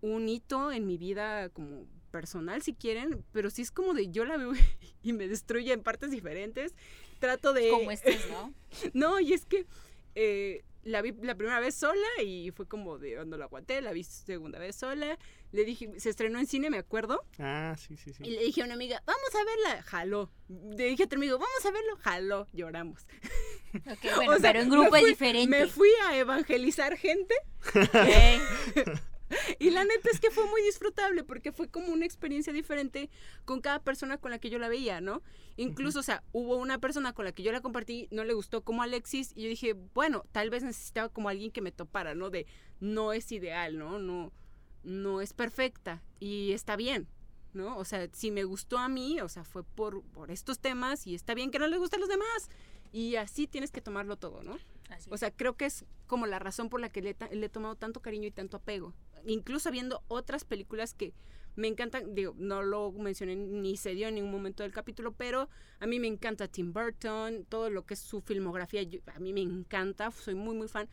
[0.02, 4.26] un hito en mi vida como personal, si quieren, pero sí es como de yo
[4.26, 4.54] la veo
[5.04, 6.74] y me destruye en partes diferentes.
[7.20, 7.70] Trato de...
[7.70, 8.54] Como estés, ¿no?
[8.93, 9.66] No, y es que
[10.16, 13.91] eh, la vi la primera vez sola y fue como de no la aguanté, la
[13.93, 15.17] vi segunda vez sola.
[15.51, 17.23] Le dije, se estrenó en cine, me acuerdo.
[17.39, 18.23] Ah, sí, sí, sí.
[18.25, 20.31] Y le dije a una amiga, vamos a verla, jaló.
[20.49, 23.05] Le dije a otro amigo, vamos a verlo, jaló, lloramos.
[23.73, 25.59] Ok, bueno, O sea, pero en grupo me es fui- diferente.
[25.59, 27.33] Me fui a evangelizar gente
[27.75, 28.93] Ok.
[29.59, 33.09] y la neta es que fue muy disfrutable porque fue como una experiencia diferente
[33.45, 35.21] con cada persona con la que yo la veía, ¿no?
[35.57, 38.63] Incluso, o sea, hubo una persona con la que yo la compartí, no le gustó
[38.63, 42.30] como Alexis y yo dije, bueno, tal vez necesitaba como alguien que me topara, ¿no?
[42.30, 42.45] De
[42.80, 43.99] no es ideal, ¿no?
[43.99, 44.32] No,
[44.84, 47.07] no es perfecta y está bien.
[47.53, 47.75] ¿No?
[47.78, 51.15] O sea, si me gustó a mí, o sea, fue por, por estos temas y
[51.15, 52.49] está bien que no les guste a los demás.
[52.91, 54.59] Y así tienes que tomarlo todo, ¿no?
[54.89, 57.49] Así O sea, creo que es como la razón por la que le, le he
[57.49, 58.93] tomado tanto cariño y tanto apego.
[59.26, 61.13] Incluso viendo otras películas que
[61.55, 65.49] me encantan, digo, no lo mencioné ni se dio en ningún momento del capítulo, pero
[65.80, 69.34] a mí me encanta Tim Burton, todo lo que es su filmografía, yo- a mí
[69.34, 70.88] me encanta, soy muy, muy fan.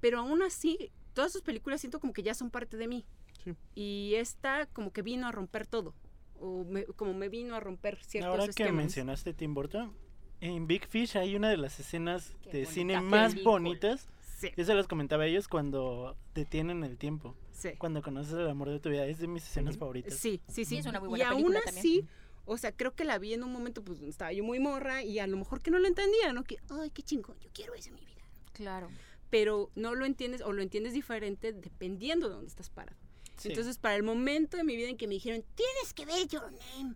[0.00, 3.06] Pero aún así, todas sus películas siento como que ya son parte de mí.
[3.42, 3.54] Sí.
[3.74, 5.94] Y esta como que vino a romper todo.
[6.38, 9.94] O me- como me vino a romper ciertos Ahora que mencionaste Tim Burton,
[10.40, 13.52] en Big Fish hay una de las escenas Qué de cine más película.
[13.52, 14.08] bonitas.
[14.38, 17.36] Sí, Yo se los comentaba a ellos cuando detienen el tiempo.
[17.62, 17.76] Sí.
[17.78, 19.06] Cuando conoces el amor de tu vida.
[19.06, 20.14] Es de mis escenas favoritas.
[20.14, 20.78] Sí, sí, sí.
[20.78, 21.78] es una muy y buena aún película también.
[21.78, 22.08] así,
[22.44, 25.18] o sea, creo que la vi en un momento, pues estaba yo muy morra y
[25.18, 26.44] a lo mejor que no lo entendía, ¿no?
[26.44, 28.22] Que, ay, qué chingón, yo quiero eso en mi vida.
[28.52, 28.90] Claro.
[29.30, 32.98] Pero no lo entiendes o lo entiendes diferente dependiendo de dónde estás parado.
[33.36, 33.48] Sí.
[33.48, 36.52] Entonces, para el momento de mi vida en que me dijeron, tienes que ver Your
[36.52, 36.94] Name,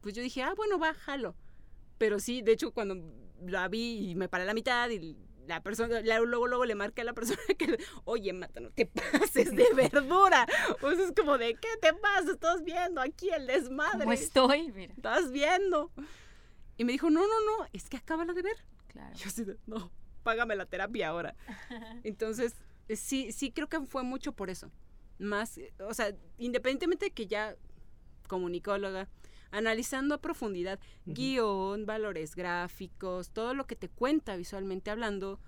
[0.00, 1.34] pues yo dije, ah, bueno, va, jalo.
[1.96, 2.96] Pero sí, de hecho, cuando
[3.46, 5.16] la vi y me paré a la mitad y
[5.48, 9.54] la persona, luego, luego le marqué a la persona que, oye, mata, no te pases
[9.54, 10.46] de verdura.
[10.82, 12.32] O sea, es como de, ¿qué te pasa?
[12.32, 14.00] Estás viendo aquí el desmadre.
[14.00, 14.70] ¿Cómo estoy?
[14.72, 14.92] Mira.
[14.94, 15.90] Estás viendo.
[16.76, 18.56] Y me dijo, no, no, no, es que acábala de ver.
[18.88, 19.16] Claro.
[19.16, 19.90] Yo así de, no,
[20.22, 21.34] págame la terapia ahora.
[22.04, 22.54] Entonces,
[22.88, 24.70] eh, sí, sí creo que fue mucho por eso.
[25.18, 27.56] Más, o sea, independientemente de que ya
[28.28, 29.08] comunicóloga,
[29.50, 35.40] analizando a profundidad guion, valores gráficos, todo lo que te cuenta visualmente hablando,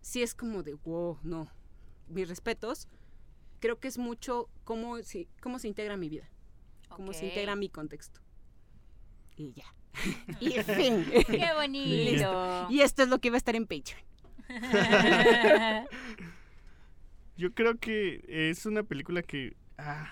[0.00, 1.50] sí es como de, wow, no,
[2.08, 2.88] mis respetos.
[3.60, 6.28] Creo que es mucho cómo, se- cómo se integra mi vida,
[6.88, 8.20] cómo se integra mi contexto.
[9.36, 9.64] Y ya.
[10.40, 11.04] y fin.
[11.26, 12.66] Qué bonito.
[12.70, 14.00] Y esto es lo que va a estar en Patreon.
[17.36, 20.08] Yo creo que es una película que, ah,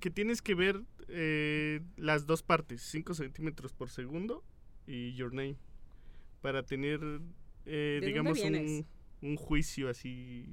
[0.00, 0.82] que tienes que ver
[1.12, 4.42] eh, las dos partes, 5 centímetros por segundo
[4.86, 5.56] y Your Name,
[6.40, 7.00] para tener,
[7.66, 8.86] eh, digamos, un,
[9.22, 10.46] un juicio así.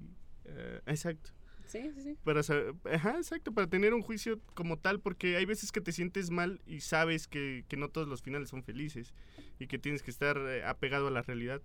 [0.45, 1.32] eh, exacto.
[1.66, 2.18] Sí, sí, sí.
[2.24, 5.91] Para sa- ajá, exacto, para tener un juicio como tal, porque hay veces que te
[5.91, 9.14] sientes mal y sabes que, que no todos los finales son felices
[9.60, 11.62] y que tienes que estar eh, apegado a la realidad.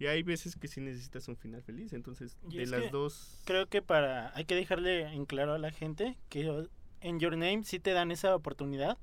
[0.00, 3.42] Y hay veces que sí necesitas un final feliz, entonces Y de las dos...
[3.44, 6.66] Creo que para hay que dejarle en claro a la gente que
[7.04, 8.96] en Your Name sí te dan esa oportunidad,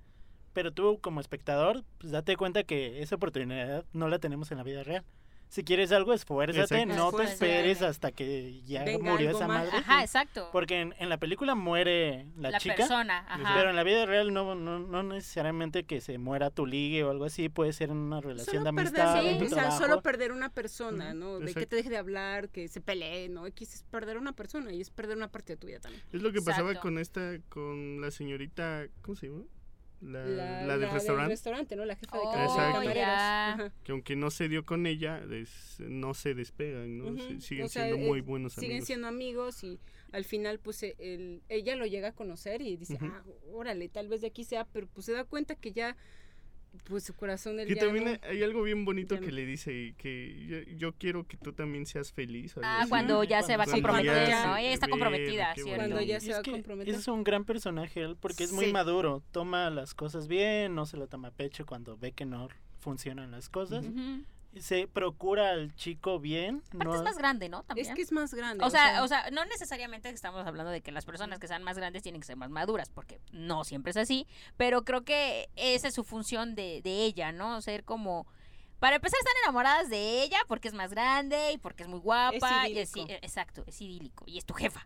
[0.54, 4.64] pero tú como espectador, pues date cuenta que esa oportunidad no la tenemos en la
[4.64, 5.06] vida real.
[5.52, 6.96] Si quieres algo, esfuérzate, Exacto.
[6.96, 9.66] no te esperes hasta que ya Venga murió esa más.
[9.66, 9.80] madre.
[9.80, 10.48] Ajá, exacto.
[10.54, 13.56] Porque en, en la película muere la, la chica, persona, ajá.
[13.58, 17.12] pero en la vida real no, no, no necesariamente que se muera tu ligue o
[17.12, 19.48] algo así, puede ser en una relación Solo de perder, amistad, sí, en tu o
[19.50, 19.78] sea, trabajo.
[19.84, 21.40] solo perder una persona, ¿no?
[21.40, 23.46] De que te deje de hablar, que se pelee, ¿no?
[23.48, 26.02] X es perder una persona y es perder una parte de tu vida también.
[26.14, 26.88] Es lo que pasaba Exacto.
[26.88, 29.44] con esta, con la señorita, ¿cómo se llama?
[30.02, 30.26] La,
[30.66, 31.86] la del restaurante, restaurante, ¿no?
[31.86, 36.34] La jefa de, Oh, de que aunque no se dio con ella, es- no se
[36.34, 37.16] despegan, ¿no?
[37.22, 38.88] Se- siguen o sea, siendo eh, muy buenos Siguen amigos.
[38.88, 39.80] siendo amigos y
[40.12, 43.24] al final, pues, eh, el- ella lo llega a conocer y dice, ah,
[43.54, 45.96] órale, tal vez de aquí sea, pero pues se da cuenta que ya,
[46.86, 50.46] pues, su corazón él Que ya también hay- algo bien bonito que le dice que
[50.48, 52.56] yo, yo quiero que tú también seas feliz.
[52.64, 52.90] Ah, así.
[52.90, 54.56] cuando ya se va a Cuando comprometer, ya ¿no?
[54.56, 55.76] se Ella está ve, comprometida, ¿cierto?
[55.76, 56.96] Cuando ya Y se es va a que comprometer.
[56.96, 58.72] Es un gran personaje él porque es muy Sí.
[58.74, 62.48] maduro, toma las cosas bien, no se lo toma a pecho cuando ve que no
[62.80, 63.86] funcionan las cosas.
[63.86, 64.24] Y
[64.60, 67.64] Se procura al chico bien, Aparte no es más grande, ¿no?
[67.64, 67.88] También.
[67.88, 68.66] Es que es más grande.
[68.66, 71.78] O sea, o sea, no necesariamente estamos hablando de que las personas que sean más
[71.78, 75.88] grandes tienen que ser más maduras, porque no siempre es así, pero creo que esa
[75.88, 77.62] es su función de, de ella, ¿no?
[77.62, 78.28] Ser como...
[78.80, 82.68] Para empezar, están enamoradas de ella porque es más grande y porque es muy guapa.
[82.68, 83.14] y es- idílico.
[83.24, 84.24] exacto, es idílico.
[84.28, 84.86] Y es tu jefa,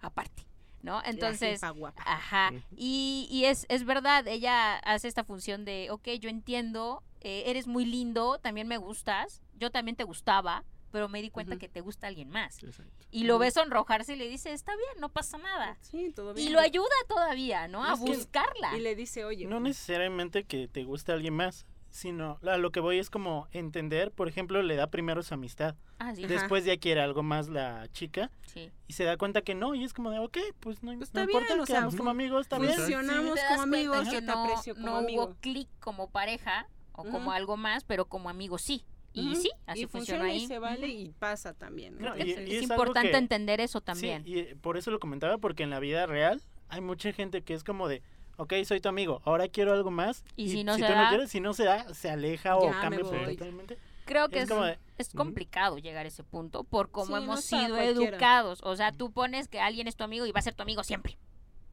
[0.00, 0.46] aparte,
[0.86, 1.02] ¿no?
[1.02, 2.02] la Entonces, jefa guapa.
[2.06, 2.52] Ajá.
[2.74, 7.66] Y, y es, es verdad, ella hace esta función de, ok, yo entiendo, eh, eres
[7.66, 11.80] muy lindo, también me gustas, yo también te gustaba, pero me di cuenta que te
[11.82, 12.62] gusta alguien más.
[12.62, 13.04] Exacto.
[13.10, 15.76] Y lo ves sonrojarse y le dice, está bien, no pasa nada.
[15.82, 16.48] Sí, todo bien.
[16.48, 17.84] Y lo ayuda todavía, ¿no?
[17.84, 18.74] A Es que- buscarla.
[18.76, 21.66] Y le dice, oye, No necesariamente que te guste alguien más,
[21.96, 25.74] sino a lo que voy es como entender, por ejemplo, le da primero su amistad.
[25.98, 26.24] Ah, sí.
[26.24, 26.32] Ajá.
[26.34, 28.70] Después ya quiere algo más la chica sí.
[28.86, 31.22] y se da cuenta que no y es como de, ok, pues no, Pues no
[31.22, 32.74] importa, bien, sea, quedamos como amigos, bien.
[32.74, 35.24] funcionamos das como amigos, yo te no, aprecio como no amigo.
[35.24, 38.84] hubo clic como pareja o como algo más, pero como amigos sí.
[39.14, 40.44] Y sí, así y funciona funciona ahí.
[40.44, 41.94] y se vale y pasa también.
[41.98, 42.08] ¿no?
[42.10, 44.22] No, Creo que y- es, y es importante que- entender eso también.
[44.24, 47.54] Sí, y por eso lo comentaba, porque en la vida real hay mucha gente que
[47.54, 48.02] es como de,
[48.36, 50.24] ok, soy tu amigo, ahora quiero algo más.
[50.36, 52.70] Y si no se tú da- no quieres, si no se da, se aleja o
[52.70, 53.78] cambia totalmente.
[54.04, 55.16] Creo que Es es, como de, es ujú.
[55.16, 58.16] complicado llegar a ese punto por cómo Sí, hemos sido cualquiera.
[58.16, 58.60] educados.
[58.62, 60.84] O sea, tú pones que alguien es tu amigo y va a ser tu amigo
[60.84, 61.18] siempre,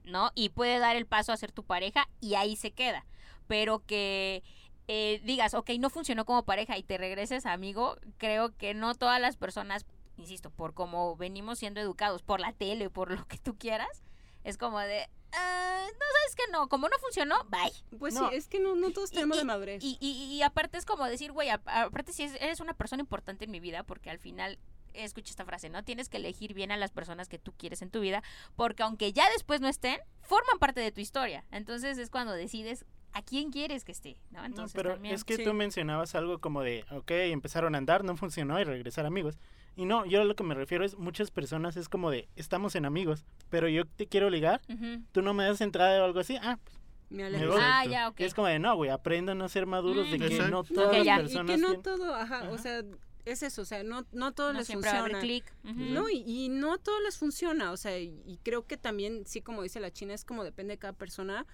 [0.04, 0.32] ¿no?
[0.34, 3.06] Y puede dar el paso a ser tu pareja y ahí se queda.
[3.48, 4.42] Pero que
[4.88, 8.96] eh, digas, ok, no funcionó como pareja y te regreses a amigo, creo que no
[8.96, 9.86] todas las personas,
[10.18, 14.04] insisto, por cómo venimos siendo educados, por la tele, por lo que tú quieras,
[14.44, 17.98] es como de, "Ah, no sabes que no, como no funcionó, bye.
[18.00, 18.30] Pues No.
[18.30, 19.84] sí, es que no, no todos tenemos y- de madurez.
[19.84, 23.02] Y, y- y aparte es como decir, güey, a- aparte si es- eres una persona
[23.02, 24.60] importante en mi vida, porque al final,
[24.94, 25.84] escucha esta frase, ¿no?
[25.84, 28.22] Tienes que elegir bien a las personas que tú quieres en tu vida,
[28.56, 31.46] porque aunque ya después no estén, forman parte de tu historia.
[31.50, 34.42] Entonces es cuando decides a quién quieres que esté, ¿no?
[34.42, 35.16] No, Entonces pero también...
[35.16, 35.44] es que sí.
[35.44, 39.38] tú mencionabas algo como de, ok, empezaron a andar, no funcionó y regresar amigos.
[39.76, 42.76] Y no, yo a lo que me refiero es, muchas personas es como de, estamos
[42.76, 45.02] en amigos, pero yo te quiero ligar, Ujú.
[45.12, 46.78] tú no me das entrada o algo así, ah, pues,
[47.10, 47.54] Me me alejo.
[47.54, 47.62] voy.
[47.64, 48.20] Ah, ya, ok.
[48.22, 50.52] es como de, no, güey, aprendan a ser maduros de que Exacto.
[50.52, 51.16] no todas las ya.
[51.16, 52.52] y personas que no tienen- todo, ajá, Ajá.
[52.52, 52.84] o sea,
[53.26, 55.20] es eso, o sea, no, no todo No les funciona.
[55.22, 55.46] clic.
[55.64, 55.74] Ujú.
[55.80, 59.24] No, y, y no a todos les funciona, o sea, y, y creo que también,
[59.26, 61.48] sí, como dice la China, es como depende de cada persona,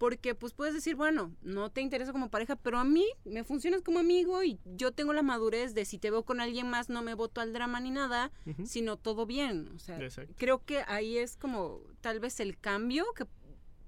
[0.00, 3.82] porque pues puedes decir, bueno, no te interesa como pareja, pero a mí me funcionas
[3.82, 7.02] como amigo y yo tengo la madurez de si te veo con alguien más no
[7.02, 8.32] me voto al drama ni nada,
[8.64, 10.32] sino todo bien, o sea, Exacto.
[10.38, 13.26] creo que ahí es como tal vez el cambio que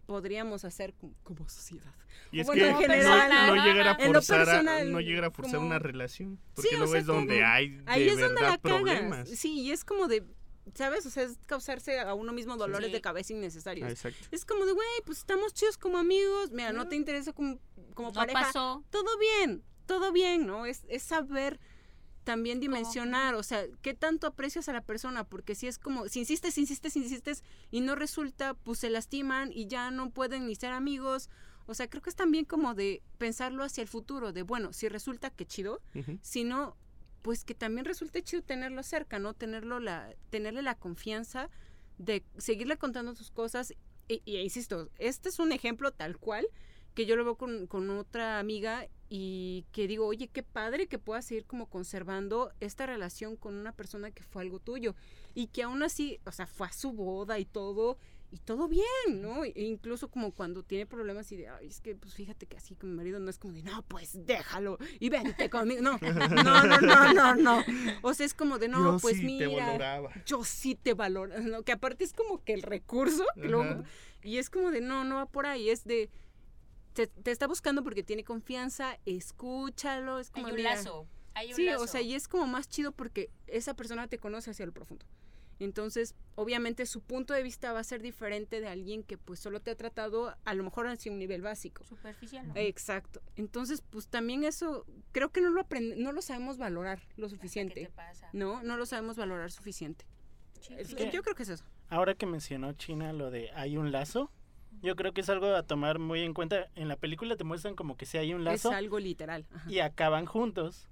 [0.04, 1.94] podríamos hacer como, como sociedad.
[2.30, 3.64] Y es Bueno, que en no- general, no, ¿no?
[3.64, 6.38] llegar a forzar, a- personal, no llegar a forzar como- una relación.
[6.54, 8.58] Porque Sí, luego es donde hay de Ahí es donde verdad la cagas.
[8.60, 9.28] problemas.
[9.30, 10.24] Sí, y es como de,
[10.74, 11.04] ¿sabes?
[11.06, 12.92] O sea, es causarse a uno mismo dolores Sí.
[12.92, 13.90] de cabeza innecesarios.
[13.90, 14.26] Exacto.
[14.30, 16.50] Es como de, güey, pues estamos chidos como amigos.
[16.52, 16.88] Mira, no Mm.
[16.88, 17.58] te interesa como,
[17.94, 18.40] como no pareja.
[18.42, 18.84] pasó.
[18.90, 20.66] Todo bien, todo bien, ¿no?
[20.66, 21.58] Es, es saber
[22.24, 26.20] también dimensionar, o sea, qué tanto aprecias a la persona, porque si es como, si
[26.20, 30.70] insistes, insistes, insistes y no resulta, pues se lastiman y ya no pueden ni ser
[30.70, 31.28] amigos.
[31.66, 34.88] O sea, creo que es también como de pensarlo hacia el futuro, de bueno, si
[34.88, 36.18] resulta que chido, Ujú.
[36.22, 36.76] sino
[37.22, 39.34] pues que también resulte chido tenerlo cerca, ¿no?
[39.34, 41.48] Tenerlo la, tenerle la confianza
[41.98, 43.72] de seguirle contando sus cosas.
[44.08, 46.46] Y, y insisto, este es un ejemplo tal cual
[46.94, 50.98] que yo lo veo con, con otra amiga y que digo, oye, qué padre que
[50.98, 54.94] puedas seguir como conservando esta relación con una persona que fue algo tuyo
[55.34, 57.98] y que aún así, o sea, fue a su boda y todo
[58.34, 58.86] y todo bien,
[59.20, 59.44] ¿no?
[59.44, 62.74] E incluso como cuando tiene problemas y de, ay, es que pues fíjate que así
[62.74, 65.82] con mi marido no es como de, no, pues déjalo y vente conmigo.
[65.82, 67.64] No, no, no, no, no, no.
[68.02, 70.10] O sea, es como de, no, Yo pues sí te mira, valoraba.
[70.24, 71.62] yo sí te valoro, ¿no?
[71.62, 73.84] Que aparte es como que el recurso, que luego-
[74.22, 76.08] y es como de, no, no va por ahí, es de,
[76.94, 81.06] te, te está buscando porque tiene confianza, escúchalo, es Hay un de, lazo.
[81.34, 81.82] Hay un Sí, lazo.
[81.82, 85.04] o sea, y es como más chido porque esa persona te conoce hacia lo profundo.
[85.62, 89.60] Entonces, obviamente su punto de vista va a ser diferente de alguien que pues solo
[89.60, 91.84] te ha tratado a lo mejor hacia un nivel básico.
[91.84, 92.48] Superficial.
[92.48, 92.54] ¿no?
[92.56, 93.20] Exacto.
[93.36, 97.30] Entonces, pues también eso creo que no lo aprende, no lo sabemos valorar lo ¿Qué
[97.32, 97.92] te suficiente.
[97.94, 98.28] pasa?
[98.32, 100.04] No, no lo sabemos valorar suficiente.
[100.76, 101.64] Es- que- Yo creo que es eso.
[101.88, 104.30] Ahora que mencionó China lo de hay un lazo,
[104.82, 106.68] yo creo que es algo a tomar muy en cuenta.
[106.74, 109.46] En la película te muestran como que sí hay un lazo Es algo literal.
[109.52, 109.70] ajá.
[109.70, 110.88] y acaban juntos.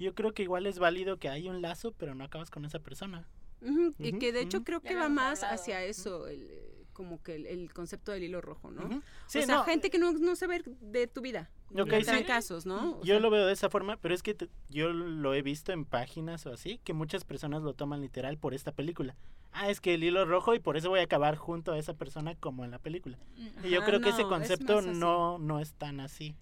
[0.00, 2.78] Yo creo que igual es válido que hay un lazo, pero no acabas con esa
[2.78, 3.28] persona.
[3.60, 5.54] Ujú, Y que de hecho creo que va más hablado.
[5.60, 9.02] hacia eso, el, eh, como que el, el concepto del hilo rojo, ¿no?
[9.26, 11.50] Sí, o sea, no, gente que no, no sabe de tu vida.
[11.74, 12.06] Ok, de sí.
[12.06, 12.92] trancazos, ¿no?
[12.92, 15.42] O Yo sea, lo veo de esa forma, pero es que te- yo lo he
[15.42, 19.16] visto en páginas o así, que muchas personas lo toman literal por esta película.
[19.52, 21.94] Ah, es que el hilo rojo y por eso voy a acabar junto a esa
[21.94, 23.18] persona como en la película.
[23.36, 26.34] Mm, Y yo creo que ese es concepto no, no es tan así.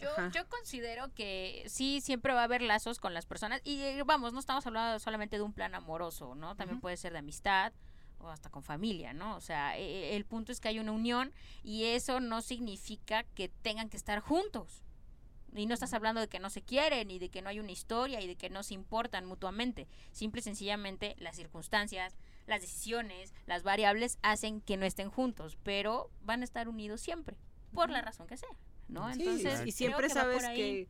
[0.00, 0.30] Yo, Ajá.
[0.32, 3.60] yo considero que sí, siempre va a haber lazos con las personas.
[3.64, 6.56] Y eh, vamos, no estamos hablando solamente de un plan amoroso, ¿no?
[6.56, 7.72] También puede ser de amistad
[8.18, 9.36] o hasta con familia, ¿no?
[9.36, 13.48] O sea, eh, el punto es que hay una unión y eso no significa que
[13.48, 14.82] tengan que estar juntos.
[15.54, 17.70] Y no estás hablando de que no se quieren y de que no hay una
[17.70, 19.86] historia y de que no se importan mutuamente.
[20.10, 22.16] Simple y sencillamente las circunstancias,
[22.46, 27.36] las decisiones, las variables hacen que no estén juntos, pero van a estar unidos siempre,
[27.72, 28.48] por la razón que sea,
[28.88, 29.12] ¿no?
[29.14, 30.88] sí, Entonces, y siempre que sabes que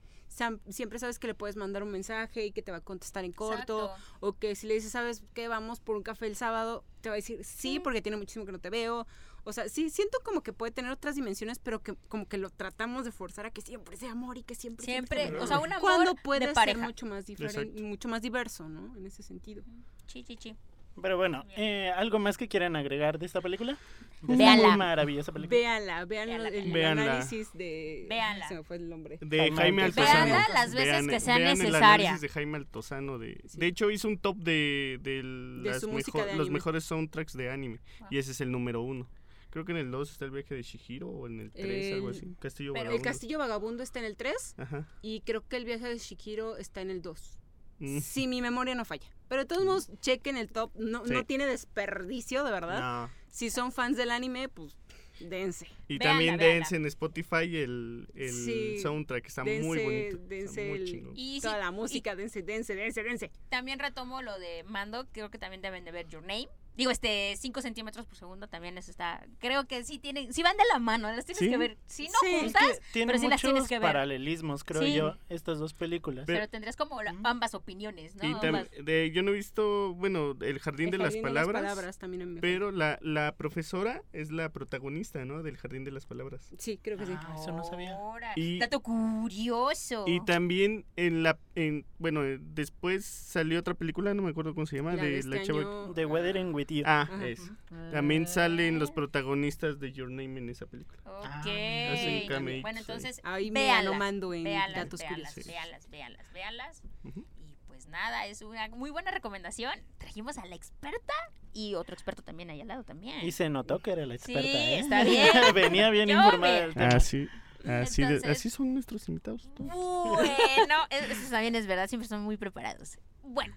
[0.69, 3.33] siempre sabes que le puedes mandar un mensaje y que te va a contestar en
[3.33, 3.85] corto.
[3.85, 4.05] Exacto.
[4.21, 5.47] O que si le dices, ¿sabes qué?
[5.47, 7.79] Vamos por un café el sábado, te va a decir sí, Sí.
[7.81, 9.07] porque tiene muchísimo que no te veo.
[9.45, 12.49] O sea, sí, siento como que puede tener otras dimensiones, pero que como que lo
[12.51, 15.59] tratamos de forzar a que siempre sea amor y que siempre Siempre, sea o sea,
[15.61, 16.83] un amor cuando puede de ser pareja.
[16.85, 18.97] mucho más diferente, mucho más diverso, ¿no?
[18.97, 19.63] En ese sentido.
[20.07, 20.57] Sí, sí, sí.
[21.03, 23.77] Pero bueno, eh, ¿algo más que quieran agregar de esta película?
[24.23, 24.69] De esta Véanla.
[24.69, 25.59] muy maravillosa película.
[25.59, 27.03] Véanla, vean Véanla, el véanla.
[27.03, 28.07] análisis de...
[28.09, 28.49] Véanla.
[28.49, 29.19] Se me fue el nombre.
[29.21, 30.25] De Jaime Jaime Altozano.
[30.25, 31.89] Véanla las veces que sea vean el necesaria.
[32.09, 33.19] análisis de Jaime Altozano.
[33.19, 33.59] De, Sí.
[33.59, 36.51] de hecho, hizo un top de, de las de los anime.
[36.51, 37.81] mejores soundtracks de anime.
[38.01, 38.09] Wow.
[38.13, 39.07] Y ese es el número uno.
[39.51, 42.09] Creo que en el 2 está el viaje de Shihiro o en el 3, algo
[42.11, 42.35] El- así.
[42.41, 43.05] Castillo pero- El Vagabundo.
[43.05, 44.89] Castillo Vagabundo está en el 3 Ajá.
[45.03, 47.39] y creo que el viaje de Shikiro está en el 2.
[47.79, 47.99] Mm.
[48.01, 49.07] Si mi memoria no falla.
[49.29, 50.71] Pero de todos modos, chequen el top.
[50.77, 51.13] No, Sí.
[51.13, 52.81] no tiene desperdicio, de verdad.
[53.07, 53.11] No.
[53.29, 54.77] Si son fans del anime, pues
[55.21, 55.67] dense.
[55.89, 56.55] Y Véanla, también véanla.
[56.55, 58.79] dense en Spotify el, el Sí.
[58.79, 60.19] soundtrack, está dense, muy bonito.
[60.29, 61.13] dense está muy el-.
[61.17, 63.31] Y toda sí, la y música, dense, dense, dense, dense.
[63.49, 66.49] también retomo lo de Mando, creo que también deben de ver Your Name.
[66.77, 69.25] Digo, este, 5 centímetros por segundo también eso está.
[69.39, 71.49] Creo que sí tienen, sí van de la mano, las tienes Sí.
[71.49, 71.77] que ver.
[71.87, 72.27] Si no Sí.
[72.27, 73.83] Es Es juntas, que pero sí las tienes que ver.
[73.83, 74.95] paralelismos, creo Sí.
[74.95, 76.25] yo, estas dos películas.
[76.27, 78.29] Pero- pero tendrías como la- ambas opiniones, ¿no?
[78.29, 78.71] Y tam- Ambas.
[78.83, 82.35] de, yo no he visto, bueno, El Jardín, El de, las palabras, también a mí
[82.35, 85.43] me pero la, la profesora es la protagonista, ¿no?
[85.43, 86.51] Del Jardín de las Palabras.
[86.59, 87.13] Sí, creo que sí.
[87.17, 87.95] Ah, eso no sabía.
[87.95, 90.05] Ahora, Y- Dato curioso.
[90.07, 94.67] Y también en la, en, bueno, eh, después salió otra película, no me acuerdo cómo
[94.67, 96.83] se llama, La de, de este la chava- The Weathering with You.
[96.87, 97.27] Ah, Ajá.
[97.27, 97.41] es.
[97.71, 97.91] Ah.
[97.93, 100.99] También salen los protagonistas de Your Name en esa película.
[101.05, 101.47] Ok.
[101.47, 102.83] hacen cameitos bueno, ahí.
[102.83, 105.53] entonces, Ahí me véanlas, anomando en véanlas, datos véanlas, curiosos.
[105.53, 106.83] véanlas, véanlas, véanlas.
[107.05, 107.21] Ujú.
[107.39, 109.73] Y pues nada, es una muy buena recomendación.
[109.99, 111.13] Trajimos a la experta
[111.53, 113.25] y otro experto también ahí al lado también.
[113.25, 114.79] Y se notó que era la Sí, experta, ¿eh?
[114.81, 115.29] está bien.
[115.55, 116.89] Venía bien Yo informada me- del tema.
[116.89, 117.29] Así,
[117.67, 119.49] así, de- Entonces- así son nuestros invitados.
[119.59, 122.99] Bueno, es- eso también es verdad, siempre son muy preparados.
[123.23, 123.55] Bueno,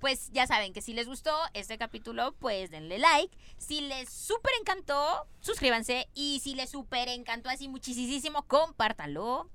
[0.00, 3.36] pues ya saben que si les gustó este capítulo, pues denle like.
[3.58, 6.08] Si les súper encantó, suscríbanse.
[6.14, 9.48] Y si les súper encantó así muchísimo, compártanlo.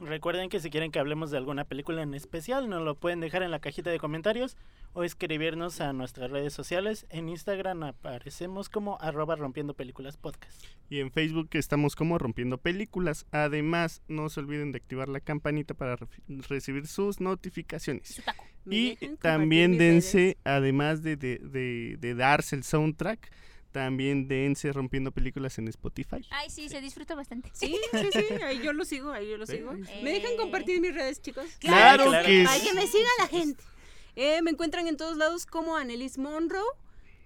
[0.00, 3.44] Recuerden que si quieren que hablemos de alguna película en especial, nos lo pueden dejar
[3.44, 4.56] en la cajita de comentarios
[4.94, 7.06] o escribirnos a nuestras redes sociales.
[7.10, 10.64] En Instagram aparecemos como arroba rompiendo películas podcast.
[10.88, 13.26] Y en Facebook estamos como Rompiendo Películas.
[13.32, 16.06] Además, no se olviden de activar la campanita para re-
[16.48, 18.08] recibir sus notificaciones.
[18.08, 18.44] Su taco.
[18.64, 23.30] ¿Me Y también dense, además de, de, de- de darse el soundtrack,
[23.72, 26.24] también dense Rompiendo Películas en Spotify.
[26.30, 27.50] Ay, sí, se disfruta bastante.
[27.54, 29.72] Sí, sí, sí, ahí yo lo sigo, ahí yo lo sigo.
[29.72, 30.00] Eh.
[30.04, 31.44] ¿Me dejan compartir mis redes, chicos?
[31.58, 32.66] Claro, claro que que Ay, sí.
[32.68, 33.64] que me siga la gente.
[34.16, 36.62] Eh, me encuentran en todos lados como Anelis Monroe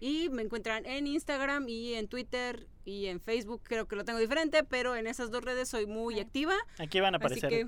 [0.01, 3.63] y me encuentran en Instagram y en Twitter y en Facebook.
[3.65, 6.55] Creo que lo tengo diferente, pero en esas dos redes soy muy activa.
[6.79, 7.51] Aquí van a Así aparecer.
[7.51, 7.67] que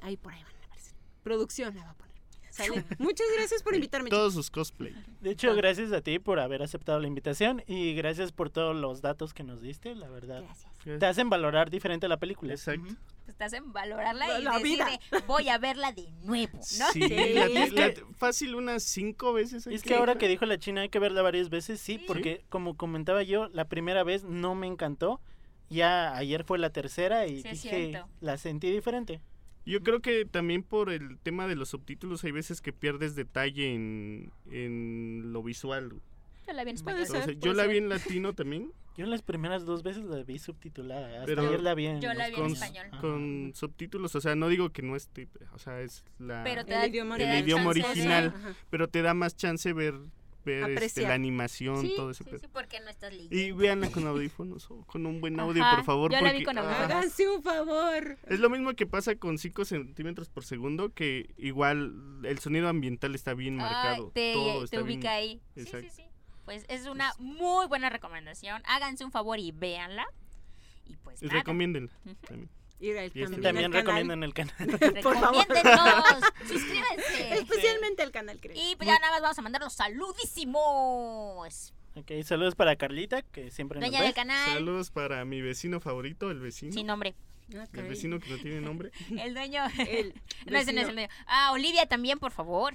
[0.00, 0.94] ahí por ahí van a aparecer.
[1.22, 2.08] Producción la va a poner.
[2.50, 2.84] ¿Sale?
[2.98, 4.10] Muchas gracias por invitarme.
[4.10, 4.94] Todos sus cosplay.
[5.20, 9.00] De hecho, gracias a ti por haber aceptado la invitación y gracias por todos los
[9.00, 10.42] datos que nos diste, la verdad.
[10.42, 10.98] Gracias.
[10.98, 12.52] Te hacen valorar diferente la película.
[12.54, 12.94] Exacto.
[13.38, 14.84] Te estás en valorarla La- y la vida.
[14.86, 16.62] decirle, voy a verla de nuevo, ¿no?
[16.92, 19.66] Sí, la- Es la- que- fácil unas cinco veces.
[19.68, 22.04] Es que que ahora que dijo la china hay que verla varias veces, sí, Sí.
[22.06, 25.20] porque como comentaba yo, la primera vez no me encantó.
[25.70, 29.20] Ya ayer fue la tercera y Sí, dije, la sentí diferente.
[29.66, 33.72] Yo creo que también por el tema de los subtítulos hay veces que pierdes detalle
[33.74, 35.92] en, en lo visual.
[36.48, 37.06] Yo la vi en español.
[37.06, 37.16] ser.
[37.16, 41.06] Entonces, yo la vi en latino también, Yo las primeras dos veces la vi subtitulada,
[41.20, 42.86] hasta Pero- ayer la vi en Yo la vi en con- español.
[42.90, 43.00] Ajá.
[43.00, 44.14] con subtítulos.
[44.16, 46.42] O sea, no digo que no esté, o sea, es la...
[46.42, 48.32] Pero te El da, idioma te da El idioma de- original.
[48.34, 48.54] Ajá.
[48.70, 49.94] pero te da más chance ver,
[50.44, 52.40] ver este, la animación, Sí, todo ese sí, pedo.
[52.40, 53.36] sí, porque no estás leyendo.
[53.36, 56.10] Y véanla con audífonos o con un buen audio, Ajá, por favor.
[56.10, 56.90] yo la vi porque- con ah, audífonos.
[56.90, 58.18] Háganse un favor.
[58.26, 61.94] Es lo mismo que pasa con 5 centímetros por segundo, que igual
[62.24, 64.10] el sonido ambiental está bien Ay, marcado.
[64.12, 65.40] te, todo te está bien- ubica ahí.
[65.54, 65.92] Sí, sí, Exacto.
[65.94, 66.02] sí.
[66.48, 68.62] Pues es una muy buena recomendación.
[68.64, 70.06] Háganse un favor y véanla.
[70.86, 71.40] Y pues Y nada.
[71.40, 72.14] recomiéndenla Ujú.
[72.26, 72.48] también.
[72.80, 74.54] Ir al Y este Y también también recomiendan el canal.
[75.02, 75.44] Por favor.
[76.48, 77.34] Suscríbanse.
[77.34, 78.56] Especialmente al canal, creo.
[78.56, 81.74] Y pues ya nada más vamos a mandar los saludísimos.
[81.96, 84.06] ok, saludos para Carlita, que siempre nos Dueña ve.
[84.06, 84.48] del canal.
[84.54, 86.72] Saludos para mi vecino favorito, el vecino.
[86.72, 87.14] Sin nombre.
[87.74, 88.90] El vecino que no tiene nombre.
[89.22, 89.64] El dueño.
[89.86, 90.14] El
[90.46, 91.08] no, ese no es el dueño.
[91.26, 92.74] Ah, Olivia también, por favor.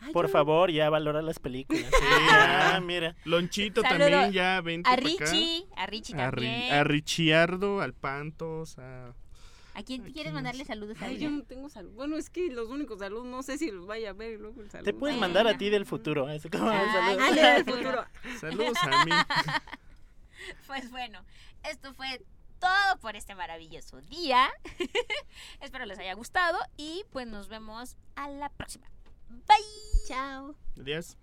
[0.00, 1.84] Ay, Por yo- favor, ya valora las películas.
[1.84, 1.90] Sí,
[2.30, 2.72] Ah.
[2.76, 3.14] ah, mira.
[3.24, 5.02] Lonchito Saludo también, ya vente A acá.
[5.02, 5.66] Richie.
[5.76, 6.72] A Richie A, Ri- también.
[6.74, 9.14] a Richiardo, al Pantos, a...
[9.72, 11.92] ¿A quién ¿A quieres mandarle saludos a Ay, yo no tengo salud.
[11.92, 14.70] Bueno, es que los únicos saludos, no sé si los vaya a ver luego el
[14.70, 14.84] salud.
[14.84, 16.28] Te puedes mandar a ti del futuro.
[16.28, 17.22] Es como, Ay, saludos.
[17.28, 18.04] Ale del futuro.
[18.40, 19.12] Saludos a mí.
[20.66, 21.22] Pues bueno,
[21.64, 22.22] esto fue
[22.58, 24.48] todo por este maravilloso día.
[25.60, 28.86] Espero les haya gustado y pues nos vemos a la próxima.
[29.46, 29.64] Bye.
[30.06, 30.54] Chao.
[30.78, 31.16] Adiós.